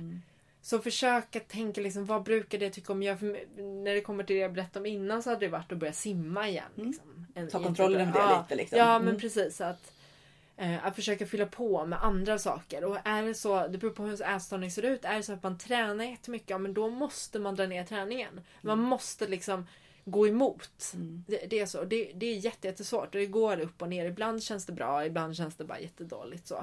Så 0.61 0.79
försök 0.79 1.35
att 1.35 1.47
tänka 1.47 1.81
liksom, 1.81 2.05
vad 2.05 2.23
brukar 2.23 2.57
det 2.57 2.69
tycka 2.69 2.93
om 2.93 3.03
jag... 3.03 3.21
När 3.57 3.93
det 3.93 4.01
kommer 4.01 4.23
till 4.23 4.35
det 4.35 4.41
jag 4.41 4.53
berättade 4.53 4.79
om 4.79 4.85
innan 4.85 5.23
så 5.23 5.29
hade 5.29 5.45
det 5.45 5.49
varit 5.51 5.71
att 5.71 5.77
börja 5.77 5.93
simma 5.93 6.49
igen. 6.49 6.63
Liksom. 6.75 7.25
En, 7.35 7.49
Ta 7.49 7.63
kontrollen 7.63 8.01
över 8.01 8.11
det 8.13 8.19
ja, 8.19 8.41
lite, 8.41 8.55
liksom. 8.55 8.77
Ja 8.79 8.99
men 8.99 9.07
Mm. 9.07 9.19
precis. 9.21 9.61
Att, 9.61 9.93
eh, 10.57 10.85
att 10.85 10.95
försöka 10.95 11.25
fylla 11.25 11.45
på 11.45 11.85
med 11.85 12.03
andra 12.03 12.39
saker. 12.39 12.83
Och 12.83 12.97
är 13.03 13.23
det 13.23 13.33
så, 13.33 13.67
det 13.67 13.77
beror 13.77 13.91
på 13.91 14.03
hur 14.03 14.09
ens 14.09 14.21
ätstörning 14.21 14.71
ser 14.71 14.83
ut. 14.85 15.05
Är 15.05 15.15
det 15.17 15.23
så 15.23 15.33
att 15.33 15.43
man 15.43 15.57
tränar 15.57 16.05
jättemycket, 16.05 16.49
ja 16.49 16.57
men 16.57 16.73
då 16.73 16.89
måste 16.89 17.39
man 17.39 17.55
dra 17.55 17.65
ner 17.65 17.83
träningen. 17.83 18.41
Man 18.61 18.79
måste 18.79 19.27
liksom 19.27 19.67
gå 20.11 20.27
emot. 20.27 20.93
Det, 21.27 21.45
det 21.49 21.59
är 21.59 21.65
så. 21.65 21.83
Det, 21.83 22.11
det 22.15 22.25
är 22.25 22.35
jätte, 22.35 22.67
jättesvårt 22.67 23.15
och 23.15 23.21
det 23.21 23.25
går 23.25 23.59
upp 23.59 23.81
och 23.81 23.89
ner. 23.89 24.05
Ibland 24.05 24.43
känns 24.43 24.65
det 24.65 24.73
bra, 24.73 25.05
ibland 25.05 25.35
känns 25.35 25.55
det 25.55 25.63
bara 25.63 25.79
jättedåligt. 25.79 26.47
Så. 26.47 26.55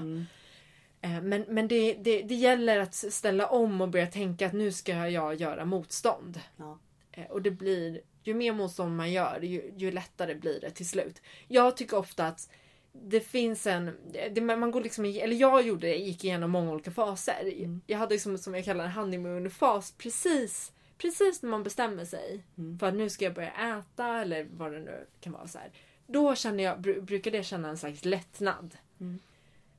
Eh, 1.01 1.23
Men, 1.23 1.45
men 1.49 1.69
det, 1.69 1.95
det, 1.95 2.23
det 2.23 2.35
gäller 2.35 2.79
att 2.79 2.95
ställa 2.95 3.47
om 3.47 3.81
och 3.81 3.89
börja 3.89 4.07
tänka 4.07 4.47
att 4.47 4.53
nu 4.53 4.73
ska 4.73 4.93
jag 5.11 5.35
göra 5.35 5.65
motstånd. 5.65 6.41
Ja. 6.57 6.79
Eh, 7.13 7.27
Och 7.31 7.43
det 7.43 7.51
blir, 7.51 8.01
ju 8.23 8.35
mer 8.35 8.53
motstånd 8.53 8.97
man 8.97 9.13
gör, 9.13 9.41
ju, 9.43 9.73
ju 9.77 9.91
lättare 9.91 10.35
blir 10.35 10.61
det 10.61 10.71
till 10.71 10.89
slut. 10.89 11.23
Jag 11.49 11.77
tycker 11.77 11.97
ofta 11.97 12.27
att 12.27 12.51
det 12.93 13.21
finns 13.21 13.67
en, 13.67 13.97
det, 14.33 14.41
man 14.41 14.71
går 14.71 14.81
liksom, 14.81 15.05
eller 15.05 15.37
jag 15.37 15.67
gjorde 15.67 15.87
det, 15.87 15.97
gick 15.97 16.25
igenom 16.25 16.51
många 16.51 16.73
olika 16.73 16.91
faser. 16.91 17.53
Jag 17.87 17.99
hade 17.99 18.15
liksom, 18.15 18.39
som 18.39 18.55
jag 18.55 18.65
kallar 18.65 18.85
en 18.85 18.91
honeymoon-fas 18.91 19.95
precis, 19.99 20.73
precis 20.99 21.43
när 21.43 21.51
man 21.51 21.63
bestämmer 21.63 22.05
sig 22.05 22.45
för 22.81 22.87
att 22.87 22.95
nu 22.95 23.11
ska 23.11 23.25
jag 23.25 23.35
börja 23.35 23.79
äta 23.79 24.21
eller 24.21 24.47
vad 24.51 24.73
det 24.73 24.79
nu 24.81 25.07
kan 25.21 25.33
vara. 25.33 25.49
så 25.49 25.59
här. 25.59 25.71
Då 26.07 26.35
känner 26.35 26.65
jag, 26.65 26.79
bru- 26.79 27.01
brukar 27.01 27.31
det 27.31 27.43
känna 27.43 27.69
en 27.69 27.79
slags 27.79 28.05
lättnad. 28.05 28.77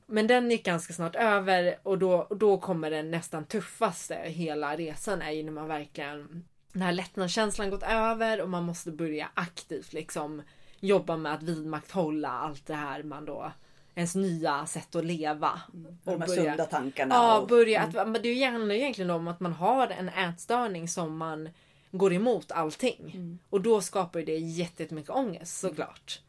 Men 0.06 0.26
den 0.26 0.50
gick 0.50 0.64
ganska 0.64 0.92
snart 0.92 1.16
över 1.16 1.78
och 1.82 1.98
då, 1.98 2.12
och 2.16 2.36
då 2.36 2.58
kommer 2.58 2.90
den 2.90 3.10
nästan 3.10 3.44
tuffaste 3.44 4.14
hela 4.14 4.76
resan 4.76 5.22
är 5.22 5.30
ju 5.30 5.42
när 5.42 5.52
man 5.52 5.68
verkligen 5.68 6.44
den 6.72 6.82
här 6.82 6.92
lättnadskänslan 6.92 7.70
gått 7.70 7.82
över 7.82 8.40
och 8.40 8.48
man 8.48 8.64
måste 8.64 8.90
börja 8.90 9.28
aktivt 9.34 9.92
liksom 9.92 10.42
jobba 10.80 11.16
med 11.16 11.34
att 11.34 11.42
vidmakthålla 11.42 12.28
allt 12.28 12.66
det 12.66 12.74
här 12.74 13.02
man 13.02 13.24
då 13.24 13.52
ens 13.98 14.14
nya 14.14 14.66
sätt 14.66 14.94
att 14.94 15.04
leva. 15.04 15.60
Och 16.04 16.12
de 16.12 16.20
här 16.20 16.28
sunda 16.36 16.64
tankarna. 16.64 17.14
Ja, 17.14 17.38
och, 17.38 17.48
börja 17.48 17.82
att, 17.82 18.08
men 18.08 18.22
det 18.22 18.42
handlar 18.44 18.74
ju 18.74 18.80
egentligen 18.80 19.10
om 19.10 19.28
att 19.28 19.40
man 19.40 19.52
har 19.52 19.86
en 19.88 20.08
ätstörning 20.08 20.88
som 20.88 21.16
man 21.16 21.48
går 21.90 22.12
emot 22.12 22.52
allting. 22.52 23.38
Och 23.50 23.60
då 23.60 23.80
skapar 23.80 24.20
det 24.22 24.36
jätte- 24.38 24.82
jättemycket 24.82 25.10
ångest 25.10 25.60
såklart. 25.60 26.20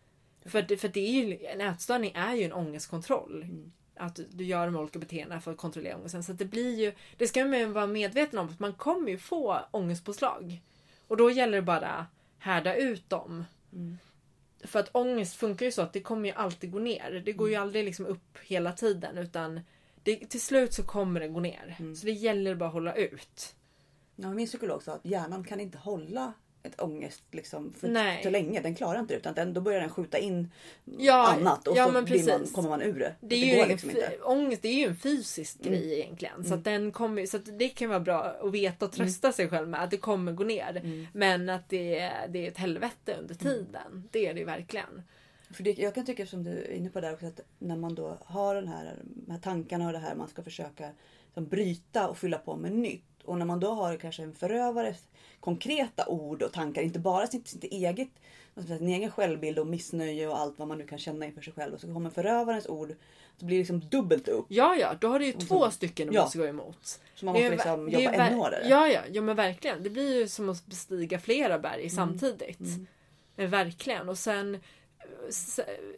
För, 0.45 0.61
det- 0.61 0.77
för 0.77 0.87
det 0.87 0.99
är 0.99 1.11
ju, 1.25 1.45
en 1.45 1.61
ätstörning 1.61 2.11
är 2.15 2.33
ju 2.35 2.43
en 2.43 2.53
ångestkontroll. 2.53 3.45
Att 3.95 4.19
du- 4.29 4.45
gör 4.45 4.65
de 4.65 4.75
olika 4.75 4.99
beteendena 4.99 5.41
för 5.41 5.51
att 5.51 5.57
kontrollera 5.57 5.97
ångesten. 5.97 6.23
Så 6.23 6.33
det 6.33 6.45
blir 6.45 6.79
ju, 6.79 6.93
det 7.17 7.27
ska 7.27 7.45
man 7.45 7.59
ju 7.59 7.65
vara 7.65 7.87
medveten 7.87 8.39
om 8.39 8.49
att 8.49 8.59
man 8.59 8.73
kommer 8.73 9.09
ju 9.09 9.17
få 9.17 9.59
ångestpåslag. 9.71 10.61
Och 11.07 11.17
då 11.17 11.31
gäller 11.31 11.55
det 11.55 11.61
bara 11.61 12.05
härda 12.37 12.75
ut 12.75 13.09
dem. 13.09 13.45
För 14.63 14.79
att 14.79 14.95
ångest 14.95 15.35
funkar 15.35 15.65
ju 15.65 15.71
så 15.71 15.81
att 15.81 15.93
det 15.93 16.01
kommer 16.01 16.29
ju 16.29 16.35
alltid 16.35 16.71
gå 16.71 16.79
ner. 16.79 17.21
Det 17.25 17.33
går 17.33 17.49
ju 17.49 17.55
aldrig 17.55 17.85
liksom 17.85 18.05
upp 18.05 18.37
hela 18.43 18.73
tiden 18.73 19.17
utan 19.17 19.61
det, 20.03 20.15
till 20.15 20.41
slut 20.41 20.73
så 20.73 20.83
kommer 20.83 21.19
det 21.19 21.27
gå 21.27 21.39
ner. 21.39 21.93
Så 21.95 22.05
det 22.05 22.11
gäller 22.11 22.55
bara 22.55 22.67
att 22.67 22.73
hålla 22.73 22.95
ut. 22.95 23.55
Ja, 24.15 24.33
min 24.33 24.47
psykolog 24.47 24.83
sa 24.83 24.93
att 24.93 25.05
hjärnan 25.05 25.43
kan 25.43 25.59
inte 25.59 25.77
hålla 25.77 26.33
ett 26.63 26.81
ångest 26.81 27.23
liksom, 27.31 27.73
för 27.73 27.87
Nej. 27.87 28.23
så 28.23 28.29
länge. 28.29 28.61
Den 28.61 28.75
klarar 28.75 28.99
inte 28.99 29.13
det. 29.13 29.17
Utan 29.17 29.33
den, 29.33 29.53
då 29.53 29.61
börjar 29.61 29.79
den 29.79 29.89
skjuta 29.89 30.17
in 30.17 30.51
Ja, 30.97 31.27
annat 31.27 31.67
och 31.67 31.77
ja, 31.77 31.85
så 31.85 31.91
man, 31.91 32.05
kommer 32.53 32.69
man 32.69 32.81
ur 32.81 32.99
det. 32.99 33.15
Det 33.19 33.35
är, 33.35 33.55
det 33.55 33.61
ju 33.61 33.67
liksom 33.67 33.89
inte. 33.89 34.17
ångest 34.23 34.61
det 34.61 34.67
är 34.67 34.73
ju 34.73 34.85
en 34.85 34.95
fysisk 34.95 35.59
grej 35.63 35.99
egentligen. 35.99 36.45
Så, 36.45 36.53
att 36.53 36.63
den 36.63 36.91
kommer, 36.91 37.25
så 37.25 37.37
det 37.37 37.69
kan 37.69 37.89
vara 37.89 37.99
bra 37.99 38.23
att 38.23 38.51
veta 38.51 38.85
och 38.85 38.91
trösta 38.91 39.31
sig 39.31 39.49
själv 39.49 39.67
med 39.69 39.83
att 39.83 39.91
det 39.91 39.97
kommer 39.97 40.31
gå 40.31 40.43
ner. 40.43 41.07
Men 41.13 41.49
att 41.49 41.69
det 41.69 41.99
är, 41.99 42.27
det 42.27 42.45
är 42.45 42.51
ett 42.51 42.57
helvete 42.57 43.15
under 43.19 43.35
tiden. 43.35 44.09
Det 44.11 44.27
är 44.27 44.33
det 44.33 44.39
ju 44.39 44.45
verkligen. 44.45 45.03
För 45.51 45.63
det, 45.63 45.77
jag 45.77 45.95
kan 45.95 46.05
tycka 46.05 46.25
som 46.25 46.43
du 46.43 46.51
är 46.51 46.71
inne 46.71 46.89
på 46.89 47.01
där 47.01 47.13
också 47.13 47.25
att 47.25 47.39
när 47.59 47.75
man 47.75 47.95
då 47.95 48.17
har 48.25 48.55
den 48.55 48.67
här, 48.67 48.95
de 49.03 49.31
här 49.31 49.39
tankarna 49.39 49.87
och 49.87 49.93
det 49.93 49.99
här 49.99 50.15
man 50.15 50.27
ska 50.27 50.43
försöka 50.43 50.89
som, 51.33 51.47
bryta 51.47 52.07
och 52.07 52.17
fylla 52.17 52.37
på 52.37 52.55
med 52.55 52.71
nytt. 52.71 53.23
Och 53.23 53.37
när 53.37 53.45
man 53.45 53.59
då 53.59 53.71
har 53.71 53.97
kanske 53.97 54.23
en 54.23 54.33
förövares 54.33 55.03
konkreta 55.39 56.07
ord 56.07 56.41
och 56.43 56.51
tankar, 56.53 56.81
inte 56.81 56.99
bara 56.99 57.27
sitt, 57.27 57.47
sitt 57.47 57.63
eget, 57.63 58.09
sin 58.67 58.87
egen 58.87 59.11
självbild 59.11 59.59
och 59.59 59.67
missnöje 59.67 60.27
och 60.27 60.39
allt 60.39 60.59
vad 60.59 60.67
man 60.67 60.77
nu 60.77 60.87
kan 60.87 60.99
känna 60.99 61.25
inför 61.25 61.41
sig 61.41 61.53
själv. 61.53 61.73
Och 61.73 61.79
så 61.81 61.93
kommer 61.93 62.09
förövarens 62.09 62.67
ord, 62.67 62.95
så 63.37 63.45
blir 63.45 63.57
det 63.57 63.61
liksom 63.61 63.79
dubbelt 63.79 64.27
upp. 64.27 64.45
Ja, 64.49 64.75
ja, 64.75 64.93
då 65.01 65.07
har 65.07 65.19
du 65.19 65.25
ju 65.25 65.33
två 65.33 65.65
så- 65.65 65.71
stycken 65.71 66.07
du 66.07 66.13
Ja. 66.13 66.21
måste 66.23 66.37
gå 66.37 66.45
emot. 66.45 66.99
Så 67.15 67.25
man 67.25 67.33
måste 67.33 67.49
liksom 67.49 67.89
jobba 67.89 68.11
ännu 68.11 68.35
hårdare. 68.35 68.67
Ja, 68.69 68.87
ja, 68.87 69.01
ja, 69.11 69.21
men 69.21 69.35
verkligen. 69.35 69.83
Det 69.83 69.89
blir 69.89 70.15
ju 70.19 70.27
som 70.27 70.49
att 70.49 70.65
bestiga 70.65 71.19
flera 71.19 71.59
berg 71.59 71.89
samtidigt. 71.89 72.59
Eh, 73.37 73.49
Verkligen. 73.49 74.09
Och 74.09 74.17
sen 74.17 74.55
eh, 74.55 74.61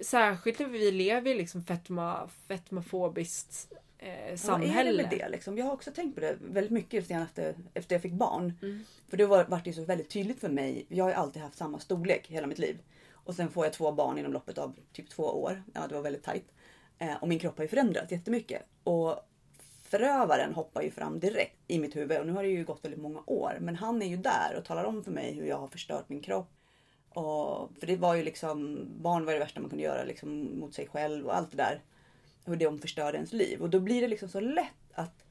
särskilt 0.01 0.59
när 0.59 0.67
vi 0.67 0.91
lever 0.91 1.31
i 1.31 1.33
liksom 1.37 1.63
fetma, 1.63 2.29
fetmafobiskt 2.47 3.71
eh, 4.01 4.09
Vad 4.09 4.27
är 4.27 4.31
det 4.31 4.37
samhälle. 4.37 5.03
med 5.03 5.11
det 5.11 5.29
liksom? 5.29 5.57
Jag 5.57 5.65
har 5.65 5.73
också 5.73 5.91
tänkt 5.91 6.15
på 6.15 6.21
det 6.21 6.37
väldigt 6.41 6.71
mycket 6.71 7.07
sen 7.07 7.21
efter, 7.21 7.55
efter 7.73 7.95
jag 7.95 8.01
fick 8.01 8.13
barn. 8.13 8.53
Mm. 8.61 8.83
För 9.09 9.17
det 9.17 9.25
var, 9.25 9.45
vart 9.45 9.65
det 9.65 9.73
så 9.73 9.83
väldigt 9.83 10.09
tydligt 10.09 10.39
för 10.39 10.49
mig. 10.49 10.85
Jag 10.89 11.05
har 11.05 11.11
alltid 11.11 11.41
haft 11.41 11.57
samma 11.57 11.79
storlek 11.79 12.27
hela 12.27 12.47
mitt 12.47 12.59
liv. 12.59 12.77
Och 13.13 13.35
sen 13.35 13.49
får 13.49 13.65
jag 13.65 13.73
två 13.73 13.91
barn 13.91 14.17
inom 14.17 14.33
loppet 14.33 14.57
av 14.57 14.75
typ 14.93 15.09
två 15.09 15.23
år. 15.23 15.63
Ja, 15.73 15.81
det 15.89 15.95
var 15.95 16.01
väldigt 16.01 16.23
tajt. 16.23 16.51
Eh, 16.97 17.15
och 17.21 17.27
min 17.27 17.39
kropp 17.39 17.57
har 17.57 17.63
ju 17.63 17.67
förändrats 17.69 18.11
jättemycket. 18.11 18.61
Och 18.83 19.15
förövaren 19.83 20.53
hoppar 20.53 20.81
ju 20.81 20.91
fram 20.91 21.19
direkt 21.19 21.57
i 21.67 21.79
mitt 21.79 21.95
huvud. 21.95 22.19
Och 22.19 22.27
nu 22.27 22.33
har 22.33 22.43
det 22.43 22.49
ju 22.49 22.63
gått 22.63 22.85
väldigt 22.85 23.01
många 23.01 23.23
år. 23.25 23.57
Men 23.61 23.75
han 23.75 24.01
är 24.01 24.07
ju 24.07 24.17
där 24.17 24.55
och 24.57 24.65
talar 24.65 24.83
om 24.83 25.03
för 25.03 25.11
mig 25.11 25.33
hur 25.33 25.45
jag 25.45 25.57
har 25.57 25.67
förstört 25.67 26.09
min 26.09 26.21
kropp. 26.21 26.49
Och, 27.09 27.69
för 27.79 27.87
det 27.87 27.95
var 27.95 28.15
ju 28.15 28.23
liksom, 28.23 28.87
barn 29.01 29.25
var 29.25 29.33
det 29.33 29.39
värsta 29.39 29.59
man 29.59 29.69
kunde 29.69 29.83
göra 29.83 30.03
liksom, 30.03 30.59
mot 30.59 30.73
sig 30.73 30.87
själv 30.87 31.25
och 31.25 31.37
allt 31.37 31.51
det 31.51 31.57
där. 31.57 31.81
Hur 32.45 32.55
de 32.55 32.79
förstörde 32.79 33.17
ens 33.17 33.33
liv. 33.33 33.61
Och 33.61 33.69
då 33.69 33.79
blir 33.79 34.01
det 34.01 34.07
liksom 34.07 34.29
så 34.29 34.39
lätt 34.39 34.93
att 34.93 35.23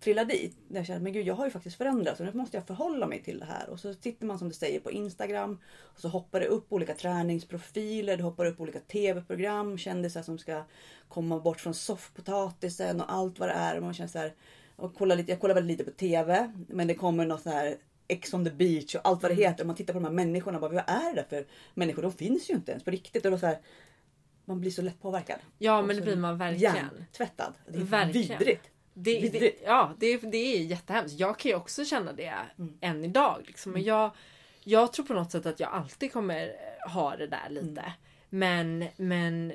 trilla 0.00 0.24
dit. 0.24 0.56
Där 0.68 0.76
jag 0.76 0.86
känner, 0.86 1.00
men 1.00 1.12
gud 1.12 1.26
jag 1.26 1.34
har 1.34 1.44
ju 1.44 1.50
faktiskt 1.50 1.76
förändrats 1.76 2.20
och 2.20 2.26
nu 2.26 2.32
måste 2.32 2.56
jag 2.56 2.66
förhålla 2.66 3.06
mig 3.06 3.22
till 3.22 3.38
det 3.38 3.44
här. 3.44 3.68
Och 3.68 3.80
så 3.80 3.94
sitter 3.94 4.26
man 4.26 4.38
som 4.38 4.48
du 4.48 4.54
säger 4.54 4.80
på 4.80 4.90
Instagram 4.90 5.58
och 5.78 6.00
så 6.00 6.08
hoppar 6.08 6.40
det 6.40 6.46
upp 6.46 6.72
olika 6.72 6.94
träningsprofiler, 6.94 8.16
det 8.16 8.22
hoppar 8.22 8.46
upp 8.46 8.60
olika 8.60 8.80
tv-program, 8.80 9.78
kändisar 9.78 10.22
som 10.22 10.38
ska 10.38 10.64
komma 11.08 11.38
bort 11.38 11.60
från 11.60 11.74
soffpotatisen 11.74 13.00
och 13.00 13.12
allt 13.12 13.38
vad 13.38 13.48
det 13.48 13.52
är. 13.52 13.76
Och 13.76 13.82
man 13.82 13.94
känner 13.94 14.10
så 14.10 14.18
här, 14.18 14.34
och 14.76 14.94
kollar 14.94 15.16
lite, 15.16 15.32
jag 15.32 15.40
kollar 15.40 15.54
väldigt 15.54 15.78
lite 15.78 15.90
på 15.90 15.96
tv, 15.96 16.52
men 16.68 16.86
det 16.86 16.94
kommer 16.94 17.26
något 17.26 17.42
så 17.42 17.50
här 17.50 17.76
Ex 18.08 18.34
on 18.34 18.44
the 18.44 18.50
beach 18.50 18.94
och 18.94 19.00
allt 19.04 19.22
vad 19.22 19.30
det 19.30 19.34
heter. 19.34 19.62
Och 19.62 19.66
man 19.66 19.76
tittar 19.76 19.92
på 19.92 19.98
de 19.98 20.04
här 20.04 20.12
människorna 20.12 20.58
och 20.58 20.60
bara, 20.60 20.72
vad 20.72 20.96
är 20.96 21.14
det 21.14 21.24
för 21.28 21.46
människor? 21.74 22.02
De 22.02 22.12
finns 22.12 22.50
ju 22.50 22.54
inte 22.54 22.72
ens 22.72 22.84
på 22.84 22.90
riktigt. 22.90 23.24
Och 23.24 23.30
då 23.30 23.38
så 23.38 23.46
här, 23.46 23.58
man 24.50 24.60
blir 24.60 24.70
så 24.70 24.82
lätt 24.82 25.02
påverkad. 25.02 25.38
Ja 25.58 25.82
men 25.82 25.96
det 25.96 26.02
blir 26.02 26.16
man 26.16 26.38
verkligen. 26.38 26.74
Hjärntvättad. 26.74 27.54
Det 27.68 27.78
är 27.78 27.82
Verkligen. 27.82 28.38
vidrigt. 28.38 28.70
Det, 28.94 29.28
det, 29.28 29.52
ja, 29.64 29.94
det, 29.98 30.16
det 30.16 30.36
är 30.56 30.62
jättehemskt. 30.62 31.18
Jag 31.20 31.38
kan 31.38 31.48
ju 31.50 31.56
också 31.56 31.84
känna 31.84 32.12
det 32.12 32.34
Mm. 32.58 32.78
än 32.80 33.04
idag. 33.04 33.42
Liksom. 33.46 33.72
Men 33.72 33.82
jag, 33.82 34.10
jag 34.64 34.92
tror 34.92 35.06
på 35.06 35.14
något 35.14 35.32
sätt 35.32 35.46
att 35.46 35.60
jag 35.60 35.72
alltid 35.72 36.12
kommer 36.12 36.52
ha 36.88 37.16
det 37.16 37.26
där 37.26 37.48
lite. 37.50 37.80
Mm. 37.80 37.92
Men, 38.28 38.84
men 38.96 39.52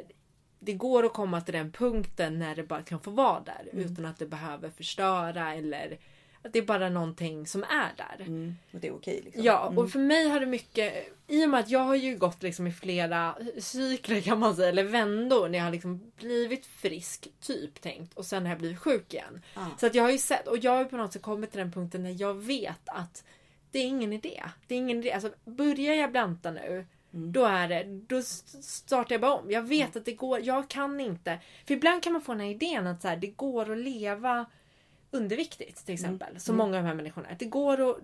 det 0.59 0.73
går 0.73 1.05
att 1.05 1.13
komma 1.13 1.41
till 1.41 1.53
den 1.53 1.71
punkten 1.71 2.39
när 2.39 2.55
det 2.55 2.63
bara 2.63 2.81
kan 2.81 2.99
få 2.99 3.11
vara 3.11 3.39
där. 3.39 3.69
Mm. 3.73 3.85
Utan 3.85 4.05
att 4.05 4.17
det 4.19 4.25
behöver 4.25 4.69
förstöra 4.69 5.53
eller 5.53 5.97
att 6.45 6.53
det 6.53 6.59
är 6.59 6.63
bara 6.63 6.89
någonting 6.89 7.47
som 7.47 7.63
är 7.63 7.91
där. 7.97 8.25
Mm. 8.25 8.55
Och 8.73 8.79
det 8.79 8.87
är 8.87 8.95
okej 8.95 9.21
liksom. 9.25 9.43
Ja, 9.43 9.67
Mm. 9.67 9.77
och 9.77 9.91
för 9.91 9.99
mig 9.99 10.29
har 10.29 10.39
det 10.39 10.45
mycket... 10.45 10.93
I 11.27 11.45
och 11.45 11.49
med 11.49 11.59
att 11.59 11.69
jag 11.69 11.79
har 11.79 11.95
ju 11.95 12.17
gått 12.17 12.43
liksom 12.43 12.67
i 12.67 12.71
flera 12.71 13.35
cykler 13.57 14.21
kan 14.21 14.39
man 14.39 14.55
säga, 14.55 14.69
eller 14.69 14.83
vändor 14.83 15.49
när 15.49 15.57
jag 15.57 15.65
har 15.65 15.71
liksom 15.71 16.11
blivit 16.17 16.65
frisk, 16.65 17.27
typ 17.41 17.81
tänkt, 17.81 18.13
och 18.13 18.25
sen 18.25 18.43
har 18.43 18.49
jag 18.49 18.59
blivit 18.59 18.79
sjuk 18.79 19.13
igen. 19.13 19.41
Ah. 19.53 19.65
Så 19.79 19.85
att 19.87 19.95
jag 19.95 20.03
har 20.03 20.11
ju 20.11 20.17
sett, 20.17 20.47
och 20.47 20.57
jag 20.57 20.71
har 20.71 20.79
ju 20.79 20.85
på 20.85 20.97
något 20.97 21.13
sätt 21.13 21.21
kommit 21.21 21.51
till 21.51 21.59
den 21.59 21.71
punkten 21.71 22.03
när 22.03 22.21
jag 22.21 22.33
vet 22.33 22.81
att 22.85 23.23
det 23.71 23.79
är 23.79 23.85
ingen 23.87 24.13
idé. 24.13 24.43
Det 24.67 24.75
är 24.75 24.79
ingen 24.79 24.97
idé. 24.99 25.11
Alltså, 25.11 25.33
börjar 25.45 25.93
jag 25.95 26.11
blanta 26.11 26.51
nu, 26.51 26.85
Mm. 27.13 27.31
då 27.31 27.45
är 27.45 27.67
det, 27.67 27.83
då 28.07 28.21
startar 28.61 29.13
jag 29.13 29.21
bara 29.21 29.33
om. 29.33 29.51
Jag 29.51 29.61
vet 29.61 29.95
att 29.95 30.05
det 30.05 30.13
går, 30.13 30.39
jag 30.43 30.69
kan 30.69 30.99
inte. 30.99 31.39
För 31.67 31.73
ibland 31.73 32.03
kan 32.03 32.13
man 32.13 32.21
få 32.21 32.31
den 32.31 32.41
här 32.41 32.49
idén 32.49 32.87
att 32.87 33.01
så 33.01 33.07
här, 33.07 33.17
det 33.17 33.27
går 33.27 33.71
att 33.71 33.77
leva 33.77 34.45
underviktigt 35.17 35.85
till 35.85 35.93
exempel. 35.93 36.39
Som 36.39 36.55
många 36.57 36.77
av 36.77 36.83
de 36.83 36.87
här 36.87 36.95
människorna 36.95 37.27
är. 37.29 37.35
Det 37.39 37.45
går, 37.45 37.89
att, 37.91 37.97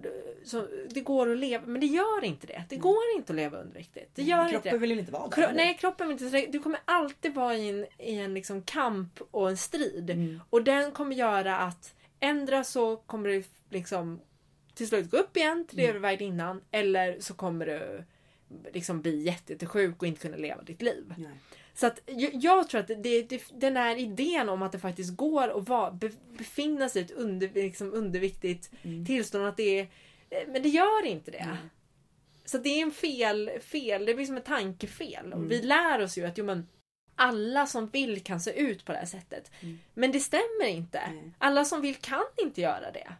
så, 0.44 0.68
det 0.90 1.02
går 1.02 1.32
att 1.32 1.38
leva, 1.38 1.66
men 1.66 1.82
det 1.82 1.88
gör 1.88 2.24
inte 2.24 2.48
det. 2.48 2.64
Det 2.70 2.76
går 2.76 3.04
inte 3.16 3.32
att 3.34 3.36
leva 3.36 3.58
underviktigt. 3.62 4.16
Det 4.16 4.24
gör 4.24 4.42
inte 4.46 4.52
det. 4.58 4.62
Kroppen 4.62 4.82
vill 4.82 5.00
inte 5.00 5.12
vara 5.12 5.24
där. 5.28 5.32
Kro- 5.36 5.44
eller? 5.44 5.54
nej, 5.56 5.78
kroppen 5.78 6.08
vill 6.08 6.24
inte 6.26 6.46
Du 6.52 6.60
kommer 6.60 6.80
alltid 6.86 7.34
vara 7.34 7.56
i 7.56 7.70
en, 7.70 7.86
i 7.98 8.16
en 8.16 8.34
liksom 8.34 8.62
kamp 8.62 9.22
och 9.32 9.50
en 9.50 9.58
strid. 9.58 10.10
Mm. 10.10 10.42
Och 10.50 10.64
den 10.64 10.92
kommer 10.92 11.16
göra 11.16 11.58
att 11.58 11.96
ändra 12.20 12.64
så 12.64 12.96
kommer 12.98 13.30
du 13.30 13.44
liksom 13.70 14.22
till 14.74 14.88
slut 14.88 15.12
gå 15.12 15.18
upp 15.18 15.38
igen 15.38 15.66
till 15.68 15.78
det 15.78 15.84
Mm. 15.84 15.94
du 15.94 16.00
vägde 16.00 16.24
innan. 16.24 16.62
Eller 16.72 17.20
så 17.20 17.34
kommer 17.34 17.66
du 17.66 18.04
liksom 18.74 19.02
bli 19.02 19.22
jätte- 19.22 19.54
jättesjuk 19.54 20.02
och 20.02 20.08
inte 20.08 20.22
kunna 20.22 20.38
leva 20.38 20.62
ditt 20.62 20.82
liv. 20.82 21.14
Nej. 21.18 21.30
Så 21.74 21.88
att 21.88 22.00
jag, 22.34 22.70
tror 22.70 22.82
att 22.82 22.88
det, 22.88 23.22
det, 23.22 23.44
den 23.54 23.78
här 23.78 23.96
idén 23.96 24.50
om 24.50 24.62
att 24.62 24.72
det 24.72 24.80
faktiskt 24.80 25.16
går 25.16 25.60
att 25.60 25.70
vara, 25.70 25.92
be, 25.92 26.12
befinna 26.38 26.90
sig 26.90 27.02
i 27.02 27.06
ett 27.06 27.12
under, 27.12 27.50
liksom 27.54 27.94
underviktigt 27.94 28.72
Mm. 28.84 29.06
tillstånd. 29.06 29.46
Att 29.46 29.58
det 29.58 29.80
är, 29.80 29.88
men 30.48 30.62
det 30.64 30.70
gör 30.70 31.06
inte 31.06 31.32
det. 31.32 31.46
Nej. 31.46 31.58
Så 32.46 32.58
det 32.58 32.70
är 32.70 32.82
en 32.82 32.92
fel, 32.92 33.52
fel, 33.62 34.06
det 34.06 34.14
blir 34.14 34.26
som 34.26 34.38
ett 34.38 34.46
tankefel. 34.46 35.26
Mm. 35.26 35.40
Och 35.40 35.52
vi 35.52 35.62
lär 35.62 36.02
oss 36.02 36.18
ju 36.18 36.26
att 36.26 36.38
jo, 36.38 36.46
men, 36.46 36.68
alla 37.16 37.68
som 37.68 37.88
vill 37.88 38.24
kan 38.24 38.40
se 38.40 38.52
ut 38.52 38.86
på 38.86 38.92
det 38.92 38.98
här 38.98 39.06
sättet. 39.06 39.52
Mm. 39.60 39.80
Men 39.94 40.12
det 40.12 40.20
stämmer 40.20 40.68
inte. 40.68 41.02
Nej. 41.12 41.32
Alla 41.38 41.66
som 41.66 41.82
vill 41.82 41.96
kan 41.96 42.24
inte 42.42 42.62
göra 42.62 42.92
det. 42.92 43.14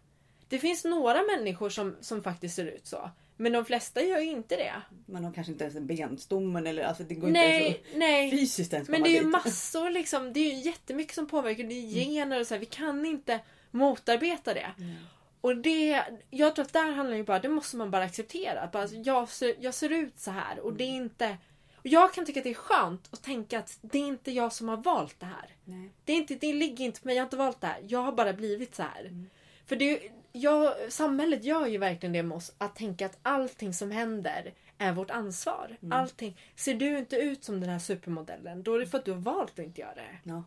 Det 0.48 0.60
finns 0.60 0.86
några 0.86 1.22
människor 1.24 1.70
som, 1.70 1.96
som 2.02 2.24
faktiskt 2.24 2.56
ser 2.56 2.66
ut 2.66 2.88
så. 2.88 3.10
Men 3.42 3.52
de 3.52 3.66
flesta 3.66 4.02
gör 4.04 4.20
ju 4.20 4.32
inte 4.32 4.56
det. 4.56 4.74
Man 5.06 5.24
har 5.26 5.34
kanske 5.34 5.52
inte 5.52 5.64
ens 5.64 5.76
en 5.78 5.88
benstommen 5.88 6.68
eller 6.68 6.84
alltså 6.84 7.04
det 7.04 7.16
går 7.16 7.28
Nej, 7.28 7.68
inte 7.68 7.80
ens 7.90 7.98
nej. 7.98 8.26
att 8.26 8.32
fysiskt 8.40 8.74
ens 8.74 8.90
Men 8.90 9.04
det 9.04 9.10
är 9.10 9.14
ju 9.14 9.20
dit. 9.20 9.28
massor 9.28 9.90
liksom. 9.90 10.34
Det 10.34 10.40
är 10.40 10.54
ju 10.56 10.60
jättemycket 10.62 11.16
som 11.16 11.28
påverkar. 11.28 11.64
Det 11.64 11.74
är 11.74 12.02
Mm. 12.04 12.14
gener 12.14 12.40
och 12.40 12.48
så 12.48 12.54
här. 12.54 12.60
Vi 12.60 12.66
kan 12.66 13.06
inte 13.06 13.40
motarbeta 13.72 14.54
det. 14.54 14.72
Nej. 14.78 14.96
Och 15.42 15.58
det, 15.58 16.04
jag 16.30 16.56
tror 16.56 16.66
att 16.66 16.74
där 16.74 16.92
handlar 16.92 17.12
det 17.12 17.18
ju 17.18 17.24
bara, 17.24 17.40
det 17.40 17.50
måste 17.50 17.78
man 17.78 17.92
bara 17.92 18.04
acceptera. 18.04 18.62
Att 18.62 18.72
bara, 18.72 18.82
alltså, 18.82 18.98
jag, 18.98 19.30
ser, 19.30 19.56
jag 19.60 19.74
ser 19.74 19.90
ut 19.90 20.20
så 20.20 20.32
här 20.32 20.60
och 20.60 20.74
det 20.74 20.84
är 20.84 20.90
Mm. 20.92 21.04
inte... 21.04 21.38
Och 21.76 21.88
jag 21.88 22.14
kan 22.14 22.26
tycka 22.26 22.40
att 22.40 22.44
det 22.44 22.50
är 22.50 22.54
skönt 22.54 23.08
att 23.12 23.24
tänka 23.24 23.60
att 23.60 23.78
det 23.82 23.98
är 23.98 24.08
inte 24.08 24.32
jag 24.32 24.54
som 24.54 24.70
har 24.70 24.78
valt 24.78 25.20
det 25.20 25.26
här. 25.26 25.56
Nej. 25.66 25.90
Det, 26.06 26.12
är 26.14 26.18
inte, 26.18 26.36
det 26.36 26.54
ligger 26.54 26.86
inte 26.86 27.02
på 27.02 27.08
mig, 27.08 27.16
jag 27.16 27.22
har 27.22 27.26
inte 27.28 27.38
valt 27.38 27.62
det 27.62 27.68
här. 27.68 27.80
Jag 27.88 28.00
har 28.00 28.12
bara 28.12 28.34
blivit 28.34 28.76
så 28.76 28.84
här. 28.84 29.02
Mm. 29.02 29.30
För 29.66 29.76
det, 29.76 30.00
jag, 30.32 30.74
samhället 30.92 31.44
gör 31.44 31.68
ju 31.68 31.78
verkligen 31.78 32.14
det 32.14 32.24
med 32.24 32.38
oss. 32.38 32.54
Att 32.58 32.76
tänka 32.76 33.06
att 33.06 33.20
allting 33.22 33.74
som 33.74 33.92
händer 33.92 34.54
är 34.78 34.94
vårt 34.94 35.12
ansvar. 35.12 35.78
Mm. 35.82 35.92
Allting. 35.92 36.38
Ser 36.56 36.74
du 36.74 36.98
inte 36.98 37.16
ut 37.16 37.44
som 37.44 37.60
den 37.60 37.70
här 37.70 37.80
supermodellen, 37.80 38.64
då 38.64 38.76
är 38.76 38.80
det 38.80 38.86
för 38.86 38.98
att 38.98 39.06
du 39.06 39.12
har 39.12 39.20
valt 39.20 39.52
att 39.60 39.66
inte 39.66 39.82
göra 39.82 39.96
det. 39.96 40.20
Ja. 40.24 40.44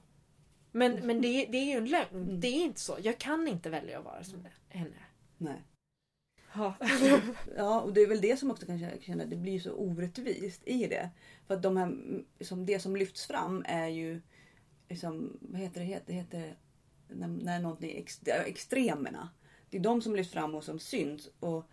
Men, 0.73 1.07
men 1.07 1.21
det, 1.23 1.47
det 1.47 1.59
är 1.59 1.65
ju 1.65 1.73
en 1.79 1.87
lögn. 1.89 2.23
Mm. 2.23 2.41
Det 2.41 2.49
är 2.49 2.65
inte 2.65 2.81
så. 2.81 2.97
Jag 3.03 3.19
kan 3.19 3.49
inte 3.49 3.71
välja 3.71 3.99
att 3.99 4.05
vara 4.05 4.25
som 4.25 4.47
henne. 4.69 4.97
Nej. 5.39 5.63
Ja. 6.55 6.75
Ja, 7.57 7.81
och 7.81 7.93
det 7.93 8.01
är 8.01 8.07
väl 8.07 8.21
det 8.21 8.37
som 8.37 8.51
också 8.51 8.67
kan 8.67 8.79
känna- 8.79 9.01
känna, 9.01 9.25
det 9.25 9.37
blir 9.37 9.61
så 9.61 9.73
orättvist 9.73 10.63
i 10.65 10.87
det. 10.87 11.11
För 11.47 11.55
att 11.55 11.63
de 11.63 11.77
här, 11.77 11.97
som 12.41 12.67
det 12.67 12.81
som 12.81 12.97
lyfts 12.97 13.27
fram 13.27 13.65
är 13.67 13.89
ju, 13.89 14.21
liksom, 14.89 15.39
vad 15.41 15.61
heter 15.61 15.81
det, 15.81 16.01
det 16.07 16.13
heter 16.13 16.57
när, 17.09 17.29
när 17.29 17.61
någonting 17.61 17.91
är 17.91 17.99
ex, 17.99 18.19
det 18.19 18.33
extremerna. 18.33 19.29
Det 19.75 19.79
är 19.79 19.83
de 19.83 20.03
som 20.03 20.17
lyfts 20.17 20.33
fram 20.33 20.55
och 20.55 20.65
som 20.65 20.79
syns. 20.79 21.29
Och 21.41 21.65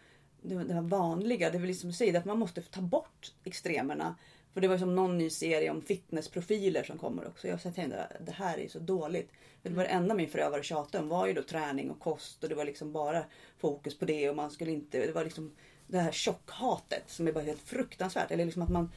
det, 0.41 0.55
det 0.63 0.73
här 0.73 0.81
vanliga, 0.81 1.49
det 1.49 1.57
är 1.57 1.59
väl 1.59 1.67
liksom 1.67 1.89
att 1.89 1.95
säga 1.95 2.19
att 2.19 2.25
man 2.25 2.39
måste 2.39 2.61
ta 2.61 2.81
bort 2.81 3.33
extremerna. 3.43 4.15
För 4.53 4.61
det 4.61 4.67
var 4.67 4.75
ju 4.75 4.79
som 4.79 4.95
någon 4.95 5.17
ny 5.17 5.29
serie 5.29 5.71
om 5.71 5.81
fitnessprofiler 5.81 6.83
som 6.83 6.97
kommer 6.97 7.27
också. 7.27 7.47
Jag 7.47 7.61
tänkte 7.61 8.03
att 8.03 8.25
det 8.25 8.31
här 8.31 8.57
är 8.57 8.67
så 8.67 8.79
dåligt. 8.79 9.31
För 9.61 9.69
det 9.69 9.75
var 9.75 9.83
det 9.83 9.89
enda 9.89 10.15
min 10.15 10.29
förövare 10.29 10.63
tjatade 10.63 11.03
om 11.03 11.09
var 11.09 11.27
ju 11.27 11.33
då 11.33 11.43
träning 11.43 11.91
och 11.91 11.99
kost 11.99 12.43
och 12.43 12.49
det 12.49 12.55
var 12.55 12.65
liksom 12.65 12.91
bara 12.91 13.23
fokus 13.57 13.97
på 13.97 14.05
det 14.05 14.29
och 14.29 14.35
man 14.35 14.51
skulle 14.51 14.71
inte, 14.71 15.05
det 15.05 15.11
var 15.11 15.23
liksom 15.23 15.51
det 15.87 15.99
här 15.99 16.11
tjockhatet 16.11 17.03
som 17.07 17.27
är 17.27 17.31
bara 17.31 17.43
helt 17.43 17.61
fruktansvärt. 17.61 18.31
Eller 18.31 18.45
liksom 18.45 18.61
att 18.61 18.69
man 18.69 18.91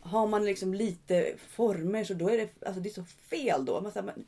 har 0.00 0.26
man 0.26 0.44
liksom 0.44 0.74
lite 0.74 1.34
former 1.48 2.04
så 2.04 2.14
då 2.14 2.30
är 2.30 2.38
det, 2.38 2.66
alltså 2.66 2.80
det 2.80 2.88
är 2.88 2.94
så 2.94 3.04
fel 3.04 3.64
då. 3.64 3.80
Man 3.80 3.92
säger, 3.92 4.06
men, 4.06 4.26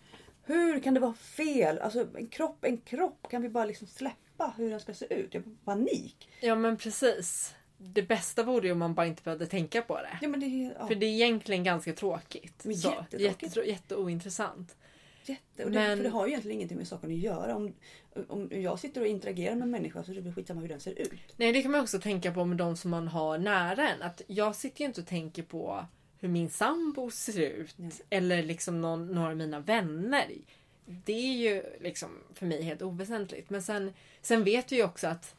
hur 0.49 0.81
kan 0.81 0.95
det 0.95 1.01
vara 1.01 1.15
fel? 1.15 1.79
Alltså 1.79 2.07
en 2.17 2.27
kropp, 2.27 2.65
en 2.65 2.79
kropp 2.79 3.27
kan 3.31 3.43
vi 3.43 3.49
bara 3.49 3.65
liksom 3.65 3.87
släppa 3.89 4.55
hur 4.57 4.71
den 4.71 4.81
ska 4.81 4.95
se 4.95 5.15
ut. 5.15 5.35
Jag 5.35 5.45
får 5.45 5.51
panik. 5.65 6.29
ja 6.41 6.55
men 6.55 6.77
precis. 6.77 7.55
Det 7.81 8.03
bästa 8.03 8.43
vore 8.43 8.67
ju 8.67 8.73
om 8.73 8.79
man 8.79 8.95
bara 8.95 9.07
inte 9.07 9.23
behövde 9.23 9.47
tänka 9.47 9.83
på 9.83 9.97
det. 9.97 10.19
Ja 10.23 10.29
men 10.29 10.41
det 10.41 10.47
ja, 10.47 10.87
För 10.89 10.95
det 10.95 11.07
är 11.07 11.11
egentligen 11.11 11.65
ganska 11.65 11.93
tråkigt. 11.93 12.65
Men 12.65 12.77
Så, 12.77 12.95
jättetrå- 13.11 13.65
jätteointressant. 13.65 14.77
jätte... 15.25 15.65
Och 15.65 15.71
det, 15.71 15.79
men- 15.79 15.97
För 15.97 16.05
det 16.05 16.11
har 16.11 16.27
ju 16.27 16.31
egentligen 16.33 16.57
ingenting 16.57 16.79
med 16.79 16.89
saken 16.89 17.11
att 17.11 17.17
göra. 17.17 17.57
Om, 17.57 17.75
om 18.29 18.49
jag 18.53 18.79
sitter 18.79 19.01
och 19.01 19.07
interagerar 19.07 19.55
med 19.55 19.63
en 19.63 19.71
människa 19.71 20.05
så 20.05 20.13
är 20.13 20.21
det 20.21 20.33
skitsamma 20.33 20.61
hur 20.61 20.69
den 20.69 20.81
ser 20.81 20.99
ut. 20.99 21.13
Nej 21.37 21.53
det 21.53 21.63
kan 21.63 21.71
man 21.71 21.81
också 21.81 22.01
tänka 22.01 22.33
på 22.33 22.45
med 22.45 22.57
de 22.59 22.77
som 22.77 22.91
man 22.91 23.09
har 23.09 23.39
nära 23.39 23.89
en. 23.89 24.03
Att 24.03 24.23
jag 24.27 24.57
sitter 24.57 24.81
ju 24.81 24.87
inte 24.87 25.01
och 25.01 25.07
tänker 25.07 25.43
på 25.43 25.87
hur 26.21 26.29
min 26.29 26.51
sambo 26.51 27.11
ser 27.11 27.41
ut. 27.41 27.75
Nej. 27.79 27.93
Eller 28.11 28.43
liksom 28.43 28.81
någon, 28.81 29.07
några 29.07 29.29
av 29.31 29.37
mina 29.37 29.61
vänner. 29.61 30.27
Det 30.85 31.13
är 31.13 31.37
ju 31.37 31.63
liksom 31.81 32.11
för 32.35 32.47
mig 32.47 32.63
helt 32.63 32.83
oväsentligt. 32.83 33.51
Men 33.51 33.63
sen, 33.63 33.93
sen 34.23 34.45
vet 34.45 34.73
vi 34.73 34.77
ju 34.77 34.85
också 34.85 35.07
att 35.07 35.35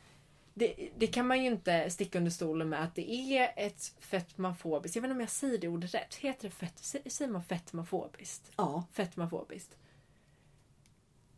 det, 0.54 0.90
det 0.98 1.08
kan 1.08 1.28
man 1.28 1.40
ju 1.44 1.48
inte 1.48 1.90
sticka 1.90 2.18
under 2.18 2.32
stolen 2.32 2.70
med 2.70 2.84
att 2.84 2.96
det 2.96 3.12
är 3.12 3.54
ett 3.58 3.94
fetmafobiskt. 4.00 4.96
Jag 4.96 5.02
vet 5.02 5.08
inte 5.10 5.16
om 5.16 5.22
jag 5.22 5.30
säger 5.30 5.58
det 5.58 5.68
ordet 5.68 5.94
rätt. 5.94 6.16
Heter 6.16 6.48
det 6.50 6.56
fett, 6.56 6.76
sä- 6.78 7.10
säger 7.10 7.32
man 7.32 7.44
fetmafobiskt? 7.44 8.52
Ja. 8.56 8.84
Fetmafobiskt. 8.94 9.76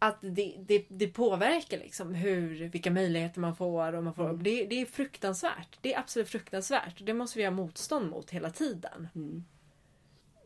Att 0.04 0.18
det, 0.22 0.56
det, 0.60 0.86
det 0.89 1.08
påverkar 1.08 1.78
liksom 1.78 2.14
hur, 2.14 2.68
vilka 2.70 2.91
möjligheter 2.91 3.39
man 3.39 3.56
får. 3.56 3.93
Och 3.93 4.04
man 4.04 4.14
får 4.14 4.30
Mm. 4.30 4.43
det, 4.43 4.66
det 4.66 4.82
är 4.82 4.86
fruktansvärt. 4.86 5.78
Det 5.82 5.93
är 5.93 5.99
absolut 5.99 6.30
fruktansvärt. 6.30 7.06
Det 7.06 7.14
måste 7.14 7.39
vi 7.39 7.43
ha 7.45 7.52
motstånd 7.52 8.10
mot 8.10 8.30
hela 8.32 8.49
tiden. 8.49 9.08
Mm. 9.16 9.43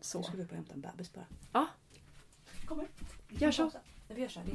Så. 0.02 0.18
Nu 0.18 0.24
ska 0.24 0.38
vi 0.38 0.44
upp 0.44 0.50
och 0.50 0.56
hämta 0.56 0.74
en 0.74 0.82
bebis 0.82 1.14
bara. 1.14 1.26
Ja. 1.54 1.68
Kommer. 2.66 2.88
Gör 3.30 3.52
så. 3.52 3.72
Vi 4.08 4.22
gör 4.22 4.28
så 4.28 4.40
här. 4.40 4.50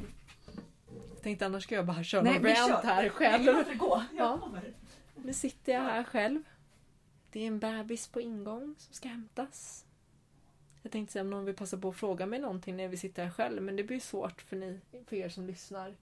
Jag 1.13 1.21
tänkte 1.23 1.45
annars 1.45 1.63
ska 1.63 1.75
jag 1.75 1.85
bara 1.85 2.03
köra 2.03 2.21
Nej, 2.21 2.39
rant 2.39 2.83
här 2.85 3.09
själv. 3.09 3.45
Varför 3.45 3.75
gå? 3.75 4.03
Ja. 4.17 4.17
Jag 4.17 4.39
kommer. 4.39 4.73
Nu 5.15 5.33
sitter 5.33 5.73
jag 5.73 5.81
här 5.81 6.03
själv. 6.03 6.43
Det 7.31 7.39
är 7.43 7.47
en 7.47 7.59
bebis 7.59 8.07
på 8.07 8.21
ingång 8.21 8.75
som 8.77 8.93
ska 8.93 9.09
hämtas. 9.09 9.85
Jag 10.81 10.91
tänkte 10.91 11.13
säga 11.13 11.23
om 11.23 11.29
någon 11.29 11.45
vill 11.45 11.55
passa 11.55 11.77
på 11.77 11.89
att 11.89 11.95
fråga 11.95 12.25
mig 12.25 12.39
någonting 12.39 12.77
när 12.77 12.87
vi 12.87 12.97
sitter 12.97 13.23
här 13.23 13.31
själv 13.31 13.61
men 13.61 13.75
det 13.75 13.83
blir 13.83 13.99
svårt 13.99 14.41
för, 14.41 14.55
ni, 14.55 14.79
för 15.05 15.15
er 15.15 15.29
som 15.29 15.47
lyssnar. 15.47 15.95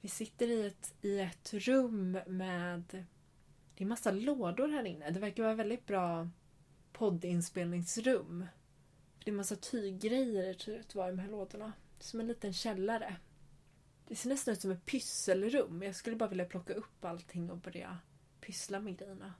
Vi 0.00 0.08
sitter 0.08 0.48
i 0.48 0.66
ett, 0.66 0.94
i 1.02 1.20
ett 1.20 1.54
rum 1.54 2.18
med... 2.26 3.06
Det 3.74 3.84
är 3.84 3.88
massa 3.88 4.10
lådor 4.10 4.68
här 4.68 4.84
inne. 4.84 5.10
Det 5.10 5.20
verkar 5.20 5.42
vara 5.42 5.54
väldigt 5.54 5.86
bra 5.86 6.28
poddinspelningsrum. 6.92 8.46
Det 9.24 9.30
är 9.30 9.34
massa 9.34 9.56
tyggrejer 9.56 10.54
tror 10.54 11.02
var 11.02 11.08
i 11.08 11.10
de 11.10 11.18
här 11.18 11.28
lådorna. 11.28 11.72
Som 11.98 12.20
en 12.20 12.26
liten 12.26 12.52
källare. 12.52 13.16
Det 14.08 14.16
ser 14.16 14.28
nästan 14.28 14.54
ut 14.54 14.60
som 14.60 14.70
ett 14.70 14.86
pysselrum. 14.86 15.82
Jag 15.82 15.96
skulle 15.96 16.16
bara 16.16 16.28
vilja 16.28 16.44
plocka 16.44 16.72
upp 16.72 17.04
allting 17.04 17.50
och 17.50 17.58
börja 17.58 17.98
pyssla 18.40 18.80
med 18.80 18.98
grejerna. 18.98 19.34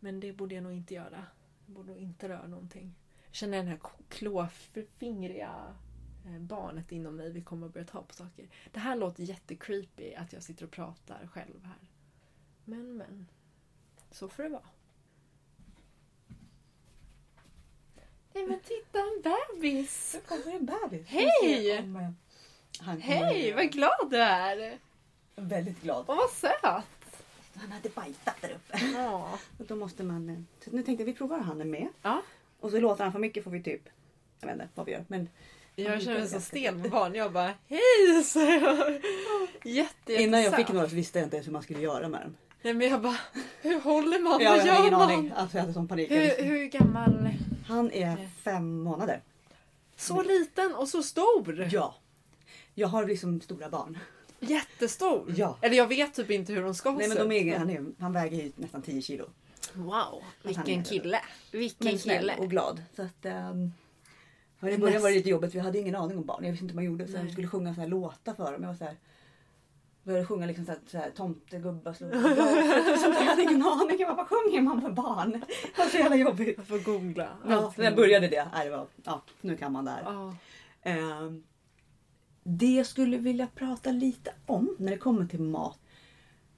Men 0.00 0.20
det 0.20 0.32
borde 0.32 0.54
jag 0.54 0.64
nog 0.64 0.72
inte 0.72 0.94
göra. 0.94 1.26
Jag 1.68 1.74
borde 1.74 1.98
inte 1.98 2.28
röra 2.28 2.46
någonting. 2.46 2.94
Jag 3.26 3.34
känner 3.34 3.58
den 3.58 3.66
här 3.66 3.80
klåfingriga 4.08 5.74
eh, 6.26 6.38
barnet 6.40 6.92
inom 6.92 7.16
mig. 7.16 7.32
Vi 7.32 7.42
kommer 7.42 7.66
att 7.66 7.72
börja 7.72 7.86
ta 7.86 8.02
på 8.02 8.14
saker. 8.14 8.48
Det 8.72 8.80
här 8.80 8.96
låter 8.96 9.22
jättecreepy 9.22 10.14
att 10.14 10.32
jag 10.32 10.42
sitter 10.42 10.64
och 10.64 10.70
pratar 10.70 11.26
själv 11.26 11.64
här. 11.64 11.88
Men 12.64 12.96
men. 12.96 13.26
Så 14.10 14.28
får 14.28 14.42
det 14.42 14.48
vara. 14.48 14.68
men 18.32 18.60
titta 18.60 18.98
en 18.98 19.22
bebis! 19.22 20.12
Det 20.12 20.28
kommer 20.28 20.56
en 20.56 20.66
bebis. 20.66 21.06
Hej! 21.08 21.70
Eh, 21.70 22.98
Hej, 23.00 23.52
vad 23.52 23.72
glad 23.72 24.10
du 24.10 24.16
är! 24.16 24.78
Väldigt 25.36 25.82
glad. 25.82 26.04
Åh, 26.08 26.16
vad 26.16 26.30
söt! 26.30 26.97
Han 27.60 27.72
hade 27.72 27.88
bajsat 27.88 28.34
där 28.40 28.50
uppe. 28.50 28.78
Ja. 28.94 29.38
Och 29.58 29.64
då 29.66 29.76
måste 29.76 30.04
man... 30.04 30.28
eh, 30.28 30.36
Så 30.64 30.70
nu 30.70 30.82
tänkte 30.82 31.02
jag 31.02 31.06
vi 31.06 31.14
provar 31.14 31.38
han 31.38 31.60
är 31.60 31.64
med. 31.64 31.88
ja. 32.02 32.22
Och 32.60 32.70
så 32.70 32.80
låter 32.80 33.04
han 33.04 33.12
för 33.12 33.18
mycket 33.18 33.44
får 33.44 33.50
vi 33.50 33.62
typ... 33.62 33.82
Jag 34.40 34.46
vet 34.48 34.54
inte 34.54 34.68
vad 34.74 34.86
vi 34.86 34.92
gör. 34.92 35.04
Men 35.08 35.28
Jag 35.74 36.02
känner 36.02 36.18
mig 36.18 36.28
så 36.28 36.40
stel 36.40 36.76
med 36.76 36.90
barn. 36.90 37.14
Jag 37.14 37.32
bara 37.32 37.52
hej 37.66 38.24
säger 38.24 38.60
jag. 38.62 39.00
Jätte, 39.74 40.14
innan 40.22 40.42
jag 40.42 40.56
fick 40.56 40.68
några 40.68 40.88
så 40.88 40.94
visste 40.96 41.18
jag 41.18 41.26
inte 41.26 41.36
ens 41.36 41.46
hur 41.46 41.52
man 41.52 41.62
skulle 41.62 41.80
göra 41.80 42.08
med 42.08 42.20
dem. 42.20 42.36
Nej, 42.62 42.74
men 42.74 42.88
jag 42.90 43.00
bara 43.02 43.16
hur 43.62 43.80
håller 43.80 44.18
man? 44.18 44.40
Jag 44.40 44.56
Vad 44.56 44.66
gör 44.66 44.80
ingen 44.80 44.92
man? 44.92 45.02
aning. 45.10 45.32
Alltså 45.36 45.56
jag 45.56 45.62
hade 45.62 45.72
sån 45.74 45.88
panik. 45.88 46.10
Hur, 46.10 46.44
hur 46.44 46.64
gammal? 46.66 47.28
Han 47.66 47.92
är 47.92 48.28
fem 48.44 48.80
månader. 48.82 49.22
Så 49.96 50.22
liten 50.22 50.74
och 50.74 50.88
så 50.88 51.02
stor! 51.02 51.68
Ja. 51.72 51.94
Jag 52.74 52.88
har 52.88 53.06
liksom 53.06 53.40
stora 53.40 53.68
barn. 53.68 53.98
Jättestor! 54.40 55.34
Ja. 55.36 55.58
Eller 55.60 55.76
jag 55.76 55.86
vet 55.86 56.14
typ 56.14 56.30
inte 56.30 56.52
hur 56.52 56.62
de 56.62 56.74
ska 56.74 56.90
Nej 56.90 57.08
men 57.08 57.16
se 57.16 57.22
de 57.22 57.32
ut. 57.32 57.54
är, 57.54 57.58
han, 57.58 57.70
är, 57.70 57.84
han 57.98 58.12
väger 58.12 58.42
ju 58.44 58.52
nästan 58.56 58.82
10 58.82 59.02
kilo. 59.02 59.24
Wow, 59.72 60.22
vilken 60.42 60.84
kille! 60.84 61.20
Vilken 61.52 61.86
Men 61.86 61.98
kille! 61.98 62.36
och 62.38 62.50
glad. 62.50 62.82
Så 62.96 63.02
att, 63.02 63.26
um, 63.26 63.72
I 64.60 64.64
Men 64.64 64.80
början 64.80 65.02
var 65.02 65.08
det 65.08 65.14
lite 65.16 65.28
jobbigt. 65.28 65.54
Vi 65.54 65.58
hade 65.58 65.78
ingen 65.78 65.94
aning 65.94 66.18
om 66.18 66.24
barn. 66.24 66.44
Jag 66.44 66.50
visste 66.50 66.64
inte 66.64 66.74
vad 66.74 66.84
man 66.84 66.92
gjorde. 66.92 67.08
Så 67.08 67.16
jag 67.16 67.32
skulle 67.32 67.48
sjunga 67.48 67.74
så 67.74 67.80
här 67.80 67.88
låtar 67.88 68.34
för 68.34 68.52
dem. 68.52 68.62
Jag 68.62 68.68
var 68.68 68.76
så 68.76 68.84
här, 68.84 68.96
började 70.02 70.26
sjunga 70.26 70.46
liksom 70.46 70.64
så 70.66 70.72
här, 70.72 70.80
så 70.86 70.98
här 70.98 71.10
tomtegubbar 71.10 71.82
glaset. 71.82 72.08
Jag 73.18 73.24
hade 73.24 73.42
ingen 73.42 73.62
aning. 73.62 73.96
Jag 73.98 74.08
bara, 74.08 74.16
vad 74.16 74.28
sjunger 74.28 74.62
man 74.62 74.80
för 74.82 74.90
barn? 74.90 75.30
Det 75.76 75.78
var 75.82 75.86
så 75.86 75.96
jävla 75.96 76.16
jobbigt. 76.16 76.54
Jag 76.56 76.66
får 76.66 76.78
googla. 76.78 77.28
Ja, 77.48 77.74
när 77.76 77.84
jag 77.84 77.96
började 77.96 78.28
det. 78.28 78.48
Nej, 78.54 78.64
det 78.64 78.76
var, 78.76 78.86
ja, 79.04 79.22
nu 79.40 79.56
kan 79.56 79.72
man 79.72 79.84
det 79.84 79.90
här. 79.90 80.02
Ja. 80.04 80.34
Ehm, 80.82 81.44
det 82.50 82.74
jag 82.74 82.86
skulle 82.86 83.18
vilja 83.18 83.46
prata 83.54 83.90
lite 83.90 84.34
om 84.46 84.76
när 84.78 84.90
det 84.90 84.98
kommer 84.98 85.26
till 85.26 85.42
mat 85.42 85.78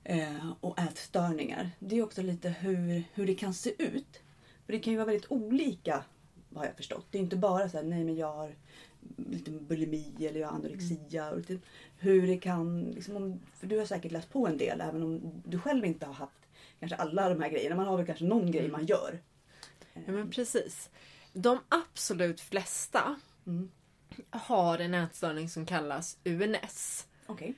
eh, 0.04 0.52
och 0.60 0.78
ätstörningar. 0.78 1.70
Det 1.78 1.98
är 1.98 2.02
också 2.02 2.22
lite 2.22 2.48
hur, 2.48 3.04
hur 3.14 3.26
det 3.26 3.34
kan 3.34 3.54
se 3.54 3.82
ut. 3.82 4.20
För 4.66 4.72
det 4.72 4.78
kan 4.78 4.92
ju 4.92 4.96
vara 4.96 5.06
väldigt 5.06 5.30
olika 5.30 6.04
har 6.54 6.64
jag 6.64 6.76
förstått. 6.76 7.06
Det 7.10 7.18
är 7.18 7.22
inte 7.22 7.36
bara 7.36 7.68
så 7.68 7.76
här, 7.76 7.84
nej 7.84 8.04
men 8.04 8.16
jag 8.16 8.32
har 8.32 8.54
lite 9.16 9.50
bulimi 9.50 10.14
eller 10.18 10.40
jag 10.40 10.48
har 10.48 10.54
anorexia. 10.54 11.30
Och 11.30 11.38
lite, 11.38 11.58
hur 11.98 12.26
det 12.26 12.38
kan, 12.38 12.82
liksom 12.82 13.16
om, 13.16 13.40
för 13.54 13.66
du 13.66 13.78
har 13.78 13.86
säkert 13.86 14.12
läst 14.12 14.32
på 14.32 14.46
en 14.46 14.58
del 14.58 14.80
även 14.80 15.02
om 15.02 15.42
du 15.44 15.58
själv 15.58 15.84
inte 15.84 16.06
har 16.06 16.14
haft 16.14 16.40
kanske 16.80 16.96
alla 16.96 17.28
de 17.28 17.42
här 17.42 17.50
grejerna. 17.50 17.76
Man 17.76 17.86
har 17.86 17.96
väl 17.96 18.06
kanske 18.06 18.24
någon 18.24 18.50
grej 18.50 18.68
man 18.68 18.86
gör. 18.86 19.20
Ja 19.94 20.12
men 20.12 20.30
precis. 20.30 20.90
De 21.32 21.58
absolut 21.68 22.40
flesta 22.40 23.16
Mm. 23.46 23.70
Har 24.30 24.78
en 24.78 24.94
ätstörning 24.94 25.48
som 25.48 25.66
kallas 25.66 26.18
UNS. 26.24 27.06
Okej. 27.26 27.54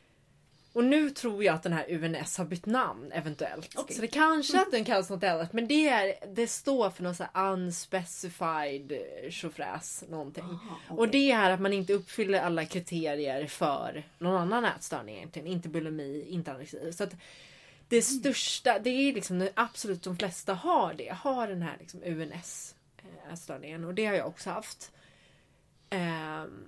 Och 0.75 0.85
nu 0.85 1.11
tror 1.11 1.45
jag 1.45 1.55
att 1.55 1.63
den 1.63 1.73
här 1.73 1.87
UNS 1.91 2.39
har 2.39 2.45
bytt 2.45 2.67
namn 2.67 3.13
eventuellt. 3.13 3.75
Okej. 3.77 3.97
Så 3.97 4.03
det 4.03 4.09
kanske 4.09 4.61
att 4.61 4.71
den 4.71 4.85
kallas 4.85 5.11
något 5.11 5.25
annat. 5.25 5.53
Men 5.53 5.69
det, 5.69 5.89
är, 5.89 6.15
det 6.35 6.47
står 6.47 6.91
för 6.91 7.03
något 7.03 7.17
så 7.17 7.25
här 7.33 7.53
unspecified 7.53 8.93
eh, 8.93 9.31
tjofräs 9.31 10.05
någonting. 10.09 10.45
Aha, 10.45 10.77
Och 10.89 10.99
okej. 10.99 11.11
det 11.13 11.33
är 11.33 11.51
att 11.51 11.61
man 11.61 11.73
inte 11.73 11.93
uppfyller 11.93 12.41
alla 12.41 12.65
kriterier 12.65 13.47
för 13.47 14.05
någon 14.19 14.37
annan 14.53 14.65
ätstörning 14.65 15.17
egentligen. 15.17 15.49
Inte 15.49 15.69
bulimi, 15.69 16.25
inte 16.29 16.51
anorexi. 16.51 16.93
Så 16.93 17.05
att 17.05 17.15
det 17.89 17.97
Mm. 18.11 18.21
största, 18.21 18.79
det 18.79 18.91
är 18.91 19.13
liksom 19.13 19.49
absolut 19.55 20.03
de 20.03 20.17
flesta 20.17 20.55
har 20.55 20.95
det. 20.95 21.17
Har 21.21 21.49
den 21.49 21.63
här 21.63 21.77
liksom 21.81 22.03
UNS 22.05 22.75
eh, 22.99 23.33
ätstörningen. 23.33 23.85
Och 23.85 23.95
det 23.95 24.07
har 24.07 24.15
jag 24.15 24.27
också 24.27 24.51
haft. 24.51 24.91
Ehm, 25.93 26.65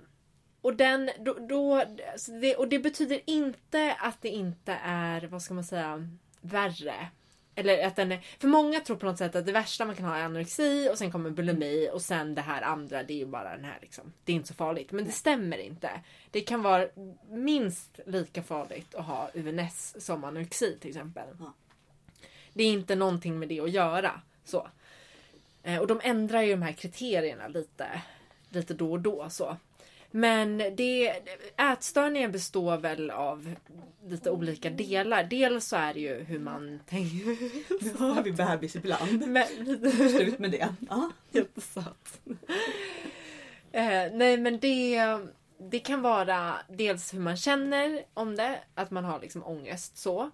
och 0.61 0.75
den, 0.75 1.09
då, 1.19 1.33
då, 1.33 1.83
alltså 2.11 2.31
det, 2.31 2.55
och 2.55 2.67
det 2.67 2.79
betyder 2.79 3.21
inte 3.25 3.95
att 3.99 4.21
det 4.21 4.29
inte 4.29 4.79
är, 4.83 5.21
vad 5.21 5.41
ska 5.41 5.53
man 5.53 5.63
säga, 5.63 6.09
värre. 6.41 7.07
Eller 7.55 7.87
att 7.87 7.95
den 7.95 8.11
är, 8.11 8.19
för 8.39 8.47
många 8.47 8.79
tror 8.79 8.97
på 8.97 9.05
något 9.05 9.17
sätt 9.17 9.35
att 9.35 9.45
det 9.45 9.51
värsta 9.51 9.85
man 9.85 9.95
kan 9.95 10.05
ha 10.05 10.15
är 10.17 10.23
anorexi 10.23 10.89
och 10.91 10.97
sen 10.97 11.11
kommer 11.11 11.29
bulimi 11.29 11.89
och 11.93 12.01
sen 12.01 12.35
det 12.35 12.41
här 12.41 12.61
andra 12.61 13.03
det 13.03 13.13
är 13.13 13.17
ju 13.17 13.25
bara 13.25 13.55
den 13.55 13.65
här 13.65 13.77
liksom. 13.81 14.13
Det 14.23 14.31
är 14.31 14.35
inte 14.35 14.47
så 14.47 14.53
farligt. 14.53 14.91
Men 14.91 15.05
det 15.05 15.11
stämmer 15.11 15.57
inte. 15.57 15.89
Det 16.31 16.41
kan 16.41 16.61
vara 16.61 16.87
minst 17.29 17.99
lika 18.05 18.43
farligt 18.43 18.95
att 18.95 19.05
ha 19.05 19.29
UNS 19.33 19.95
som 20.05 20.23
anorexi 20.23 20.77
till 20.79 20.89
exempel. 20.89 21.27
Ja. 21.39 21.53
Det 22.53 22.63
är 22.63 22.71
inte 22.71 22.95
någonting 22.95 23.39
med 23.39 23.49
det 23.49 23.59
att 23.59 23.71
göra. 23.71 24.21
Så. 24.43 24.67
Eh, 25.63 25.79
Och 25.79 25.87
de 25.87 26.01
ändrar 26.03 26.41
ju 26.41 26.51
de 26.51 26.61
här 26.61 26.71
kriterierna 26.71 27.47
lite, 27.47 28.01
lite 28.49 28.73
då 28.73 28.91
och 28.91 28.99
då. 28.99 29.29
Så. 29.29 29.57
Men 30.11 30.57
det, 30.57 31.13
ätstörningen 31.57 32.31
består 32.31 32.77
väl 32.77 33.11
av 33.11 33.55
lite 34.05 34.31
olika 34.31 34.69
delar. 34.69 35.23
Dels 35.23 35.67
så 35.67 35.75
är 35.75 35.93
det 35.93 35.99
ju 35.99 36.23
hur 36.23 36.39
man 36.39 36.79
tänker. 36.85 37.25
Nu 37.83 38.13
har 38.13 38.23
vi 38.23 38.31
bebis 38.31 38.75
ibland. 38.75 39.27
Men, 39.27 39.47
Slut 40.09 40.39
med 40.39 40.51
det. 40.51 40.75
Ja. 40.89 41.11
Jättesött. 41.31 42.21
eh, 43.71 44.11
nej 44.13 44.37
men 44.37 44.59
det, 44.59 44.99
det 45.57 45.79
kan 45.79 46.01
vara 46.01 46.55
dels 46.69 47.13
hur 47.13 47.19
man 47.19 47.37
känner 47.37 48.05
om 48.13 48.35
det, 48.35 48.59
att 48.73 48.91
man 48.91 49.05
har 49.05 49.19
liksom 49.19 49.43
ångest 49.43 49.97
så. 49.97 50.31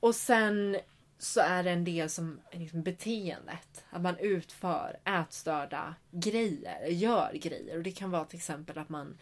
Och 0.00 0.14
sen 0.14 0.76
så 1.24 1.40
är 1.40 1.62
det 1.62 1.70
en 1.70 1.84
del 1.84 2.10
som 2.10 2.40
liksom 2.52 2.82
beteendet. 2.82 3.84
Att 3.90 4.02
man 4.02 4.18
utför 4.18 4.96
ätstörda 5.04 5.94
grejer, 6.10 6.86
gör 6.86 7.32
grejer. 7.32 7.76
Och 7.76 7.82
det 7.82 7.92
kan 7.92 8.10
vara 8.10 8.24
till 8.24 8.36
exempel 8.36 8.78
att 8.78 8.88
man 8.88 9.18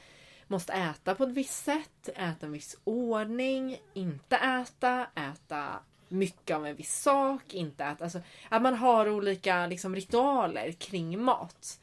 måste 0.46 0.72
äta 0.72 1.14
på 1.14 1.24
ett 1.24 1.30
visst 1.30 1.64
sätt, 1.64 2.08
äta 2.08 2.46
en 2.46 2.52
viss 2.52 2.76
ordning, 2.84 3.78
inte 3.94 4.36
äta, 4.36 5.06
äta 5.14 5.78
mycket 6.08 6.56
av 6.56 6.66
en 6.66 6.76
viss 6.76 7.02
sak, 7.02 7.54
inte 7.54 7.84
äta. 7.84 8.04
Alltså, 8.04 8.20
att 8.48 8.62
man 8.62 8.74
har 8.74 9.08
olika 9.08 9.66
liksom, 9.66 9.94
ritualer 9.94 10.72
kring 10.72 11.22
mat. 11.22 11.80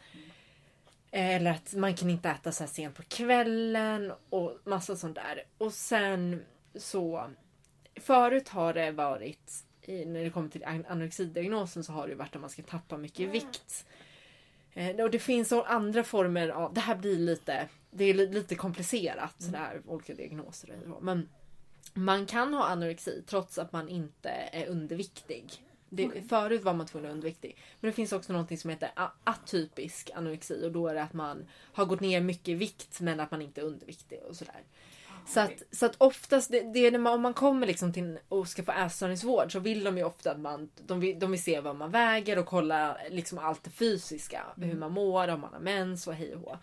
Eller 1.12 1.52
att 1.52 1.74
man 1.74 1.96
kan 1.96 2.10
inte 2.10 2.30
äta 2.30 2.52
så 2.52 2.64
här 2.64 2.72
sent 2.72 2.96
på 2.96 3.04
kvällen 3.04 4.14
och 4.30 4.58
massa 4.64 4.96
sånt 4.96 5.16
där. 5.16 5.44
Och 5.58 5.74
sen 5.74 6.46
så... 6.76 7.30
Förut 7.96 8.50
har 8.50 8.74
det 8.74 8.92
varit, 8.92 9.64
i- 9.90 10.06
när 10.06 10.24
det 10.24 10.30
kommer 10.30 10.50
till 10.50 10.64
an- 10.66 10.86
anorexidiagnosen 10.90 11.84
så 11.84 11.92
har 11.94 12.08
det 12.08 12.16
varit 12.16 12.36
att 12.36 12.42
man 12.42 12.50
ska 12.50 12.62
tappa 12.62 12.98
mycket 12.98 13.30
vikt. 13.30 13.86
Eh, 14.74 14.96
Och 14.96 15.12
det 15.12 15.20
finns 15.20 15.52
andra 15.52 16.04
former 16.04 16.50
av, 16.50 16.74
det 16.74 16.80
här 16.82 16.96
blir 16.96 17.18
lite, 17.18 17.70
det 17.92 18.04
är 18.06 18.14
li- 18.14 18.28
lite 18.34 18.56
komplicerat 18.56 19.36
sådär, 19.38 19.82
olika 19.86 20.14
diagnoser 20.14 20.70
och 20.72 20.84
så. 20.94 21.00
Men 21.02 21.30
man 21.94 22.26
kan 22.26 22.54
ha 22.54 22.66
anorexi 22.66 23.24
trots 23.28 23.58
att 23.58 23.72
man 23.72 23.90
inte 23.90 24.30
är 24.30 24.68
underviktig. 24.68 25.64
Det, 25.92 26.08
Okej. 26.08 26.22
Förut 26.30 26.64
var 26.64 26.74
man 26.74 26.88
tvungen 26.88 27.10
att 27.10 27.14
underviktig. 27.16 27.58
Men 27.80 27.90
det 27.92 27.96
finns 27.96 28.12
också 28.14 28.34
något 28.34 28.60
som 28.60 28.70
heter 28.70 28.92
atypisk 29.24 30.10
anorexi 30.16 30.66
och 30.66 30.72
då 30.72 30.88
är 30.88 30.94
det 30.96 31.04
att 31.04 31.14
man 31.14 31.46
har 31.74 31.86
gått 31.86 32.00
ner 32.00 32.22
mycket 32.22 32.48
i 32.48 32.54
vikt 32.54 33.00
men 33.02 33.20
att 33.20 33.32
man 33.32 33.42
inte 33.42 33.62
är 33.62 33.66
underviktig 33.66 34.20
och 34.30 34.36
sådär. 34.36 34.62
Så 35.30 35.40
att, 35.40 35.64
så 35.72 35.86
att 35.86 35.96
oftast, 35.98 36.52
det, 36.52 36.74
det 36.74 36.80
är 36.80 36.92
när 36.92 37.00
man, 37.00 37.14
om 37.14 37.22
man 37.22 37.34
kommer 37.34 37.68
liksom 37.68 37.94
till 37.94 38.20
och 38.30 38.48
ska 38.48 38.64
få 38.64 38.72
ätstörningsvård 38.72 39.52
så 39.52 39.60
vill 39.60 39.84
de 39.84 39.98
ju 39.98 40.04
ofta 40.04 40.32
att 40.32 40.40
man, 40.40 40.70
de 40.86 41.00
vill, 41.00 41.20
de 41.20 41.32
vill 41.32 41.44
se 41.44 41.60
vad 41.60 41.76
man 41.76 41.92
väger 41.92 42.40
och 42.40 42.46
kolla 42.46 42.98
liksom 43.10 43.38
allt 43.38 43.64
det 43.64 43.70
fysiska. 43.70 44.44
Hur 44.58 44.76
man 44.76 44.92
mår, 44.92 45.28
om 45.28 45.42
man 45.42 45.54
har 45.54 45.60
mens 45.60 46.08
och 46.08 46.14
hej 46.14 46.36
och 46.36 46.42
hå. 46.42 46.58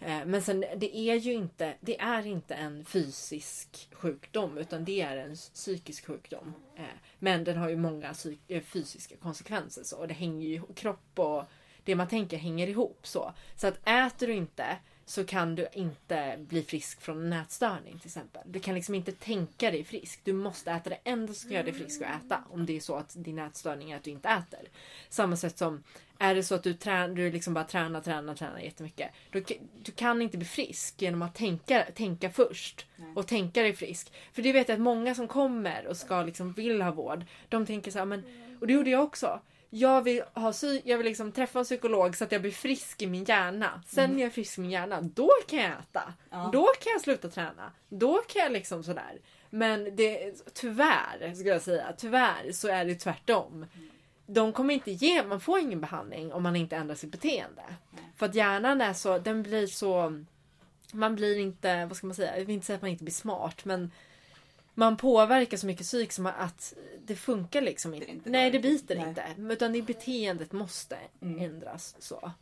Eh, 0.00 0.26
Men 0.26 0.42
sen 0.42 0.60
det 0.76 0.96
är 0.96 1.14
ju 1.14 1.32
inte, 1.32 1.74
det 1.80 2.00
är 2.00 2.26
inte 2.26 2.54
en 2.54 2.84
fysisk 2.84 3.88
sjukdom 3.92 4.58
utan 4.58 4.84
det 4.84 5.00
är 5.00 5.16
en 5.16 5.34
psykisk 5.34 6.06
sjukdom. 6.06 6.54
Eh, 6.76 6.82
Men 7.18 7.44
den 7.44 7.56
har 7.56 7.68
ju 7.68 7.76
många 7.76 8.14
eh, 8.48 8.62
fysiska 8.62 9.16
konsekvenser 9.16 9.82
så 9.84 9.96
och 9.96 10.08
det 10.08 10.14
hänger 10.14 10.48
ju 10.48 10.62
kropp 10.74 11.18
och 11.18 11.44
det 11.84 11.94
man 11.94 12.08
tänker 12.08 12.36
hänger 12.36 12.68
ihop 12.68 13.06
så. 13.06 13.32
Så 13.56 13.66
att 13.66 13.88
äter 13.88 14.26
du 14.26 14.32
inte 14.32 14.76
så 15.08 15.24
kan 15.24 15.54
du 15.54 15.68
inte 15.72 16.36
bli 16.38 16.62
frisk 16.62 17.00
från 17.00 17.26
en 17.26 17.32
ätstörning 17.32 17.98
till 17.98 18.08
exempel. 18.08 18.42
Du 18.46 18.60
kan 18.60 18.74
liksom 18.74 18.94
inte 18.94 19.12
tänka 19.12 19.70
dig 19.70 19.84
frisk. 19.84 20.20
Du 20.24 20.32
måste 20.32 20.70
äta 20.70 20.90
det 20.90 20.98
enda 21.04 21.34
som 21.34 21.50
göra 21.52 21.62
dig 21.62 21.72
frisk 21.72 22.02
att 22.02 22.24
äta. 22.26 22.44
Om 22.50 22.66
det 22.66 22.76
är 22.76 22.80
så 22.80 22.94
att 22.96 23.14
din 23.16 23.38
ätstörning 23.38 23.90
är 23.90 23.96
att 23.96 24.02
du 24.04 24.10
inte 24.10 24.28
äter. 24.28 24.68
Samma 25.08 25.36
sätt 25.36 25.58
som 25.58 25.82
är 26.18 26.34
det 26.34 26.42
så 26.42 26.54
att 26.54 26.62
du, 26.62 26.74
trä, 26.74 27.08
du 27.08 27.30
liksom 27.32 27.54
bara 27.54 27.64
tränar, 27.64 28.00
tränar, 28.00 28.34
tränar 28.34 28.58
jättemycket. 28.58 29.10
K- 29.32 29.40
du 29.82 29.92
kan 29.92 30.22
inte 30.22 30.36
bli 30.38 30.46
frisk 30.46 31.02
genom 31.02 31.22
att 31.22 31.34
tänka, 31.34 31.84
tänka 31.94 32.30
först. 32.30 32.86
Och 33.16 33.26
tänka 33.26 33.62
dig 33.62 33.72
frisk. 33.72 34.12
För 34.32 34.42
det 34.42 34.52
vet 34.52 34.68
jag 34.68 34.74
att 34.76 34.80
många 34.82 35.14
som 35.14 35.28
kommer 35.28 35.86
och 35.86 35.96
ska 35.96 36.22
liksom 36.22 36.52
vill 36.52 36.82
ha 36.82 36.90
vård. 36.92 37.24
De 37.48 37.66
tänker 37.66 37.90
så 37.90 37.98
här, 37.98 38.06
men, 38.06 38.22
och 38.60 38.66
det 38.66 38.72
gjorde 38.72 38.90
jag 38.90 39.04
också. 39.04 39.40
Jag 39.70 40.02
vill, 40.02 40.22
ha, 40.34 40.52
psy- 40.52 40.82
jag 40.84 40.98
vill 40.98 41.06
liksom 41.06 41.32
träffa 41.32 41.58
en 41.58 41.64
psykolog 41.64 42.16
så 42.16 42.24
att 42.24 42.32
jag 42.32 42.40
blir 42.40 42.52
frisk 42.52 43.02
i 43.02 43.06
min 43.06 43.24
hjärna. 43.24 43.82
Sen 43.86 44.10
när 44.10 44.18
jag 44.18 44.26
är 44.26 44.30
frisk 44.30 44.58
i 44.58 44.60
min 44.60 44.70
hjärna, 44.70 45.00
då 45.00 45.30
kan 45.48 45.58
jag 45.58 45.70
äta. 45.70 46.14
Ja. 46.30 46.50
Då 46.52 46.66
kan 46.80 46.92
jag 46.92 47.00
sluta 47.00 47.28
träna. 47.28 47.72
Då 47.88 48.18
kan 48.28 48.42
jag 48.42 48.52
liksom 48.52 48.84
sådär. 48.84 49.18
Men 49.50 49.96
det, 49.96 50.34
tyvärr, 50.54 51.34
ska 51.34 51.48
jag 51.48 51.62
säga, 51.62 51.92
tyvärr 51.96 52.52
så 52.52 52.68
är 52.68 52.84
det 52.84 52.94
tvärtom. 52.94 53.66
De 54.26 54.52
kommer 54.52 54.74
inte 54.74 54.90
ge, 54.90 55.22
man 55.22 55.40
får 55.40 55.58
ingen 55.58 55.80
behandling 55.80 56.32
om 56.32 56.42
man 56.42 56.56
inte 56.56 56.76
ändrar 56.76 56.94
sitt 56.94 57.12
beteende. 57.12 57.62
För 58.16 58.26
att 58.26 58.34
hjärnan 58.34 58.80
är 58.80 58.92
så, 58.92 59.18
den 59.18 59.42
blir 59.42 59.66
så... 59.66 60.24
Man 60.92 61.14
blir 61.14 61.38
inte, 61.38 61.86
vad 61.86 61.96
ska 61.96 62.06
man 62.06 62.16
säga, 62.16 62.38
jag 62.38 62.44
vill 62.44 62.54
inte 62.54 62.66
säga 62.66 62.76
att 62.76 62.82
man 62.82 62.90
inte 62.90 63.04
blir 63.04 63.14
smart 63.14 63.64
men 63.64 63.90
man 64.78 64.96
påverkar 64.96 65.56
så 65.56 65.66
mycket 65.66 65.86
psyk 65.86 66.12
som 66.12 66.26
att 66.26 66.74
det 67.04 67.16
funkar 67.16 67.60
liksom 67.60 67.94
inte. 67.94 68.06
Det 68.06 68.12
inte 68.12 68.30
Nej, 68.30 68.50
det 68.50 68.58
biter 68.58 68.96
Nej. 68.96 69.08
inte. 69.08 69.52
Utan 69.52 69.72
det 69.72 69.82
beteendet 69.82 70.52
måste 70.52 70.98
Mm. 71.20 71.38
ändras. 71.42 71.96
så. 71.98 72.32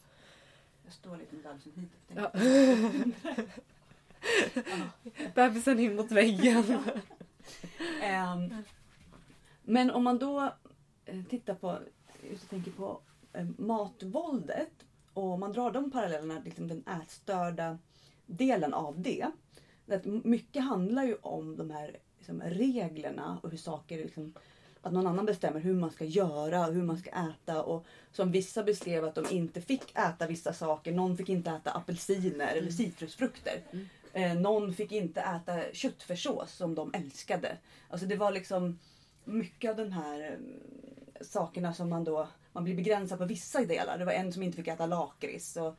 Jag 0.84 0.92
står 0.92 1.16
lite 1.16 1.34
med 1.34 1.44
bebisen 1.44 1.72
hit. 1.76 1.90
Ja. 2.14 2.30
Bebisen 5.34 5.80
in 5.80 5.96
mot 5.96 6.10
väggen. 6.10 6.64
Ehm, 8.02 8.54
men 9.62 9.90
om 9.90 10.04
man 10.04 10.18
då 10.18 10.52
eh, 11.04 11.22
tittar 11.30 11.54
på, 11.54 11.78
just 12.30 12.50
tänker 12.50 12.70
på 12.70 13.00
eh, 13.32 13.46
matvåldet 13.58 14.72
och 15.12 15.38
man 15.38 15.52
drar 15.52 15.70
de 15.70 15.90
parallellerna, 15.90 16.40
liksom 16.44 16.68
den 16.68 16.84
ätstörda 17.02 17.78
delen 18.26 18.74
av 18.74 19.00
det. 19.00 19.26
Att 19.88 20.04
mycket 20.04 20.64
handlar 20.64 21.04
ju 21.04 21.14
om 21.14 21.56
de 21.56 21.70
här 21.70 21.96
liksom, 22.28 22.50
reglerna 22.50 23.38
och 23.42 23.50
hur 23.50 23.58
saker 23.58 23.96
liksom, 23.98 24.34
att 24.82 24.92
någon 24.92 25.06
annan 25.06 25.26
bestämmer 25.26 25.60
hur 25.60 25.74
man 25.74 25.90
ska 25.90 26.04
göra, 26.04 26.64
hur 26.64 26.82
man 26.82 26.98
ska 26.98 27.10
äta 27.10 27.62
och 27.62 27.86
som 28.12 28.32
vissa 28.32 28.62
beskrev 28.62 29.04
att 29.04 29.14
de 29.14 29.26
inte 29.30 29.60
fick 29.60 29.98
äta 29.98 30.26
vissa 30.26 30.52
saker. 30.52 30.92
Någon 30.92 31.16
fick 31.16 31.28
inte 31.28 31.50
äta 31.50 31.70
apelsiner 31.70 32.54
eller 32.54 32.70
citrusfrukter. 32.70 33.60
Eh, 34.12 34.34
någon 34.34 34.74
fick 34.74 34.92
inte 34.92 35.20
äta 35.20 35.72
köttfärssås 35.72 36.52
som 36.52 36.74
de 36.74 36.94
älskade. 36.94 37.56
Alltså 37.88 38.06
det 38.06 38.16
var 38.16 38.32
liksom 38.32 38.78
mycket 39.24 39.70
av 39.70 39.76
den 39.76 39.92
här 39.92 40.20
eh, 40.20 41.24
sakerna 41.24 41.74
som 41.74 41.88
man 41.88 42.04
då 42.04 42.28
man 42.52 42.64
blir 42.64 42.74
begränsad 42.74 43.18
på 43.18 43.24
vissa 43.24 43.64
delar. 43.64 43.98
Det 43.98 44.04
var 44.04 44.12
en 44.12 44.32
som 44.32 44.42
inte 44.42 44.56
fick 44.56 44.68
äta 44.68 44.86
lakrits. 44.86 45.56
Och, 45.56 45.76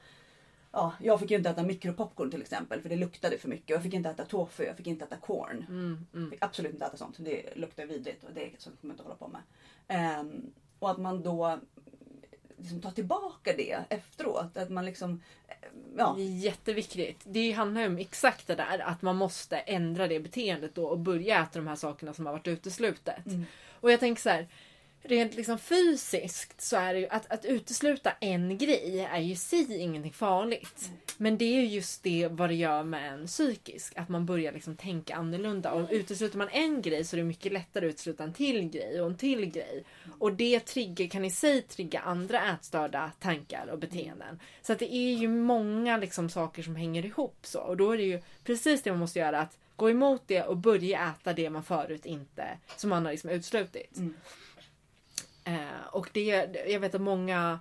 ja, 0.72 0.94
jag 1.00 1.20
fick 1.20 1.32
ju 1.32 1.38
inte 1.38 1.50
äta 1.50 1.64
mikropopcorn 1.64 2.32
till 2.32 2.42
exempel 2.42 2.82
för 2.82 2.90
det 2.90 2.96
luktade 2.96 3.38
för 3.38 3.50
mycket. 3.50 3.70
Jag 3.70 3.84
fick 3.84 3.94
inte 3.94 4.10
äta 4.10 4.26
tofu, 4.26 4.64
jag 4.64 4.78
fick 4.78 4.88
inte 4.88 5.06
äta 5.06 5.18
corn. 5.18 5.66
Mm, 5.70 6.06
mm. 6.14 6.32
Fick 6.32 6.44
absolut 6.44 6.74
inte 6.74 6.86
äta 6.86 6.98
sånt. 6.98 7.16
Det 7.20 7.56
luktar 7.56 7.86
vidrigt 7.86 8.24
och 8.24 8.34
det 8.34 8.46
är 8.46 8.52
sånt 8.58 8.78
jag 8.82 8.92
inte 8.92 9.04
hålla 9.04 9.16
på 9.16 9.28
med. 9.28 9.42
Ehm, 9.88 10.52
och 10.80 10.92
att 10.92 10.98
man 10.98 11.24
då 11.24 11.60
liksom 12.58 12.82
tar 12.82 12.92
tillbaka 12.92 13.54
det 13.58 13.80
efteråt. 13.90 14.58
Att 14.58 14.70
man 14.70 14.86
liksom... 14.86 15.22
Ja, 15.98 16.14
Det 16.18 16.22
är 16.22 16.38
jätteviktigt. 16.38 17.22
Det 17.24 17.52
handlar 17.52 17.82
ju 17.82 17.88
om 17.88 17.98
exakt 17.98 18.48
det 18.48 18.56
där 18.56 18.80
att 18.80 19.02
man 19.02 19.16
måste 19.16 19.58
ändra 19.58 20.08
det 20.08 20.20
beteendet 20.20 20.76
då 20.76 20.86
och 20.86 21.00
börja 21.00 21.44
äta 21.44 21.60
de 21.60 21.68
här 21.68 21.76
sakerna 21.76 22.14
som 22.14 22.26
har 22.26 22.34
varit 22.34 22.48
uteslutet. 22.48 23.26
Mm. 23.26 23.46
Och 23.80 23.92
jag 23.92 24.00
tänker 24.00 24.22
så 24.22 24.30
här. 24.30 24.48
Rent 25.08 25.36
liksom 25.36 25.60
fysiskt 25.60 26.62
så 26.62 26.78
är 26.78 26.94
det 26.94 27.00
ju 27.00 27.08
att, 27.08 27.32
att 27.32 27.46
utesluta 27.46 28.12
en 28.20 28.58
grej 28.58 29.08
är 29.12 29.20
ju 29.20 29.32
i 29.32 29.36
sig 29.36 29.78
ingenting 29.78 30.14
farligt. 30.14 30.92
Men 31.18 31.38
det 31.38 31.46
är 31.46 31.62
ju 31.62 31.68
just 31.68 32.04
det 32.04 32.28
vad 32.32 32.50
det 32.50 32.56
gör 32.56 32.84
med 32.84 33.14
en 33.14 33.28
psykisk. 33.28 33.94
Att 33.98 34.10
man 34.10 34.26
börjar 34.26 34.52
liksom 34.52 34.76
tänka 34.76 35.16
annorlunda. 35.16 35.72
Och 35.72 35.90
utesluter 35.92 36.38
man 36.38 36.50
en 36.52 36.82
grej 36.82 37.06
så 37.06 37.16
är 37.16 37.18
det 37.18 37.24
mycket 37.24 37.54
lättare 37.54 37.86
att 37.86 37.90
utesluta 37.90 38.24
en 38.24 38.34
till 38.34 38.70
grej 38.70 39.02
och 39.02 39.08
en 39.08 39.18
till 39.18 39.46
grej. 39.46 39.84
Och 40.20 40.34
det 40.34 40.60
trigger, 40.60 41.08
kan 41.08 41.26
i 41.26 41.32
sig 41.32 41.62
trigga 41.62 42.00
andra 42.00 42.54
ätstörda 42.54 43.12
tankar 43.20 43.68
och 43.72 43.80
beteenden. 43.80 44.40
Så 44.62 44.74
att 44.74 44.80
det 44.80 44.94
är 44.94 45.16
ju 45.16 45.28
många 45.28 45.98
liksom 45.98 46.30
saker 46.30 46.64
som 46.64 46.76
hänger 46.76 47.06
ihop 47.06 47.38
så. 47.42 47.60
Och 47.60 47.78
då 47.78 47.92
är 47.92 47.98
det 47.98 48.04
ju 48.04 48.22
precis 48.44 48.82
det 48.82 48.92
man 48.92 49.00
måste 49.00 49.20
göra. 49.20 49.40
Att 49.40 49.58
gå 49.76 49.90
emot 49.90 50.24
det 50.28 50.44
och 50.44 50.58
börja 50.58 51.10
äta 51.10 51.34
det 51.34 51.50
man 51.50 51.64
förut 51.64 52.06
inte, 52.06 52.58
som 52.76 52.90
man 52.90 53.06
har 53.06 53.12
liksom 53.12 53.30
utslutit. 53.30 53.98
Mm. 53.98 54.14
Eh, 55.48 55.88
och 55.92 56.10
det, 56.14 56.26
jag 56.68 56.80
vet 56.80 56.96
att 56.96 57.02
många 57.02 57.60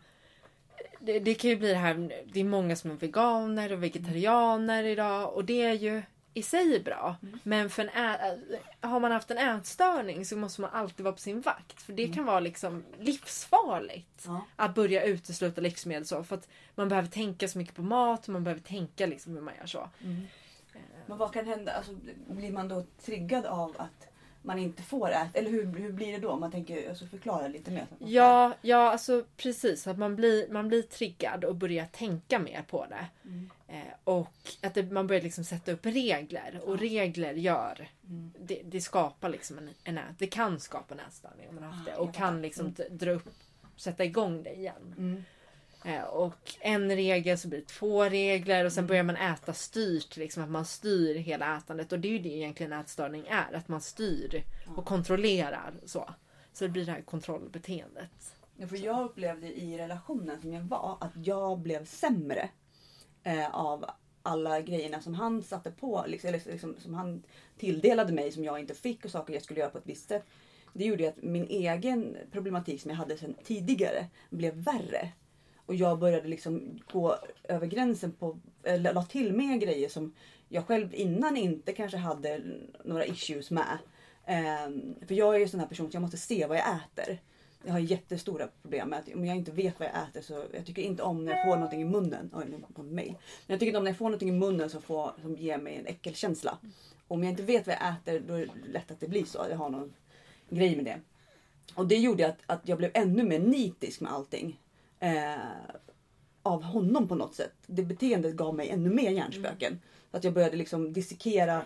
det, 1.01 1.19
det 1.19 1.35
kan 1.35 1.51
ju 1.51 1.57
bli 1.57 1.69
det 1.69 1.75
här, 1.75 2.23
det 2.33 2.41
är 2.41 2.45
många 2.45 2.77
som 2.77 2.91
är 2.91 2.95
veganer 2.95 3.73
och 3.73 3.83
vegetarianer 3.83 4.85
idag 4.85 5.35
och 5.35 5.45
det 5.45 5.63
är 5.63 5.73
ju 5.73 6.03
i 6.35 6.43
sig 6.43 6.83
bra. 6.85 7.17
Men 7.43 7.71
för 7.71 7.83
en 7.83 7.89
ä, 7.89 8.39
har 8.81 9.01
man 9.01 9.13
haft 9.13 9.31
en 9.31 9.39
ätstörning 9.39 10.25
så 10.25 10.37
måste 10.37 10.61
man 10.61 10.71
alltid 10.71 11.05
vara 11.05 11.13
på 11.15 11.21
sin 11.21 11.41
vakt. 11.41 11.83
För 11.83 11.93
det 11.93 12.09
kan 12.09 12.25
vara 12.25 12.41
liksom 12.41 12.85
livsfarligt 12.99 14.23
Ja. 14.27 14.47
att 14.57 14.75
börja 14.75 15.03
utesluta 15.05 15.61
livsmedel 15.61 16.07
så. 16.07 16.25
För 16.25 16.37
att 16.37 16.49
man 16.75 16.89
behöver 16.89 17.09
tänka 17.09 17.49
så 17.49 17.59
mycket 17.59 17.75
på 17.75 17.83
mat 17.83 18.23
och 18.27 18.29
man 18.33 18.45
behöver 18.45 18.63
tänka 18.63 19.07
liksom 19.07 19.35
hur 19.35 19.41
man 19.43 19.55
gör 19.61 19.67
så. 19.67 19.89
Men 21.07 21.19
vad 21.19 21.33
kan 21.33 21.47
hända? 21.47 21.73
Alltså, 21.73 21.93
blir 22.29 22.53
man 22.53 22.69
då 22.69 22.85
triggad 23.05 23.47
av 23.47 23.75
att 23.79 24.09
man 24.47 24.59
inte 24.59 24.83
får 24.83 25.11
äta? 25.11 25.29
Eller 25.39 25.51
hur, 25.51 25.67
hur 25.67 25.93
blir 25.93 26.13
det 26.13 26.19
då? 26.19 26.37
Man 26.37 26.51
tänker, 26.53 26.89
alltså 26.89 27.07
förklara 27.07 27.49
lite 27.49 27.71
mer. 27.71 27.87
Ja, 27.99 28.55
ja 28.63 28.91
alltså 28.93 29.25
precis. 29.37 29.87
Att 29.87 29.99
man 29.99 30.17
blir, 30.17 30.49
man 30.49 30.69
blir 30.69 30.83
triggad 30.83 31.45
och 31.45 31.55
börjar 31.57 31.87
tänka 31.87 32.39
mer 32.39 32.63
på 32.63 32.87
det. 32.87 33.07
Mm. 33.25 33.51
Eh, 33.69 33.93
och 34.05 34.33
att 34.63 34.75
det, 34.75 34.83
man 34.93 35.07
börjar 35.07 35.23
liksom 35.23 35.45
sätta 35.45 35.73
upp 35.73 35.87
regler. 35.87 36.61
Och 36.65 36.79
regler 36.79 37.33
gör, 37.33 37.89
Mm. 38.09 38.33
det, 38.41 38.63
det 38.65 38.81
skapar 38.81 39.29
liksom 39.29 39.59
en, 39.59 39.71
en 39.85 39.99
ät, 39.99 40.05
det 40.19 40.27
kan 40.27 40.61
skapa 40.61 40.95
en 40.95 41.01
ätstörning 41.01 41.49
om 41.49 41.55
man 41.55 41.65
har 41.65 41.71
haft 41.73 41.89
Ah, 41.89 41.91
det. 41.93 41.97
Och 41.97 42.15
kan 42.15 42.43
liksom 42.43 42.73
d- 42.73 42.85
dra 42.91 43.11
upp, 43.11 43.29
sätta 43.77 44.05
igång 44.05 44.43
det 44.43 44.55
igen. 44.55 44.95
Mm. 44.99 45.25
Eh, 45.87 46.03
och 46.03 46.55
en 46.61 46.91
regel 46.97 47.39
så 47.39 47.49
blir 47.49 47.59
det 47.59 47.67
två 47.67 48.05
regler 48.05 48.65
och 48.65 48.73
sen 48.73 48.83
Mm. 48.85 48.89
börjar 48.89 49.03
man 49.03 49.17
äta 49.17 49.53
styrt. 49.53 50.17
Liksom 50.17 50.43
att 50.43 50.51
man 50.51 50.65
styr 50.65 51.15
hela 51.15 51.57
ätandet. 51.57 51.93
Och 51.93 52.01
det 52.01 52.09
är 52.09 52.13
ju 52.13 52.19
det 52.19 52.29
egentligen 52.29 52.73
ätstörning 52.73 53.27
är. 53.29 53.53
Att 53.55 53.69
man 53.69 53.81
styr 53.81 54.43
och 54.77 54.85
kontrollerar. 54.85 55.75
Så, 55.85 56.11
så 56.53 56.65
det 56.65 56.71
blir 56.71 56.85
det 56.87 56.93
här 56.93 57.03
kontrollbeteendet. 57.03 58.37
Ja, 58.57 58.67
för 58.67 58.77
jag 58.77 59.05
upplevde 59.05 59.47
i 59.47 59.79
relationen 59.79 60.41
som 60.41 60.53
jag 60.53 60.63
var 60.63 60.99
att 61.01 61.27
jag 61.27 61.59
blev 61.59 61.85
sämre 61.85 62.49
eh, 63.23 63.55
av 63.55 63.85
alla 64.23 64.61
grejerna 64.61 65.01
som 65.01 65.15
han 65.15 65.43
satte 65.43 65.71
på. 65.71 66.05
Liksom, 66.09 66.29
eller 66.29 66.43
liksom, 66.53 66.77
som 66.79 66.95
han 66.95 67.23
tilldelade 67.59 68.13
mig 68.13 68.33
som 68.33 68.45
jag 68.45 68.61
inte 68.61 68.75
fick 68.75 69.05
och 69.05 69.11
saker 69.11 69.35
jag 69.35 69.43
skulle 69.43 69.61
göra 69.61 69.71
på 69.71 69.79
ett 69.79 69.87
visst 69.87 70.09
sätt. 70.09 70.25
Det 70.73 70.85
gjorde 70.85 71.09
att 71.09 71.23
min 71.23 71.47
egen 71.47 72.17
problematik 72.33 72.83
som 72.83 72.91
jag 72.91 72.99
hade 72.99 73.19
sedan 73.19 73.35
tidigare 73.45 74.07
blev 74.31 74.55
värre. 74.55 75.13
Och 75.67 75.75
jag 75.75 75.99
började 75.99 76.29
liksom 76.29 76.81
gå 76.93 77.17
över 77.45 77.67
gränsen 77.67 78.13
på, 78.13 78.39
eller 78.63 78.95
la 78.95 79.03
till 79.03 79.33
mer 79.33 79.57
grejer 79.57 79.89
som 79.89 80.15
jag 80.49 80.67
själv 80.67 80.95
innan 80.95 81.37
inte 81.37 81.73
kanske 81.73 81.97
hade 81.97 82.41
några 82.85 83.07
issues 83.07 83.51
med. 83.51 83.79
Ehm, 84.27 84.95
för 85.07 85.15
jag 85.15 85.35
är 85.35 85.39
ju 85.39 85.43
en 85.43 85.49
sån 85.49 85.61
här 85.61 85.67
person 85.67 85.91
så 85.91 85.97
jag 85.97 86.03
måste 86.03 86.17
se 86.17 86.47
vad 86.47 86.57
jag 86.57 86.67
äter. 86.77 87.19
Jag 87.65 87.73
har 87.73 87.79
jättestora 87.79 88.49
problem 88.63 88.89
med 88.89 88.99
att 88.99 89.15
om 89.15 89.25
jag 89.25 89.37
inte 89.37 89.53
vet 89.53 89.81
vad 89.81 89.89
jag 89.89 90.09
äter 90.09 90.21
så 90.21 90.45
jag 90.55 90.67
tycker 90.67 90.83
inte 90.83 91.03
om 91.03 91.25
när 91.25 91.33
jag 91.33 91.45
får 91.45 91.55
någonting 91.57 91.81
i 91.81 91.85
munnen. 91.85 92.31
Oj, 92.35 92.45
nu 92.51 92.61
kom 92.75 92.87
mig. 92.87 92.95
mail. 92.95 93.15
Men 93.47 93.55
jag 93.55 93.61
tycker 93.61 93.67
inte 93.67 93.79
om 93.79 93.85
när 93.85 93.91
jag 93.91 93.99
får 93.99 94.05
någonting 94.05 94.29
i 94.29 94.33
munnen 94.33 94.71
som, 94.71 94.83
får, 94.83 95.13
som 95.23 95.37
ger 95.37 95.59
mig 95.59 95.77
en 95.77 95.87
äckelkänsla. 95.87 96.59
Om 97.09 97.23
jag 97.23 97.31
inte 97.31 97.43
vet 97.43 97.67
vad 97.67 97.77
jag 97.81 97.89
äter 97.89 98.23
då 98.29 98.35
är 98.35 98.47
det 98.47 98.73
lätt 98.73 98.91
att 98.91 99.01
det 99.01 99.09
blir 99.09 99.25
så. 99.25 99.47
Jag 99.51 99.57
har 99.57 99.71
någon 99.71 99.95
grej 100.51 100.77
med 100.77 100.85
det. 100.85 101.01
Och 101.75 101.87
det 101.87 101.97
gjorde 101.97 102.27
att, 102.27 102.39
att 102.47 102.69
jag 102.69 102.79
blev 102.79 102.91
ännu 102.95 103.23
mer 103.23 103.39
nitisk 103.39 104.01
med 104.01 104.13
allting. 104.13 104.61
Eh, 105.01 105.37
av 106.43 106.63
honom 106.63 107.09
på 107.09 107.15
något 107.15 107.35
sätt. 107.35 107.55
Det 107.67 107.83
beteendet 107.83 108.35
gav 108.35 108.55
mig 108.55 108.69
ännu 108.71 108.91
mer 108.91 109.11
hjärnspöken. 109.11 109.81
Så 110.11 110.17
att 110.17 110.25
jag 110.25 110.33
började 110.33 110.57
liksom 110.57 110.93
dissekera 110.93 111.63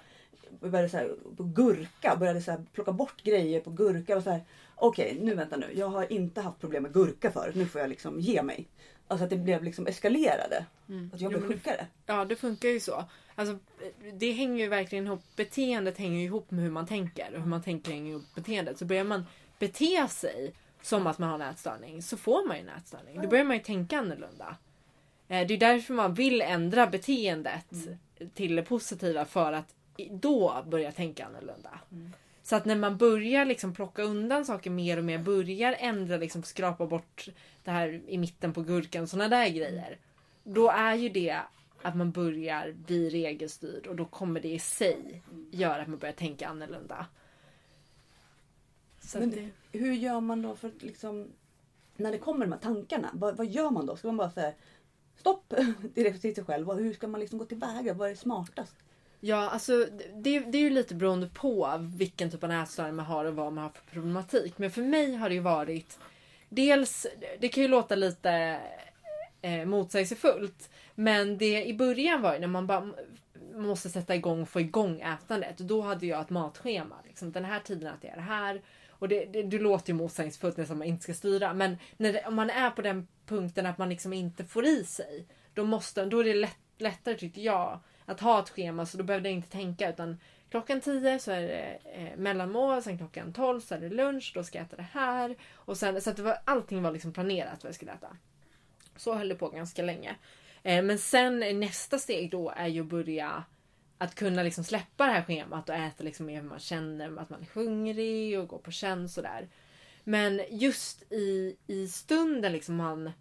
började 0.61 0.89
så 0.89 0.97
här, 0.97 1.15
på 1.37 1.43
gurka, 1.45 2.17
började 2.17 2.43
så 2.43 2.51
här, 2.51 2.65
plocka 2.73 2.93
bort 2.93 3.23
grejer 3.23 3.61
på 3.61 3.71
gurka 3.71 4.17
och 4.17 4.23
så 4.23 4.31
här. 4.31 4.45
Okej, 4.77 5.19
nu 5.21 5.35
vänta 5.35 5.57
nu. 5.57 5.67
Jag 5.75 5.89
har 5.89 6.13
inte 6.13 6.41
haft 6.41 6.61
problem 6.61 6.83
med 6.83 6.93
gurka 6.93 7.31
förut. 7.31 7.55
Nu 7.55 7.67
får 7.67 7.81
jag 7.81 7.91
liksom 7.91 8.21
ge 8.21 8.43
mig. 8.43 8.69
Alltså 9.09 9.25
att 9.25 9.31
det 9.31 9.37
blev 9.37 9.63
liksom 9.65 9.87
eskalerade. 9.87 10.67
Att 11.13 11.21
jag 11.21 11.23
Jo, 11.23 11.29
blev 11.29 11.41
det- 11.43 11.49
sjukare. 11.49 11.87
Ja, 12.07 12.25
det 12.25 12.37
funkar 12.37 12.69
ju 12.69 12.81
så. 12.81 13.05
Alltså, 13.35 13.59
det 14.15 14.33
hänger 14.33 14.65
ju 14.65 14.69
verkligen 14.69 15.07
ihop. 15.07 15.21
Beteendet 15.37 15.99
hänger 15.99 16.25
ihop 16.25 16.51
med 16.51 16.65
hur 16.65 16.71
man 16.71 16.87
tänker. 16.87 17.35
Och 17.35 17.41
hur 17.41 17.49
man 17.49 17.63
tänker 17.63 17.91
hänger 17.93 18.11
ihop 18.11 18.23
med 18.35 18.45
beteendet. 18.45 18.79
Så 18.79 18.85
börjar 18.85 19.05
man 19.05 19.25
bete 19.59 20.09
sig 20.09 20.55
som 20.83 21.07
att 21.07 21.19
man 21.19 21.29
har 21.29 21.35
en 21.35 21.51
ätstörning 21.51 22.03
så 22.03 22.17
får 22.17 22.47
man 22.47 22.57
ju 22.57 22.63
en 22.63 22.69
ätstörning. 22.69 23.23
Då 23.23 23.29
börjar 23.29 23.45
man 23.45 23.57
ju 23.57 23.63
tänka 23.63 23.99
annorlunda. 23.99 24.57
Eh, 25.29 25.47
Det 25.47 25.55
är 25.55 25.59
därför 25.59 25.95
man 25.95 26.15
vill 26.15 26.43
ändra 26.43 26.87
beteendet 26.87 27.67
till 28.35 28.57
det 28.57 28.63
positiva 28.63 29.25
för 29.25 29.53
att 29.53 29.75
då 30.11 30.65
börja 30.67 30.93
tänka 30.93 31.27
annorlunda. 31.27 31.81
Så 32.43 32.57
att 32.57 32.65
när 32.65 32.77
man 32.77 32.97
börjar 32.97 33.45
liksom 33.45 33.75
plocka 33.75 34.03
undan 34.03 34.45
saker 34.45 34.71
mer 34.71 34.97
och 34.97 35.05
mer, 35.05 35.19
börjar 35.19 35.77
ändra, 35.79 36.17
liksom 36.17 36.43
skrapa 36.43 36.87
bort 36.87 37.29
det 37.65 37.71
här 37.71 38.01
i 38.07 38.19
mitten 38.19 38.53
på 38.53 38.63
gurkan, 38.63 39.07
såna 39.07 39.29
där 39.29 39.49
grejer. 39.49 39.99
Då 40.45 40.71
är 40.71 40.95
ju 40.95 41.09
det 41.09 41.39
att 41.83 41.97
man 41.97 42.11
börjar 42.11 42.73
bli 42.73 43.11
regelstyrd 43.11 43.87
och 43.87 43.97
då 43.97 44.05
kommer 44.05 44.41
det 44.41 44.49
i 44.49 44.59
sig 44.59 45.23
göra 45.51 45.83
att 45.83 45.89
man 45.89 45.99
börjar 45.99 46.13
tänka 46.15 46.49
annorlunda. 46.49 47.07
Men 49.19 49.29
att 49.29 49.35
det, 49.35 49.79
Hur 49.79 49.93
gör 49.93 50.21
man 50.21 50.43
då 50.43 50.57
för 50.57 50.69
att 50.69 50.83
liksom... 50.83 51.29
När 51.97 52.13
det 52.13 52.19
kommer 52.19 52.47
de 52.47 52.53
här 52.53 52.61
tankarna, 52.61 53.11
vad, 53.13 53.37
vad 53.37 53.47
gör 53.47 53.71
man 53.71 53.87
då? 53.87 53.97
Ska 53.97 54.09
man 54.09 54.17
bara 54.17 54.31
säga 54.31 54.53
stopp 55.17 55.55
direkt 55.95 56.23
till 56.23 56.35
sig 56.35 56.45
själv? 56.45 56.73
Hur 56.73 56.95
ska 56.95 57.09
man 57.09 57.21
liksom 57.21 57.39
gå 57.39 57.45
tillväga? 57.45 57.95
Vad 57.95 58.11
är 58.11 58.15
smartast? 58.15 58.75
ja, 59.21 59.51
alltså 59.51 59.87
det, 60.15 60.39
det 60.39 60.59
är 60.59 60.63
ju 60.63 60.71
lite 60.71 60.95
beroende 60.95 61.27
på 61.27 61.79
vilken 61.97 62.31
typ 62.31 62.45
av 62.45 62.51
ätstörning 62.51 62.95
man 62.95 63.07
har 63.07 63.25
och 63.25 63.35
vad 63.35 63.53
man 63.53 63.65
har 63.65 63.71
för 63.71 63.85
problematik. 63.93 64.59
Men 64.59 64.71
för 64.71 64.83
mig 64.83 65.15
har 65.15 65.29
det 65.29 65.35
ju 65.35 65.41
varit 65.41 65.99
dels, 66.49 67.07
det 67.41 67.49
kan 67.49 67.63
ju 67.63 67.69
låta 67.69 67.95
lite 67.95 68.61
eh, 69.43 69.65
motsägelsefullt. 69.65 70.71
Men 70.95 71.39
det 71.39 71.65
i 71.65 71.75
början 71.75 72.23
var 72.23 72.35
ju 72.35 72.41
när 72.41 72.47
man 72.47 72.67
bara 72.67 72.93
måste 73.55 73.91
sätta 73.91 74.15
igång 74.15 74.43
och 74.43 74.49
få 74.49 74.61
igång 74.61 75.01
ätandet. 75.01 75.59
Då 75.59 75.81
hade 75.81 76.07
jag 76.07 76.21
ett 76.21 76.31
matschema. 76.31 76.97
Liksom. 77.07 77.33
Den 77.33 77.45
här 77.45 77.61
tiden 77.61 77.95
äter 77.95 78.11
jag 78.11 78.19
det 78.19 78.23
här. 78.23 78.63
Och 79.01 79.09
det, 79.09 79.25
det, 79.25 79.43
det 79.43 79.59
låter 79.59 79.93
ju 79.93 79.95
motsägelsefullt 79.95 80.57
när 80.57 80.75
man 80.75 80.87
inte 80.87 81.03
ska 81.03 81.15
styra. 81.15 81.55
Men 81.55 81.79
när 81.97 82.13
det, 82.13 82.25
om 82.27 82.35
man 82.35 82.51
är 82.51 82.71
på 82.71 82.83
den 82.83 83.07
punkten 83.27 83.67
att 83.67 83.79
man 83.79 83.89
liksom 83.89 84.13
inte 84.13 84.45
får 84.45 84.67
i 84.67 84.85
sig. 84.85 85.27
Då, 85.55 85.65
måste, 85.65 86.05
då 86.05 86.21
är 86.21 86.25
det 86.25 86.35
lätt, 86.35 86.59
lättare 86.79 87.15
tyckte 87.15 87.41
jag 87.41 87.81
att 88.05 88.21
ha 88.21 88.43
ett 88.43 88.51
schema 88.51 88.87
så 88.87 88.99
då 88.99 89.05
behövde 89.05 89.29
jag 89.29 89.37
inte 89.37 89.51
tänka 89.51 89.91
utan 89.91 90.21
klockan 90.51 90.81
10 90.81 91.19
så 91.19 91.31
är 91.31 91.41
det 91.41 91.79
eh, 91.95 92.17
mellanmål, 92.17 92.83
sen 92.83 92.99
klockan 92.99 93.33
12 93.33 93.61
så 93.61 93.75
är 93.75 93.79
det 93.79 93.89
lunch, 93.89 94.33
då 94.35 94.45
ska 94.45 94.59
jag 94.59 94.67
äta 94.67 94.77
det 94.77 94.87
här. 94.93 95.37
Och 95.55 95.77
sen, 95.77 96.01
så 96.01 96.11
att 96.11 96.17
det 96.17 96.23
var, 96.23 96.39
allting 96.45 96.83
var 96.83 96.93
liksom 96.93 97.13
planerat 97.13 97.65
vad 97.65 97.69
jag 97.69 97.75
skulle 97.75 97.93
äta. 97.93 98.17
Så 98.97 99.15
höll 99.15 99.29
det 99.29 99.35
på 99.35 99.49
ganska 99.49 99.83
länge. 99.83 100.17
Eh, 100.63 100.83
men 100.83 100.99
sen 100.99 101.43
eh, 101.43 101.55
nästa 101.55 101.99
steg 101.99 102.31
då 102.31 102.53
är 102.57 102.67
ju 102.67 102.81
att 102.81 102.87
börja 102.87 103.45
att 104.01 104.15
kunna 104.15 104.43
liksom 104.43 104.65
släppa 104.65 105.07
det 105.07 105.13
här 105.13 105.23
schemat 105.23 105.69
och 105.69 105.75
äta 105.75 106.05
liksom 106.05 106.27
mer 106.27 106.41
hur 106.41 106.49
man 106.49 106.59
känner 106.59 107.21
att 107.21 107.31
man 107.31 107.41
är 107.41 107.61
hungrig 107.61 108.39
och 108.39 108.49
gå 108.49 108.59
på 108.59 108.71
känn 108.71 109.09
sådär. 109.09 109.49
Men 110.05 110.41
just 110.51 111.13
i, 111.13 111.57
i 111.67 111.89
stunden 111.89 112.53
liksom 112.53 112.77
man 112.77 113.13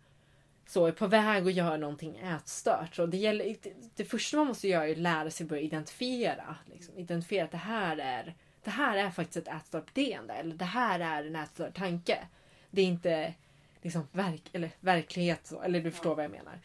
så 0.68 0.86
är 0.86 0.92
på 0.92 1.08
väg 1.08 1.48
att 1.48 1.54
göra 1.54 1.78
någonting 1.78 2.18
ätstört. 2.18 2.96
Så 2.96 3.06
det, 3.06 3.18
gäller, 3.18 3.56
det, 3.62 3.74
det 3.96 4.06
första 4.06 4.38
man 4.38 4.48
måste 4.48 4.68
göra 4.68 4.88
är 4.88 4.92
att 4.92 4.98
lära 4.98 5.32
sig 5.32 5.44
att 5.44 5.50
börja 5.50 5.62
identifiera. 5.62 6.56
Liksom, 6.66 6.98
identifiera 6.98 7.46
att 7.46 7.52
det 7.52 7.58
här 7.58 7.98
är 7.98 8.36
det 8.64 8.70
här 8.70 8.98
är 8.98 9.10
faktiskt 9.10 9.48
ett 9.48 9.56
ätstört 9.56 9.86
beteende. 9.86 10.34
Eller 10.34 10.56
det 10.56 10.66
här 10.66 11.00
är 11.00 11.28
en 11.28 11.36
ätstörd 11.36 11.76
tanke. 11.76 12.28
Det 12.72 12.82
är 12.82 12.86
inte 12.86 13.34
liksom 13.82 14.08
verk, 14.12 14.44
eller 14.54 14.72
verklighet. 14.80 15.48
Så, 15.48 15.62
eller 15.62 15.82
du 15.82 15.92
förstår 15.92 16.16
vad 16.16 16.24
jag 16.24 16.32
menar. 16.32 16.60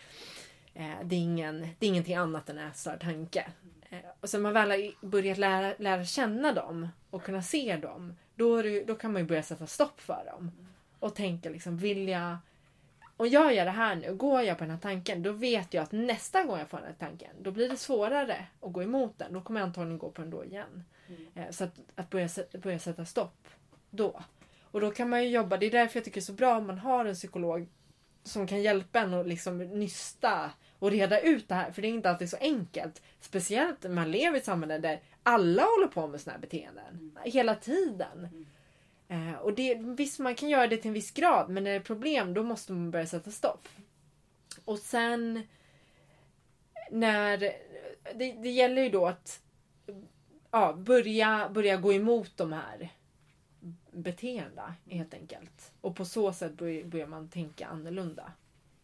Eh, 0.74 1.04
det, 1.04 1.16
är 1.16 1.20
ingen, 1.20 1.68
det 1.78 1.86
är 1.86 1.90
ingenting 1.90 2.14
annat 2.14 2.48
än 2.48 2.58
ätstörd 2.58 3.00
tanke. 3.00 3.46
Eh, 3.94 4.10
och 4.20 4.28
sen 4.28 4.42
man 4.42 4.52
väl 4.52 4.70
har 4.70 5.06
börjat 5.06 5.38
lära, 5.38 5.74
lära 5.78 6.04
känna 6.04 6.52
dem 6.52 6.88
och 7.10 7.22
kunna 7.22 7.42
se 7.42 7.76
dem. 7.76 8.16
Då, 8.34 8.62
det, 8.62 8.84
då 8.84 8.94
kan 8.94 9.12
man 9.12 9.22
ju 9.22 9.28
börja 9.28 9.42
sätta 9.42 9.66
stopp 9.66 10.00
för 10.00 10.24
dem. 10.26 10.50
Och 10.98 11.14
tänka 11.14 11.50
liksom, 11.50 11.76
vill 11.76 12.08
jag 12.08 12.36
om 13.16 13.28
jag 13.28 13.54
gör 13.54 13.64
det 13.64 13.70
här 13.70 13.96
nu, 13.96 14.14
går 14.14 14.42
jag 14.42 14.58
på 14.58 14.64
den 14.64 14.70
här 14.70 14.78
tanken, 14.78 15.22
då 15.22 15.32
vet 15.32 15.74
jag 15.74 15.82
att 15.82 15.92
nästa 15.92 16.44
gång 16.44 16.58
jag 16.58 16.68
får 16.68 16.78
den 16.78 16.86
här 16.86 16.94
tanken, 16.98 17.30
då 17.40 17.50
blir 17.50 17.68
det 17.68 17.76
svårare 17.76 18.46
att 18.60 18.72
gå 18.72 18.82
emot 18.82 19.18
den. 19.18 19.32
Då 19.32 19.40
kommer 19.40 19.60
jag 19.60 19.66
antagligen 19.66 19.98
gå 19.98 20.10
på 20.10 20.20
den 20.20 20.30
då 20.30 20.44
igen. 20.44 20.84
Mm. 21.08 21.52
Så 21.52 21.64
att, 21.64 21.78
att 21.94 22.10
börja, 22.10 22.28
börja 22.62 22.78
sätta 22.78 23.04
stopp 23.04 23.48
då. 23.90 24.22
Och 24.62 24.80
då 24.80 24.90
kan 24.90 25.08
man 25.08 25.24
ju 25.24 25.30
jobba, 25.30 25.56
det 25.56 25.66
är 25.66 25.70
därför 25.70 25.98
jag 25.98 26.04
tycker 26.04 26.20
det 26.20 26.22
är 26.22 26.26
så 26.26 26.32
bra 26.32 26.56
om 26.56 26.66
man 26.66 26.78
har 26.78 27.04
en 27.04 27.14
psykolog 27.14 27.68
som 28.22 28.46
kan 28.46 28.62
hjälpa 28.62 29.00
en 29.00 29.14
att 29.14 29.26
liksom 29.26 29.58
nysta 29.58 30.50
och 30.84 30.90
reda 30.90 31.20
ut 31.20 31.48
det 31.48 31.54
här. 31.54 31.72
För 31.72 31.82
det 31.82 31.88
är 31.88 31.92
inte 31.92 32.10
alltid 32.10 32.30
så 32.30 32.36
enkelt. 32.36 33.02
Speciellt 33.20 33.82
när 33.82 33.90
man 33.90 34.10
lever 34.10 34.36
i 34.36 34.38
ett 34.38 34.44
samhälle 34.44 34.78
där 34.78 35.00
alla 35.22 35.62
håller 35.62 35.86
på 35.86 36.06
med 36.06 36.20
såna 36.20 36.32
här 36.32 36.40
beteenden. 36.40 36.88
Mm. 36.88 37.18
Hela 37.24 37.54
tiden. 37.54 38.28
Mm. 39.08 39.28
Eh, 39.28 39.38
och 39.38 39.54
det, 39.54 39.74
visst, 39.74 40.18
man 40.18 40.34
kan 40.34 40.48
göra 40.48 40.66
det 40.66 40.76
till 40.76 40.88
en 40.88 40.94
viss 40.94 41.10
grad, 41.10 41.50
men 41.50 41.64
när 41.64 41.70
det 41.70 41.76
är 41.76 41.80
problem 41.80 42.34
då 42.34 42.42
måste 42.42 42.72
man 42.72 42.90
börja 42.90 43.06
sätta 43.06 43.30
stopp. 43.30 43.68
Och 44.64 44.78
sen 44.78 45.42
när... 46.90 47.38
Det, 48.14 48.32
det 48.32 48.50
gäller 48.50 48.82
ju 48.82 48.88
då 48.88 49.06
att 49.06 49.40
ja, 50.50 50.72
börja, 50.72 51.50
börja 51.54 51.76
gå 51.76 51.92
emot 51.92 52.36
de 52.36 52.52
här 52.52 52.92
beteendena 53.90 54.74
helt 54.90 55.14
enkelt. 55.14 55.72
Och 55.80 55.96
på 55.96 56.04
så 56.04 56.32
sätt 56.32 56.52
börjar, 56.52 56.84
börjar 56.84 57.06
man 57.06 57.28
tänka 57.28 57.66
annorlunda. 57.66 58.32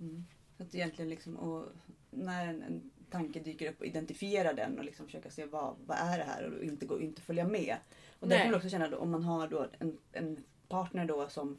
Mm. 0.01 0.27
Att 0.61 0.75
egentligen 0.75 1.11
liksom, 1.11 1.37
och 1.37 1.65
när 2.11 2.47
en, 2.47 2.63
en 2.63 2.91
tanke 3.11 3.41
dyker 3.41 3.71
upp, 3.71 3.85
identifiera 3.85 4.53
den 4.53 4.79
och 4.79 4.85
liksom 4.85 5.07
försöka 5.07 5.31
se 5.31 5.47
vad, 5.47 5.77
vad 5.87 5.99
är 5.99 6.19
det 6.19 6.25
här 6.25 6.53
och 6.59 6.65
inte, 6.65 6.87
gå, 6.87 7.01
inte 7.01 7.23
följa 7.23 7.45
med. 7.45 7.77
Och 8.19 8.29
där 8.29 8.39
kan 8.39 8.47
man 8.47 8.55
också 8.55 8.69
känna 8.69 8.89
då, 8.89 8.97
om 8.97 9.11
man 9.11 9.25
har 9.25 9.49
då 9.49 9.67
en, 9.79 9.99
en 10.13 10.45
partner 10.69 11.05
då 11.05 11.29
som 11.29 11.59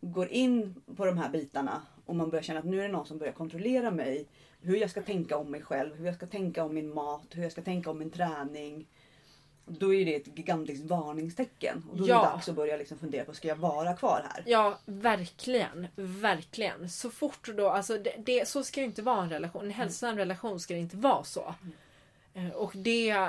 går 0.00 0.28
in 0.28 0.74
på 0.96 1.04
de 1.04 1.18
här 1.18 1.30
bitarna 1.30 1.82
och 2.04 2.16
man 2.16 2.30
börjar 2.30 2.42
känna 2.42 2.58
att 2.58 2.64
nu 2.64 2.78
är 2.78 2.82
det 2.82 2.92
någon 2.92 3.06
som 3.06 3.18
börjar 3.18 3.32
kontrollera 3.32 3.90
mig. 3.90 4.28
Hur 4.60 4.76
jag 4.76 4.90
ska 4.90 5.02
tänka 5.02 5.36
om 5.36 5.50
mig 5.50 5.62
själv, 5.62 5.94
hur 5.94 6.06
jag 6.06 6.14
ska 6.14 6.26
tänka 6.26 6.64
om 6.64 6.74
min 6.74 6.94
mat, 6.94 7.26
hur 7.30 7.42
jag 7.42 7.52
ska 7.52 7.62
tänka 7.62 7.90
om 7.90 7.98
min 7.98 8.10
träning. 8.10 8.86
Då 9.68 9.94
är 9.94 10.04
det 10.04 10.14
ett 10.14 10.38
gigantiskt 10.38 10.84
varningstecken. 10.84 11.84
Och 11.90 11.96
då 11.96 12.04
är 12.04 12.08
det 12.08 12.14
dags 12.14 12.48
att 12.48 12.54
börja 12.54 12.76
liksom 12.76 12.98
fundera 12.98 13.24
på, 13.24 13.34
ska 13.34 13.48
jag 13.48 13.56
vara 13.56 13.96
kvar 13.96 14.26
här? 14.32 14.44
Ja, 14.46 14.78
verkligen. 14.84 15.86
Verkligen. 15.96 16.88
Så 16.88 17.10
fort 17.10 17.48
då, 17.56 17.70
alltså 17.70 17.98
det, 17.98 18.14
det 18.18 18.48
så 18.48 18.64
ska 18.64 18.80
det 18.80 18.84
inte 18.84 19.02
vara 19.02 19.22
en 19.22 19.30
relation. 19.30 19.64
En 19.64 19.70
hälsosam 19.70 20.08
mm. 20.08 20.18
relation 20.18 20.60
ska 20.60 20.74
det 20.74 20.80
inte 20.80 20.96
vara 20.96 21.24
så. 21.24 21.54
Mm. 22.34 22.50
Och 22.50 22.72
det 22.74 23.28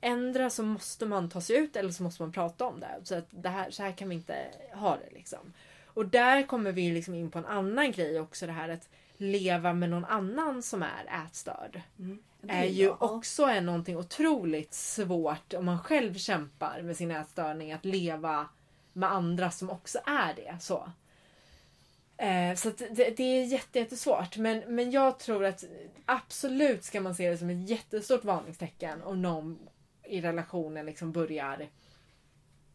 ändra 0.00 0.50
så 0.50 0.62
måste 0.62 1.06
man 1.06 1.30
ta 1.30 1.40
sig 1.40 1.56
ut 1.56 1.76
eller 1.76 1.90
så 1.90 2.02
måste 2.02 2.22
man 2.22 2.32
prata 2.32 2.66
om 2.66 2.80
det. 2.80 3.00
Så 3.02 3.14
att 3.14 3.26
det 3.30 3.48
här, 3.48 3.70
så 3.70 3.82
här 3.82 3.92
kan 3.92 4.08
vi 4.08 4.14
inte 4.14 4.34
ha 4.72 4.96
det. 4.96 5.14
Liksom. 5.14 5.52
Och 5.84 6.06
där 6.06 6.46
kommer 6.46 6.72
vi 6.72 6.90
liksom 6.90 7.14
in 7.14 7.30
på 7.30 7.38
en 7.38 7.46
annan 7.46 7.92
grej 7.92 8.20
också. 8.20 8.46
Det 8.46 8.52
här 8.52 8.68
att 8.68 8.88
leva 9.20 9.72
med 9.72 9.90
någon 9.90 10.04
annan 10.04 10.62
som 10.62 10.82
är 10.82 11.24
ätstörd. 11.26 11.80
Mm. 11.98 12.18
är 12.48 12.64
ju 12.64 12.84
ja. 12.84 12.96
också 13.00 13.42
är 13.42 13.60
någonting 13.60 13.96
otroligt 13.96 14.74
svårt 14.74 15.54
om 15.54 15.64
man 15.64 15.78
själv 15.78 16.14
kämpar 16.14 16.82
med 16.82 16.96
sin 16.96 17.10
ätstörning. 17.10 17.72
Att 17.72 17.84
leva 17.84 18.48
med 18.92 19.12
andra 19.12 19.50
som 19.50 19.70
också 19.70 19.98
är 20.06 20.34
det. 20.34 20.56
Så. 20.60 20.90
Eh, 22.16 22.54
så 22.54 22.70
det, 22.90 23.16
det, 23.16 23.22
är 23.22 23.44
jätte, 23.44 23.78
jättesvårt. 23.78 24.36
Men, 24.36 24.62
men 24.66 24.90
jag 24.90 25.18
tror 25.18 25.44
att 25.44 25.64
absolut 26.04 26.84
ska 26.84 27.00
man 27.00 27.14
se 27.14 27.30
det 27.30 27.38
som 27.38 27.50
ett 27.50 27.70
jättestort 27.70 28.24
varningstecken 28.24 29.02
om 29.02 29.22
någon 29.22 29.58
i 30.04 30.20
relationen 30.20 30.86
liksom 30.86 31.12
börjar 31.12 31.68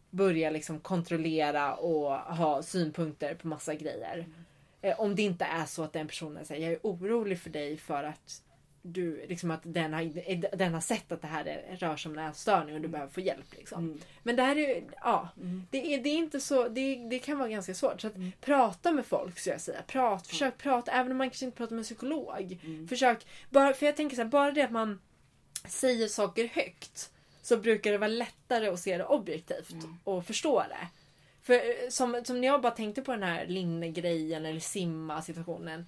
börjar 0.09 0.51
liksom 0.51 0.79
kontrollera 0.79 1.75
och 1.75 2.11
ha 2.11 2.63
synpunkter 2.63 3.35
på 3.35 3.47
massa 3.47 3.73
grejer. 3.75 4.17
Mm. 4.17 4.44
Eh, 4.85 4.99
om 4.99 5.15
det 5.15 5.21
inte 5.21 5.45
är 5.45 5.65
så 5.65 5.83
att 5.83 5.93
den 5.93 6.07
personen 6.07 6.45
säger 6.45 6.65
jag 6.65 6.73
är 6.73 6.79
orolig 6.83 7.39
för 7.39 7.49
dig 7.49 7.77
för 7.77 8.03
att 8.03 8.41
du, 8.81 9.25
liksom 9.27 9.51
att 9.51 9.61
den 9.63 9.93
har, 9.93 10.55
den 10.57 10.73
har 10.73 10.81
sett 10.81 11.11
att 11.11 11.21
det 11.21 11.27
här 11.27 11.45
är, 11.45 11.77
rör 11.77 11.97
sig 11.97 12.11
om 12.11 12.17
en 12.17 12.29
ätstörning 12.29 12.75
och 12.75 12.81
du 12.81 12.87
mm. 12.87 12.91
behöver 12.91 13.11
få 13.11 13.21
hjälp. 13.21 13.53
Liksom. 13.57 13.83
Mm. 13.83 13.99
Men 14.23 14.35
det 14.35 14.43
här 14.43 14.57
är 14.57 14.83
ja, 15.01 15.29
mm. 15.37 15.67
det, 15.71 15.93
är, 15.93 16.03
det 16.03 16.09
är 16.09 16.17
inte 16.17 16.39
så, 16.39 16.67
det, 16.67 16.95
det 17.09 17.19
kan 17.19 17.37
vara 17.37 17.49
ganska 17.49 17.73
svårt. 17.73 18.01
Så 18.01 18.07
att 18.07 18.15
mm. 18.15 18.31
prata 18.41 18.91
med 18.91 19.05
folk 19.05 19.39
skulle 19.39 19.53
jag 19.53 19.61
säga. 19.61 19.81
Prat, 19.87 20.27
försök 20.27 20.57
prata, 20.57 20.91
även 20.91 21.11
om 21.11 21.17
man 21.17 21.29
kanske 21.29 21.45
inte 21.45 21.57
pratar 21.57 21.75
med 21.75 21.79
en 21.79 21.83
psykolog. 21.83 22.59
Mm. 22.63 22.87
Försök, 22.87 23.25
bara, 23.49 23.73
för 23.73 23.85
jag 23.85 23.95
tänker 23.95 24.15
så 24.15 24.21
här, 24.21 24.29
bara 24.29 24.51
det 24.51 24.61
att 24.61 24.71
man 24.71 25.01
säger 25.67 26.07
saker 26.07 26.47
högt 26.47 27.11
så 27.41 27.57
brukar 27.57 27.91
det 27.91 27.97
vara 27.97 28.07
lättare 28.07 28.67
att 28.67 28.79
se 28.79 28.97
det 28.97 29.05
objektivt 29.05 29.71
mm. 29.71 29.97
och 30.03 30.25
förstå 30.25 30.63
det. 30.69 30.87
För 31.45 31.53
eh, 31.53 31.89
som, 31.89 32.21
som 32.23 32.41
när 32.41 32.47
jag 32.47 32.61
bara 32.61 32.71
tänkte 32.71 33.01
på 33.01 33.11
den 33.11 33.23
här 33.23 33.45
linnegrejen 33.45 34.45
eller 34.45 34.59
simma 34.59 35.21
situationen. 35.21 35.87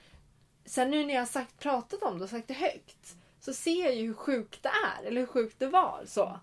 Sen 0.65 0.91
nu 0.91 1.05
när 1.05 1.13
jag 1.13 1.21
har 1.21 1.25
sagt, 1.25 1.59
pratat 1.59 2.03
om 2.03 2.17
det 2.17 2.23
och 2.23 2.29
sagt 2.29 2.47
det 2.47 2.53
högt. 2.53 3.15
Så 3.39 3.53
ser 3.53 3.83
jag 3.83 3.95
ju 3.95 4.07
hur 4.07 4.13
sjukt 4.13 4.63
det 4.63 4.69
är. 4.69 5.07
Eller 5.07 5.21
hur 5.21 5.27
sjukt 5.27 5.59
det 5.59 5.67
var. 5.67 6.03
så. 6.05 6.39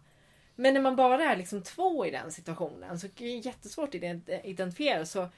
Men 0.54 0.74
när 0.74 0.80
man 0.80 0.96
bara 0.96 1.24
är 1.24 1.36
liksom 1.36 1.62
två 1.62 2.06
i 2.06 2.10
den 2.10 2.32
situationen 2.32 3.00
så 3.00 3.06
är 3.06 3.10
det 3.16 3.26
jättesvårt 3.26 3.94
att 3.94 4.44
identifiera. 4.44 5.06
Så 5.06 5.28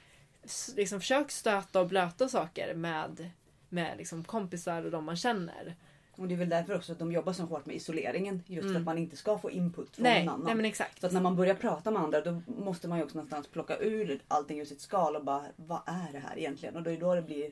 liksom 0.75 0.99
försök 0.99 1.31
stöta 1.31 1.81
och 1.81 1.87
blöta 1.87 2.29
saker 2.29 2.73
med, 2.73 3.29
med 3.69 3.97
liksom 3.97 4.23
kompisar 4.23 4.85
och 4.85 4.91
de 4.91 5.05
man 5.05 5.17
känner. 5.17 5.75
Och 6.17 6.27
det 6.27 6.35
är 6.35 6.37
väl 6.37 6.49
därför 6.49 6.75
också 6.75 6.91
att 6.91 6.99
de 6.99 7.11
jobbar 7.11 7.33
så 7.33 7.43
hårt 7.43 7.65
med 7.65 7.75
isoleringen. 7.75 8.43
Just 8.47 8.61
mm. 8.61 8.73
för 8.73 8.79
att 8.79 8.85
man 8.85 8.97
inte 8.97 9.17
ska 9.17 9.37
få 9.37 9.51
input 9.51 9.95
från 9.95 10.03
nej, 10.03 10.25
någon 10.25 10.33
annan. 10.33 10.45
Nej, 10.45 10.55
men 10.55 10.65
exakt. 10.65 11.01
Så 11.01 11.07
att 11.07 11.13
när 11.13 11.21
man 11.21 11.35
börjar 11.35 11.55
prata 11.55 11.91
med 11.91 12.01
andra 12.01 12.21
då 12.21 12.41
måste 12.45 12.87
man 12.87 12.97
ju 12.97 13.03
också 13.03 13.17
någonstans 13.17 13.47
plocka 13.47 13.77
ur 13.77 14.21
allting 14.27 14.59
ur 14.59 14.65
sitt 14.65 14.81
skal 14.81 15.15
och 15.15 15.23
bara 15.23 15.43
vad 15.55 15.81
är 15.85 16.11
det 16.11 16.19
här 16.19 16.37
egentligen? 16.37 16.75
Och 16.75 16.83
då 16.83 16.89
är 16.89 16.93
det 16.93 16.99
då 16.99 17.15
det 17.15 17.21
blir 17.21 17.51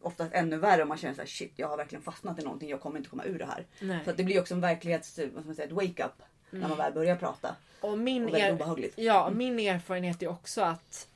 oftast 0.00 0.32
ännu 0.34 0.56
värre 0.56 0.82
om 0.82 0.88
man 0.88 0.98
känner 0.98 1.14
såhär 1.14 1.26
shit 1.26 1.52
jag 1.56 1.68
har 1.68 1.76
verkligen 1.76 2.02
fastnat 2.02 2.38
i 2.38 2.42
någonting, 2.42 2.70
jag 2.70 2.80
kommer 2.80 2.96
inte 2.98 3.10
komma 3.10 3.24
ur 3.24 3.38
det 3.38 3.46
här. 3.46 3.66
Nej. 3.80 4.00
Så 4.04 4.10
att 4.10 4.16
det 4.16 4.24
blir 4.24 4.40
också 4.40 4.54
en 4.54 4.60
verklighets, 4.60 5.18
vad 5.18 5.28
ska 5.28 5.40
man 5.44 5.54
säga, 5.54 5.66
ett 5.66 5.72
wake 5.72 6.04
up 6.04 6.22
mm. 6.50 6.60
när 6.60 6.68
man 6.68 6.78
väl 6.78 6.92
börjar 6.92 7.16
prata. 7.16 7.56
Och 7.80 7.98
min, 7.98 8.24
och 8.24 8.38
er... 8.38 8.90
Ja, 8.96 9.26
mm. 9.26 9.38
min 9.38 9.58
erfarenhet 9.58 10.22
är 10.22 10.28
också 10.28 10.60
att 10.62 11.08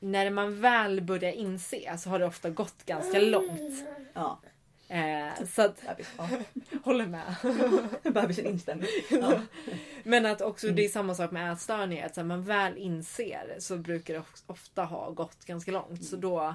när 0.00 0.30
man 0.30 0.60
väl 0.60 1.00
börjar 1.00 1.32
inse 1.32 1.98
så 1.98 2.10
har 2.10 2.18
det 2.18 2.26
ofta 2.26 2.50
gått 2.50 2.86
ganska 2.86 3.20
långt. 3.20 3.84
Ja. 4.12 4.40
Eh, 4.90 5.44
så 5.46 5.62
att, 5.62 5.82
ja. 6.16 6.28
håller 6.84 7.06
med. 7.06 7.34
Bebisen 8.14 8.46
instämmer. 8.46 8.88
Ja. 9.10 9.40
Men 10.02 10.26
att 10.26 10.40
också 10.40 10.66
det 10.66 10.72
är 10.72 10.84
mm. 10.84 10.92
samma 10.92 11.14
sak 11.14 11.30
med 11.30 11.52
ätstörningar. 11.52 12.06
Att 12.06 12.16
när 12.16 12.24
man 12.24 12.42
väl 12.42 12.76
inser 12.76 13.56
så 13.58 13.76
brukar 13.76 14.14
det 14.14 14.22
ofta 14.46 14.84
ha 14.84 15.10
gått 15.10 15.44
ganska 15.44 15.72
långt. 15.72 16.04
Så 16.04 16.16
mm. 16.16 16.20
då, 16.20 16.54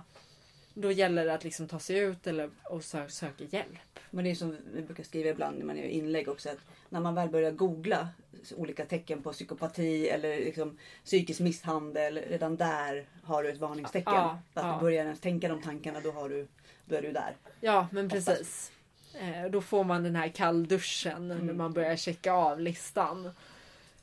Då 0.73 0.91
gäller 0.91 1.25
det 1.25 1.33
att 1.33 1.43
liksom 1.43 1.67
ta 1.67 1.79
sig 1.79 1.97
ut 1.97 2.27
eller, 2.27 2.49
och 2.63 2.83
sö 2.83 3.07
söka 3.09 3.43
hjälp. 3.43 3.99
Men 4.09 4.25
det 4.25 4.31
är 4.31 4.35
som 4.35 4.57
vi 4.73 4.81
brukar 4.81 5.03
skriva 5.03 5.29
ibland 5.29 5.57
när 5.57 5.65
man 5.65 5.77
gör 5.77 5.85
inlägg 5.85 6.27
också. 6.27 6.49
Att 6.49 6.59
när 6.89 6.99
man 6.99 7.15
väl 7.15 7.29
börjar 7.29 7.51
googla 7.51 8.07
olika 8.55 8.85
tecken 8.85 9.21
på 9.21 9.33
psykopati 9.33 10.07
eller 10.07 10.37
liksom 10.37 10.77
psykisk 11.05 11.39
misshandel. 11.39 12.17
Redan 12.17 12.55
där 12.55 13.09
har 13.23 13.43
du 13.43 13.49
ett 13.49 13.59
varningstecken. 13.59 14.13
Ja, 14.13 14.39
att 14.53 14.65
ja. 14.65 14.73
du 14.73 14.81
börjar 14.81 15.03
ens 15.03 15.19
tänka 15.19 15.47
de 15.47 15.61
tankarna 15.61 15.99
då, 15.99 16.11
har 16.11 16.29
du, 16.29 16.47
då 16.85 16.95
är 16.95 17.01
du 17.01 17.11
där. 17.11 17.35
Ja 17.61 17.87
men 17.91 18.09
precis. 18.09 18.71
Eh, 19.13 19.51
då 19.51 19.61
får 19.61 19.83
man 19.83 20.03
den 20.03 20.15
här 20.15 20.27
kallduschen 20.29 21.27
när 21.27 21.35
Mm. 21.39 21.57
man 21.57 21.73
börjar 21.73 21.95
checka 21.95 22.33
av 22.33 22.59
listan. 22.59 23.29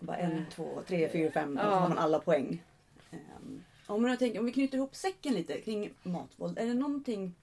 Bara 0.00 0.16
en, 0.16 0.46
två, 0.50 0.82
tre, 0.86 1.08
fyra, 1.08 1.30
fem. 1.32 1.56
Ja. 1.56 1.64
Så 1.64 1.70
har 1.70 1.88
man 1.88 1.98
alla 1.98 2.18
poäng. 2.18 2.62
Ehm, 3.10 3.64
Om, 3.86 4.04
jag 4.04 4.18
tänker, 4.18 4.38
om 4.38 4.46
vi 4.46 4.52
knyter 4.52 4.78
ihop 4.78 4.94
säcken 4.94 5.34
lite 5.34 5.60
kring 5.60 5.90
matvåld. 6.02 6.58
Är 6.58 6.66
det 6.66 6.74
någonting 6.74 7.34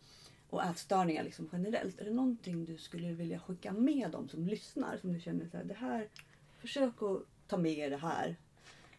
och 0.49 0.63
ätstörningar 0.63 1.23
liksom 1.23 1.49
generellt. 1.51 1.99
Är 1.99 2.05
det 2.05 2.11
någonting 2.11 2.65
du 2.65 2.77
skulle 2.77 3.07
vilja 3.11 3.39
skicka 3.39 3.71
med 3.73 4.11
dem 4.11 4.29
som 4.29 4.47
lyssnar? 4.47 4.97
Som 4.97 5.13
du 5.13 5.19
känner 5.19 5.47
så 5.51 5.57
här, 5.57 5.63
det 5.63 5.73
här, 5.73 6.07
försök 6.57 7.01
att 7.01 7.21
ta 7.47 7.57
med 7.57 7.71
er 7.77 7.89
det 7.89 7.97
här. 7.97 8.35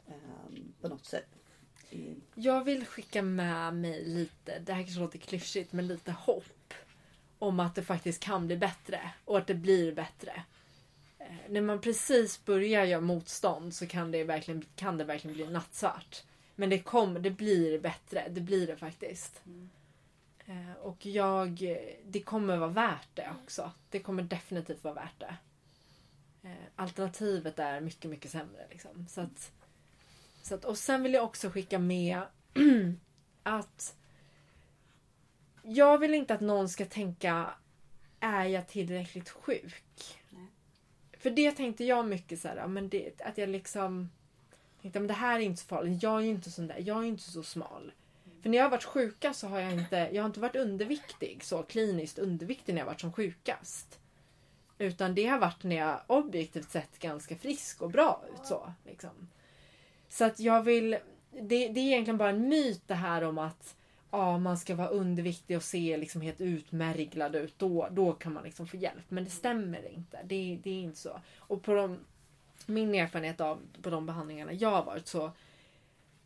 ehm, 0.09 0.72
på 0.80 0.88
något 0.88 1.05
sätt. 1.07 1.26
Jag 2.34 2.64
vill 2.64 2.86
skicka 2.86 3.22
med 3.22 3.74
mig 3.74 4.05
lite, 4.05 4.59
det 4.59 4.72
här 4.72 4.82
kanske 4.82 5.01
låter 5.01 5.18
klyschigt, 5.18 5.72
men 5.72 5.86
lite 5.86 6.12
hopp. 6.12 6.74
Om 7.38 7.61
att 7.61 7.74
det 7.74 7.82
faktiskt 7.82 8.22
kan 8.22 8.47
bli 8.47 8.57
bättre 8.57 9.11
och 9.24 9.38
att 9.38 9.47
det 9.47 9.55
blir 9.55 9.93
bättre. 9.93 10.43
Eh, 11.18 11.26
när 11.49 11.61
man 11.61 11.80
precis 11.80 12.45
börjar 12.45 12.84
göra 12.84 13.01
motstånd 13.01 13.74
så 13.74 13.86
kan 13.86 14.11
det 14.11 14.24
verkligen, 14.24 14.64
kan 14.76 14.99
det 14.99 15.05
verkligen 15.05 15.36
bli 15.36 15.47
nattsvart. 15.47 16.22
Men 16.55 16.70
det, 16.70 16.78
kommer, 16.78 17.20
det 17.20 17.30
blir 17.30 17.78
bättre, 17.78 18.28
det 18.30 18.41
blir 18.41 18.66
det 18.66 18.76
faktiskt. 18.76 19.43
Eh, 20.47 20.72
och 20.82 21.07
jag, 21.07 21.76
det 22.07 22.20
kommer 22.20 22.57
vara 22.57 22.70
värt 22.70 23.09
det 23.14 23.30
också. 23.45 23.72
Det 23.91 24.01
kommer 24.01 24.22
definitivt 24.22 24.84
vara 24.84 24.95
värt 24.95 25.18
det. 25.20 25.36
Eh, 26.43 26.66
alternativet 26.76 27.59
är 27.59 27.80
mycket, 27.80 28.11
mycket 28.11 28.30
sämre. 28.30 28.66
Liksom. 28.70 29.07
Så 29.09 29.20
att, 29.20 29.53
så 30.43 30.55
att, 30.55 30.64
och 30.64 30.78
sen 30.78 31.03
vill 31.03 31.14
jag 31.14 31.24
också 31.24 31.51
skicka 31.51 31.78
med 31.78 32.22
att 33.43 33.97
jag 35.62 35.99
vill 35.99 36.14
inte 36.14 36.34
att 36.34 36.41
någon 36.41 36.68
ska 36.68 36.84
tänka 36.84 37.51
är 38.20 38.45
jag 38.45 38.68
tillräckligt 38.68 39.28
sjuk? 39.28 40.18
Nej. 40.30 40.47
För 41.18 41.30
det 41.30 41.53
tänkte 41.53 41.84
jag 41.84 42.09
mycket 42.09 42.41
så 42.41 42.49
här, 42.49 42.66
men 42.66 42.88
det, 42.88 43.20
att 43.20 43.38
jag 43.38 43.49
liksom 43.49 44.11
tänkte 44.82 45.01
men 45.01 45.07
det 45.07 45.14
här 45.14 45.36
är 45.36 45.45
inte 45.45 45.61
så 45.61 45.66
farligt. 45.66 46.03
Jag 46.03 46.16
är 46.16 46.24
ju 46.24 46.30
inte 46.30 46.51
sån 46.51 46.66
där. 46.66 46.82
Jag 46.86 46.99
är 46.99 47.09
inte 47.09 47.22
så 47.22 47.43
smal. 47.43 47.93
För 48.43 48.49
när 48.49 48.59
jag 48.59 48.64
har 48.64 48.70
varit 48.70 48.84
sjuka 48.84 49.34
så 49.34 49.49
har 49.49 49.61
jag 49.61 49.72
inte, 49.72 49.97
jag 50.12 50.22
har 50.22 50.26
inte 50.26 50.41
varit 50.41 50.57
underviktig 50.57 51.45
så 51.45 51.62
kliniskt 51.62 52.18
underviktig 52.18 52.72
när 52.72 52.80
jag 52.80 52.86
varit 52.86 53.01
som 53.01 53.12
sjukast. 53.12 53.99
Utan 54.78 55.14
det 55.14 55.26
har 55.26 55.38
varit 55.38 55.62
när 55.62 55.76
jag 55.76 56.01
objektivt 56.07 56.70
sett 56.70 56.99
ganska 56.99 57.36
frisk 57.36 57.82
och 57.82 57.91
bra 57.91 58.24
ut 58.34 58.47
så. 58.47 58.72
Liksom. 58.86 59.28
Så 60.11 60.24
att 60.24 60.40
jag 60.40 60.62
vill, 60.62 60.90
det, 61.30 61.68
det 61.68 61.80
är 61.80 61.86
egentligen 61.86 62.18
bara 62.18 62.30
en 62.30 62.48
myt 62.48 62.82
det 62.86 62.94
här 62.94 63.22
om 63.22 63.38
att 63.38 63.76
ja, 64.11 64.38
man 64.38 64.58
ska 64.58 64.74
vara 64.74 64.88
underviktig 64.88 65.56
och 65.56 65.62
se 65.62 65.96
liksom 65.96 66.20
helt 66.20 66.40
utmärglad 66.40 67.36
ut. 67.36 67.58
Då, 67.58 67.88
då 67.90 68.12
kan 68.12 68.32
man 68.32 68.44
liksom 68.44 68.66
få 68.66 68.76
hjälp. 68.76 69.04
Men 69.08 69.24
det 69.24 69.30
stämmer 69.30 69.88
inte. 69.92 70.18
Det, 70.24 70.58
det 70.62 70.70
är 70.70 70.82
inte 70.82 70.98
så. 70.98 71.20
Och 71.38 71.62
på 71.62 71.74
de, 71.74 71.98
min 72.66 72.94
erfarenhet 72.94 73.40
av 73.40 73.61
på 73.82 73.90
de 73.90 74.06
behandlingarna 74.06 74.52
jag 74.52 74.70
har 74.70 74.84
varit 74.84 75.06
så 75.06 75.32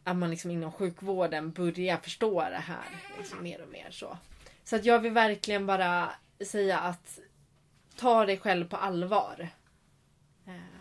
att 0.04 0.16
man 0.16 0.30
liksom 0.30 0.50
inom 0.50 0.72
sjukvården 0.72 1.50
börjar 1.52 1.96
förstå 1.96 2.40
det 2.40 2.56
här 2.56 3.00
liksom 3.18 3.42
mer 3.42 3.62
och 3.62 3.68
mer. 3.68 3.90
Så, 3.90 4.18
så 4.64 4.76
att 4.76 4.84
jag 4.84 5.00
vill 5.00 5.12
verkligen 5.12 5.66
bara 5.66 6.10
säga 6.46 6.78
att 6.78 7.18
ta 7.96 8.26
dig 8.26 8.38
själv 8.38 8.68
på 8.68 8.76
allvar. 8.76 9.48
Eh, 10.46 10.73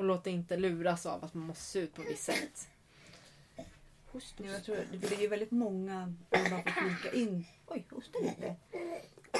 och 0.00 0.06
låt 0.06 0.24
dig 0.24 0.32
inte 0.32 0.56
luras 0.56 1.06
av 1.06 1.24
att 1.24 1.34
man 1.34 1.46
måste 1.46 1.64
se 1.64 1.78
ut 1.78 1.94
på 1.94 2.02
ett 2.02 2.10
visst 2.10 2.24
sätt. 2.24 2.68
Host, 4.06 4.34
Ja, 4.36 4.46
jag 4.46 4.64
tror, 4.64 4.76
det 5.00 5.12
är 5.16 5.20
ju 5.20 5.28
väldigt 5.28 5.50
många, 5.50 6.02
om 6.30 6.50
man 6.50 6.62
får 6.62 6.70
flika 6.70 7.16
in. 7.16 7.44
Oj, 7.66 7.86
hosta 7.90 8.18
lite. 8.18 8.56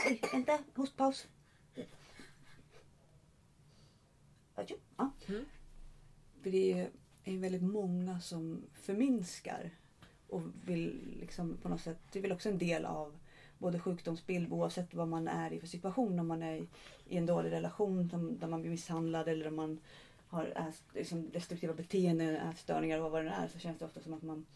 Oj, 0.06 0.20
vänta, 0.32 0.58
hostpaus. 0.74 1.26
Ja. 4.96 5.10
Mm. 5.28 5.44
För 6.42 6.50
det 6.50 6.72
är 6.72 6.90
är 7.24 7.38
väldigt 7.38 7.62
många 7.62 8.20
som 8.20 8.62
förminskar 8.74 9.70
och 10.28 10.42
vill 10.64 11.16
liksom 11.20 11.56
på 11.62 11.68
något 11.68 11.80
sätt, 11.80 11.98
det 12.12 12.18
är 12.18 12.22
väl 12.22 12.32
också 12.32 12.48
en 12.48 12.58
del 12.58 12.84
av 12.84 13.18
både 13.58 13.80
sjukdomsbild 13.80 14.52
oavsett 14.52 14.94
vad 14.94 15.08
man 15.08 15.28
är 15.28 15.52
i 15.52 15.60
för 15.60 15.66
situation. 15.66 16.18
Om 16.18 16.26
man 16.26 16.42
är 16.42 16.56
i, 16.56 17.16
en 17.16 17.26
dålig 17.26 17.50
relation 17.50 18.08
där 18.40 18.48
man 18.48 18.60
blir 18.60 18.70
misshandlad 18.70 19.28
eller 19.28 19.48
om 19.48 19.56
man 19.56 19.80
har 20.30 20.72
liksom 20.94 21.30
destruktiva 21.30 21.74
beteenden, 21.74 22.36
ätstörningar 22.36 22.98
och 22.98 23.10
vad 23.10 23.24
det 23.24 23.30
är 23.30 23.48
så 23.48 23.58
känns 23.58 23.78
det 23.78 23.84
ofta 23.84 24.00
som 24.00 24.14
att 24.14 24.22
man 24.22 24.46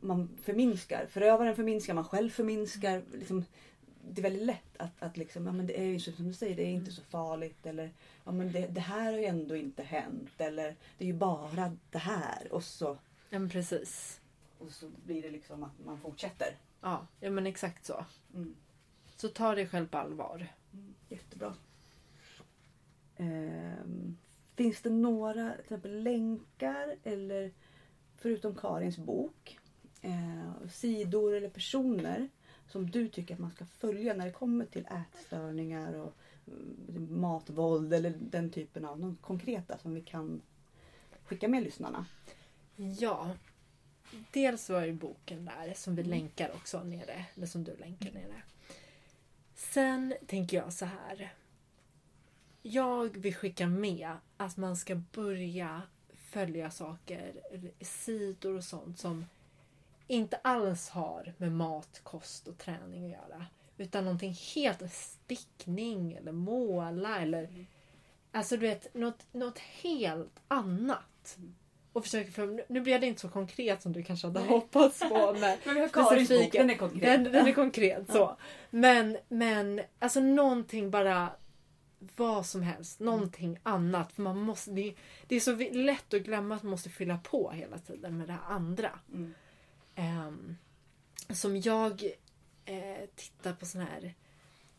man 0.00 0.28
förminskar. 0.42 1.06
Förövaren 1.06 1.56
förminskar, 1.56 1.94
man 1.94 2.04
själv 2.04 2.30
förminskar. 2.30 3.02
Liksom, 3.12 3.44
det 4.08 4.20
är 4.20 4.22
väldigt 4.22 4.46
lätt 4.46 4.76
att, 4.76 5.02
att 5.02 5.16
liksom, 5.16 5.46
ja, 5.46 5.52
men 5.52 5.66
det 5.66 5.80
är 5.80 5.84
ju 5.84 6.00
som 6.00 6.28
du 6.28 6.34
säger, 6.34 6.56
det 6.56 6.62
är 6.62 6.72
inte 6.72 6.92
så 6.92 7.02
farligt. 7.02 7.66
Eller 7.66 7.90
ja, 8.24 8.32
men 8.32 8.52
det, 8.52 8.66
det 8.66 8.80
här 8.80 9.12
har 9.12 9.18
ju 9.18 9.24
ändå 9.24 9.56
inte 9.56 9.82
hänt. 9.82 10.40
Eller 10.40 10.76
det 10.98 11.04
är 11.04 11.08
ju 11.08 11.18
bara 11.18 11.76
det 11.90 11.98
här. 11.98 12.52
Och 12.52 12.64
så, 12.64 12.98
Ja 13.30 13.38
men 13.38 13.48
precis. 13.48 14.20
och 14.58 14.72
så 14.72 14.90
blir 15.04 15.22
det 15.22 15.30
liksom 15.30 15.62
att 15.62 15.84
man 15.84 16.00
fortsätter. 16.00 16.56
Ja, 16.80 17.06
ja 17.20 17.30
men 17.30 17.46
exakt 17.46 17.86
så. 17.86 18.04
Mm. 18.34 18.54
Så 19.16 19.28
ta 19.28 19.54
dig 19.54 19.68
själv 19.68 19.88
på 19.88 19.98
allvar. 19.98 20.46
Mm, 20.72 20.94
jättebra. 21.08 21.54
Ehm, 23.16 24.16
finns 24.54 24.82
det 24.82 24.90
några 24.90 25.52
till 25.52 25.60
exempel 25.60 26.02
länkar 26.02 26.96
eller 27.04 27.52
förutom 28.16 28.54
Karins 28.54 28.98
bok 28.98 29.58
eh, 30.02 30.68
sidor 30.70 31.34
eller 31.34 31.48
personer 31.48 32.28
som 32.68 32.90
du 32.90 33.08
tycker 33.08 33.34
att 33.34 33.40
man 33.40 33.50
ska 33.50 33.66
följa 33.66 34.14
när 34.14 34.26
det 34.26 34.32
kommer 34.32 34.64
till 34.66 34.86
ätstörningar 34.86 35.92
och 35.94 36.14
mm, 36.46 37.20
matvåld 37.20 37.92
eller 37.94 38.14
den 38.20 38.50
typen 38.50 38.84
av 38.84 39.00
någon 39.00 39.16
konkreta 39.16 39.78
som 39.78 39.94
vi 39.94 40.00
kan 40.00 40.42
skicka 41.24 41.48
med 41.48 41.62
lyssnarna? 41.62 42.06
Ja. 42.76 43.30
Dels 44.30 44.70
var 44.70 44.84
ju 44.84 44.92
boken 44.92 45.44
där 45.44 45.74
som 45.76 45.94
vi 45.94 46.02
Mm. 46.02 46.10
länkar 46.10 46.50
också 46.54 46.82
nere. 46.84 47.24
Eller 47.34 47.46
som 47.46 47.64
du 47.64 47.76
länkar 47.76 48.12
nere. 48.12 48.42
Sen 49.54 50.14
tänker 50.26 50.56
jag 50.56 50.72
så 50.72 50.84
här. 50.84 51.32
Jag 52.62 53.16
vill 53.16 53.34
skicka 53.34 53.66
med 53.66 54.10
att 54.36 54.56
man 54.56 54.76
ska 54.76 54.94
börja 54.94 55.82
följa 56.14 56.70
saker, 56.70 57.34
sidor 57.80 58.56
och 58.56 58.64
sånt 58.64 58.98
som 58.98 59.26
inte 60.06 60.36
alls 60.36 60.88
har 60.88 61.34
med 61.36 61.52
mat, 61.52 62.00
kost 62.02 62.48
och 62.48 62.58
träning 62.58 63.04
att 63.04 63.10
göra. 63.10 63.46
Utan 63.76 64.04
någonting 64.04 64.36
helt 64.54 64.92
stickning 64.92 66.12
eller 66.12 66.32
måla 66.32 67.20
eller 67.20 67.66
Alltså 68.32 68.56
du 68.56 68.66
vet, 68.66 68.94
något, 68.94 69.26
något 69.32 69.58
helt 69.58 70.40
annat. 70.48 71.36
Och 71.92 72.04
försöker 72.04 72.32
för, 72.32 72.64
nu 72.68 72.80
blev 72.80 73.00
det 73.00 73.06
inte 73.06 73.20
så 73.20 73.28
konkret 73.28 73.82
som 73.82 73.92
du 73.92 74.02
kanske 74.02 74.26
hade 74.26 74.40
hoppats 74.40 74.98
på. 75.00 75.32
Men 75.40 75.58
Men 75.64 75.74
vi 75.74 75.80
har 75.80 75.88
Karins 75.88 76.28
bok, 76.28 76.52
den 76.52 76.70
är 76.70 76.74
konkret. 76.74 77.02
den, 77.02 77.32
den 77.32 77.46
är 77.46 77.52
konkret 77.52 78.12
så. 78.12 78.36
Men, 78.70 79.18
men 79.28 79.80
alltså 79.98 80.20
någonting 80.20 80.90
bara 80.90 81.28
vad 82.16 82.46
som 82.46 82.62
helst. 82.62 83.00
Någonting 83.00 83.58
annat. 83.62 84.12
För 84.12 84.22
man 84.22 84.38
måste, 84.38 84.70
det, 84.70 84.94
det 85.26 85.36
är 85.36 85.40
så 85.40 85.56
lätt 85.72 86.14
att 86.14 86.22
glömma 86.22 86.54
att 86.54 86.62
man 86.62 86.70
måste 86.70 86.90
fylla 86.90 87.18
på 87.18 87.50
hela 87.50 87.78
tiden 87.78 88.18
med 88.18 88.26
det 88.28 88.32
här 88.32 88.54
andra. 88.54 88.98
Mm. 89.12 89.34
Ehm, 89.94 90.56
som 91.28 91.56
jag 91.56 92.02
eh, 92.64 93.08
tittar 93.16 93.52
på 93.52 93.66
såna 93.66 93.84
här, 93.84 94.14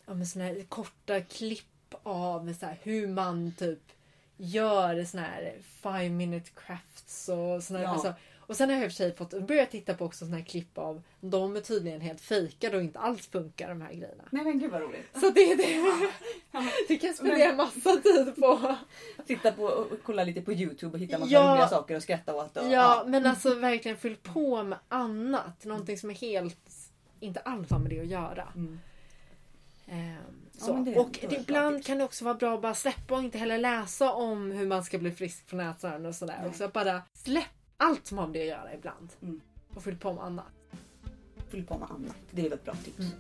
ja, 0.06 0.26
såna 0.26 0.46
här 0.46 0.64
korta 0.70 1.22
klipp 1.22 1.94
av 2.04 2.54
så 2.54 2.66
här, 2.66 2.80
hur 2.84 3.08
man 3.08 3.52
typ 3.58 3.92
gör 4.38 5.04
såna 5.04 5.24
här 5.24 5.58
five 5.62 6.10
minute 6.10 6.50
crafts 6.56 7.30
och 7.30 7.64
såna 7.64 7.80
här, 7.80 7.86
Ja. 7.86 7.92
alltså, 7.92 8.14
och 8.52 8.58
sen 8.58 8.70
har 8.70 8.76
jag 8.76 8.84
i 8.86 8.88
och 8.88 8.92
för 8.92 8.96
sig 8.96 9.16
fått 9.16 9.48
börja 9.48 9.66
titta 9.66 9.94
på 9.94 10.06
också 10.06 10.26
såna 10.26 10.38
här 10.38 10.44
klipp 10.44 10.78
av 10.78 11.02
de 11.22 11.56
är 11.56 11.62
tydligen 11.62 12.02
helt 12.02 12.22
fejkade 12.22 12.78
och 12.78 12.84
inte 12.84 13.00
alls 13.00 13.28
funkar 13.28 13.70
de 13.70 13.82
här 13.82 13.94
grejerna. 13.94 14.24
Nej 14.32 14.44
men 14.44 14.60
gud 14.60 14.72
vad 14.72 14.82
roligt. 14.82 15.06
Så 15.14 15.30
det 15.30 15.52
är 15.52 15.58
det. 15.58 16.12
Du 16.88 16.98
kan 16.98 17.14
spendera 17.14 17.56
massa 17.56 17.96
tid 17.96 18.36
på. 18.36 18.76
Titta 19.28 19.52
på 19.52 19.64
och 19.64 19.88
kolla 20.04 20.24
lite 20.24 20.42
på 20.42 20.54
Youtube 20.54 20.94
och 20.94 21.00
hitta 21.00 21.20
massa 21.20 21.32
Ja. 21.32 21.52
roliga 21.54 21.68
saker 21.68 21.96
och 21.96 22.04
skratta 22.04 22.36
åt. 22.36 22.58
Och, 22.58 22.72
Ja, 22.72 23.04
men 23.08 23.26
alltså 23.26 23.54
verkligen 23.56 23.98
fyll 23.98 24.16
på 24.16 24.64
med 24.64 24.78
annat. 24.90 25.66
Någonting 25.66 25.98
som 25.98 26.10
är 26.10 26.14
helt, 26.16 26.58
inte 27.20 27.40
alls 27.40 27.70
har 27.72 27.80
med 27.80 27.90
det 27.90 28.00
att 28.00 28.08
göra. 28.08 28.48
Mm. 28.56 28.80
Ehm, 29.88 30.16
Ja, 30.68 30.74
men 30.74 30.86
det- 30.86 30.96
och 31.00 31.18
det 31.22 31.28
det, 31.28 31.36
ibland 31.36 31.86
kan 31.86 31.98
det 31.98 32.04
också 32.04 32.26
vara 32.26 32.36
bra 32.36 32.56
att 32.56 32.62
bara 32.62 32.74
släppa 32.74 33.16
och 33.16 33.20
inte 33.24 33.38
heller 33.38 33.58
läsa 33.58 34.12
om 34.14 34.52
hur 34.52 34.68
man 34.68 34.84
ska 34.84 34.98
bli 34.98 35.12
frisk 35.12 35.50
från 35.50 35.60
ätstörningar 35.60 36.10
och 36.10 36.16
sådär. 36.16 36.46
Och 36.50 36.56
så 36.56 36.68
bara 36.68 37.02
släpp 37.14 37.46
allt 37.82 38.08
som 38.08 38.18
har 38.18 38.28
med 38.28 38.34
det 38.34 38.42
att 38.42 38.48
göra 38.48 38.74
ibland. 38.74 39.14
Mm. 39.22 39.42
Och 39.76 39.84
fyll 39.84 39.98
på 39.98 40.14
med 40.14 40.24
annat. 40.24 40.46
fyll 41.50 41.66
på 41.66 41.78
med 41.78 41.92
annat. 41.92 42.16
Det 42.32 42.42
är 42.42 42.44
väl 42.44 42.54
ett 42.54 42.66
bra 42.66 42.76
tips. 42.76 43.00
Mm. 43.00 43.12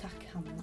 Tack 0.00 0.28
Hanna. 0.32 0.62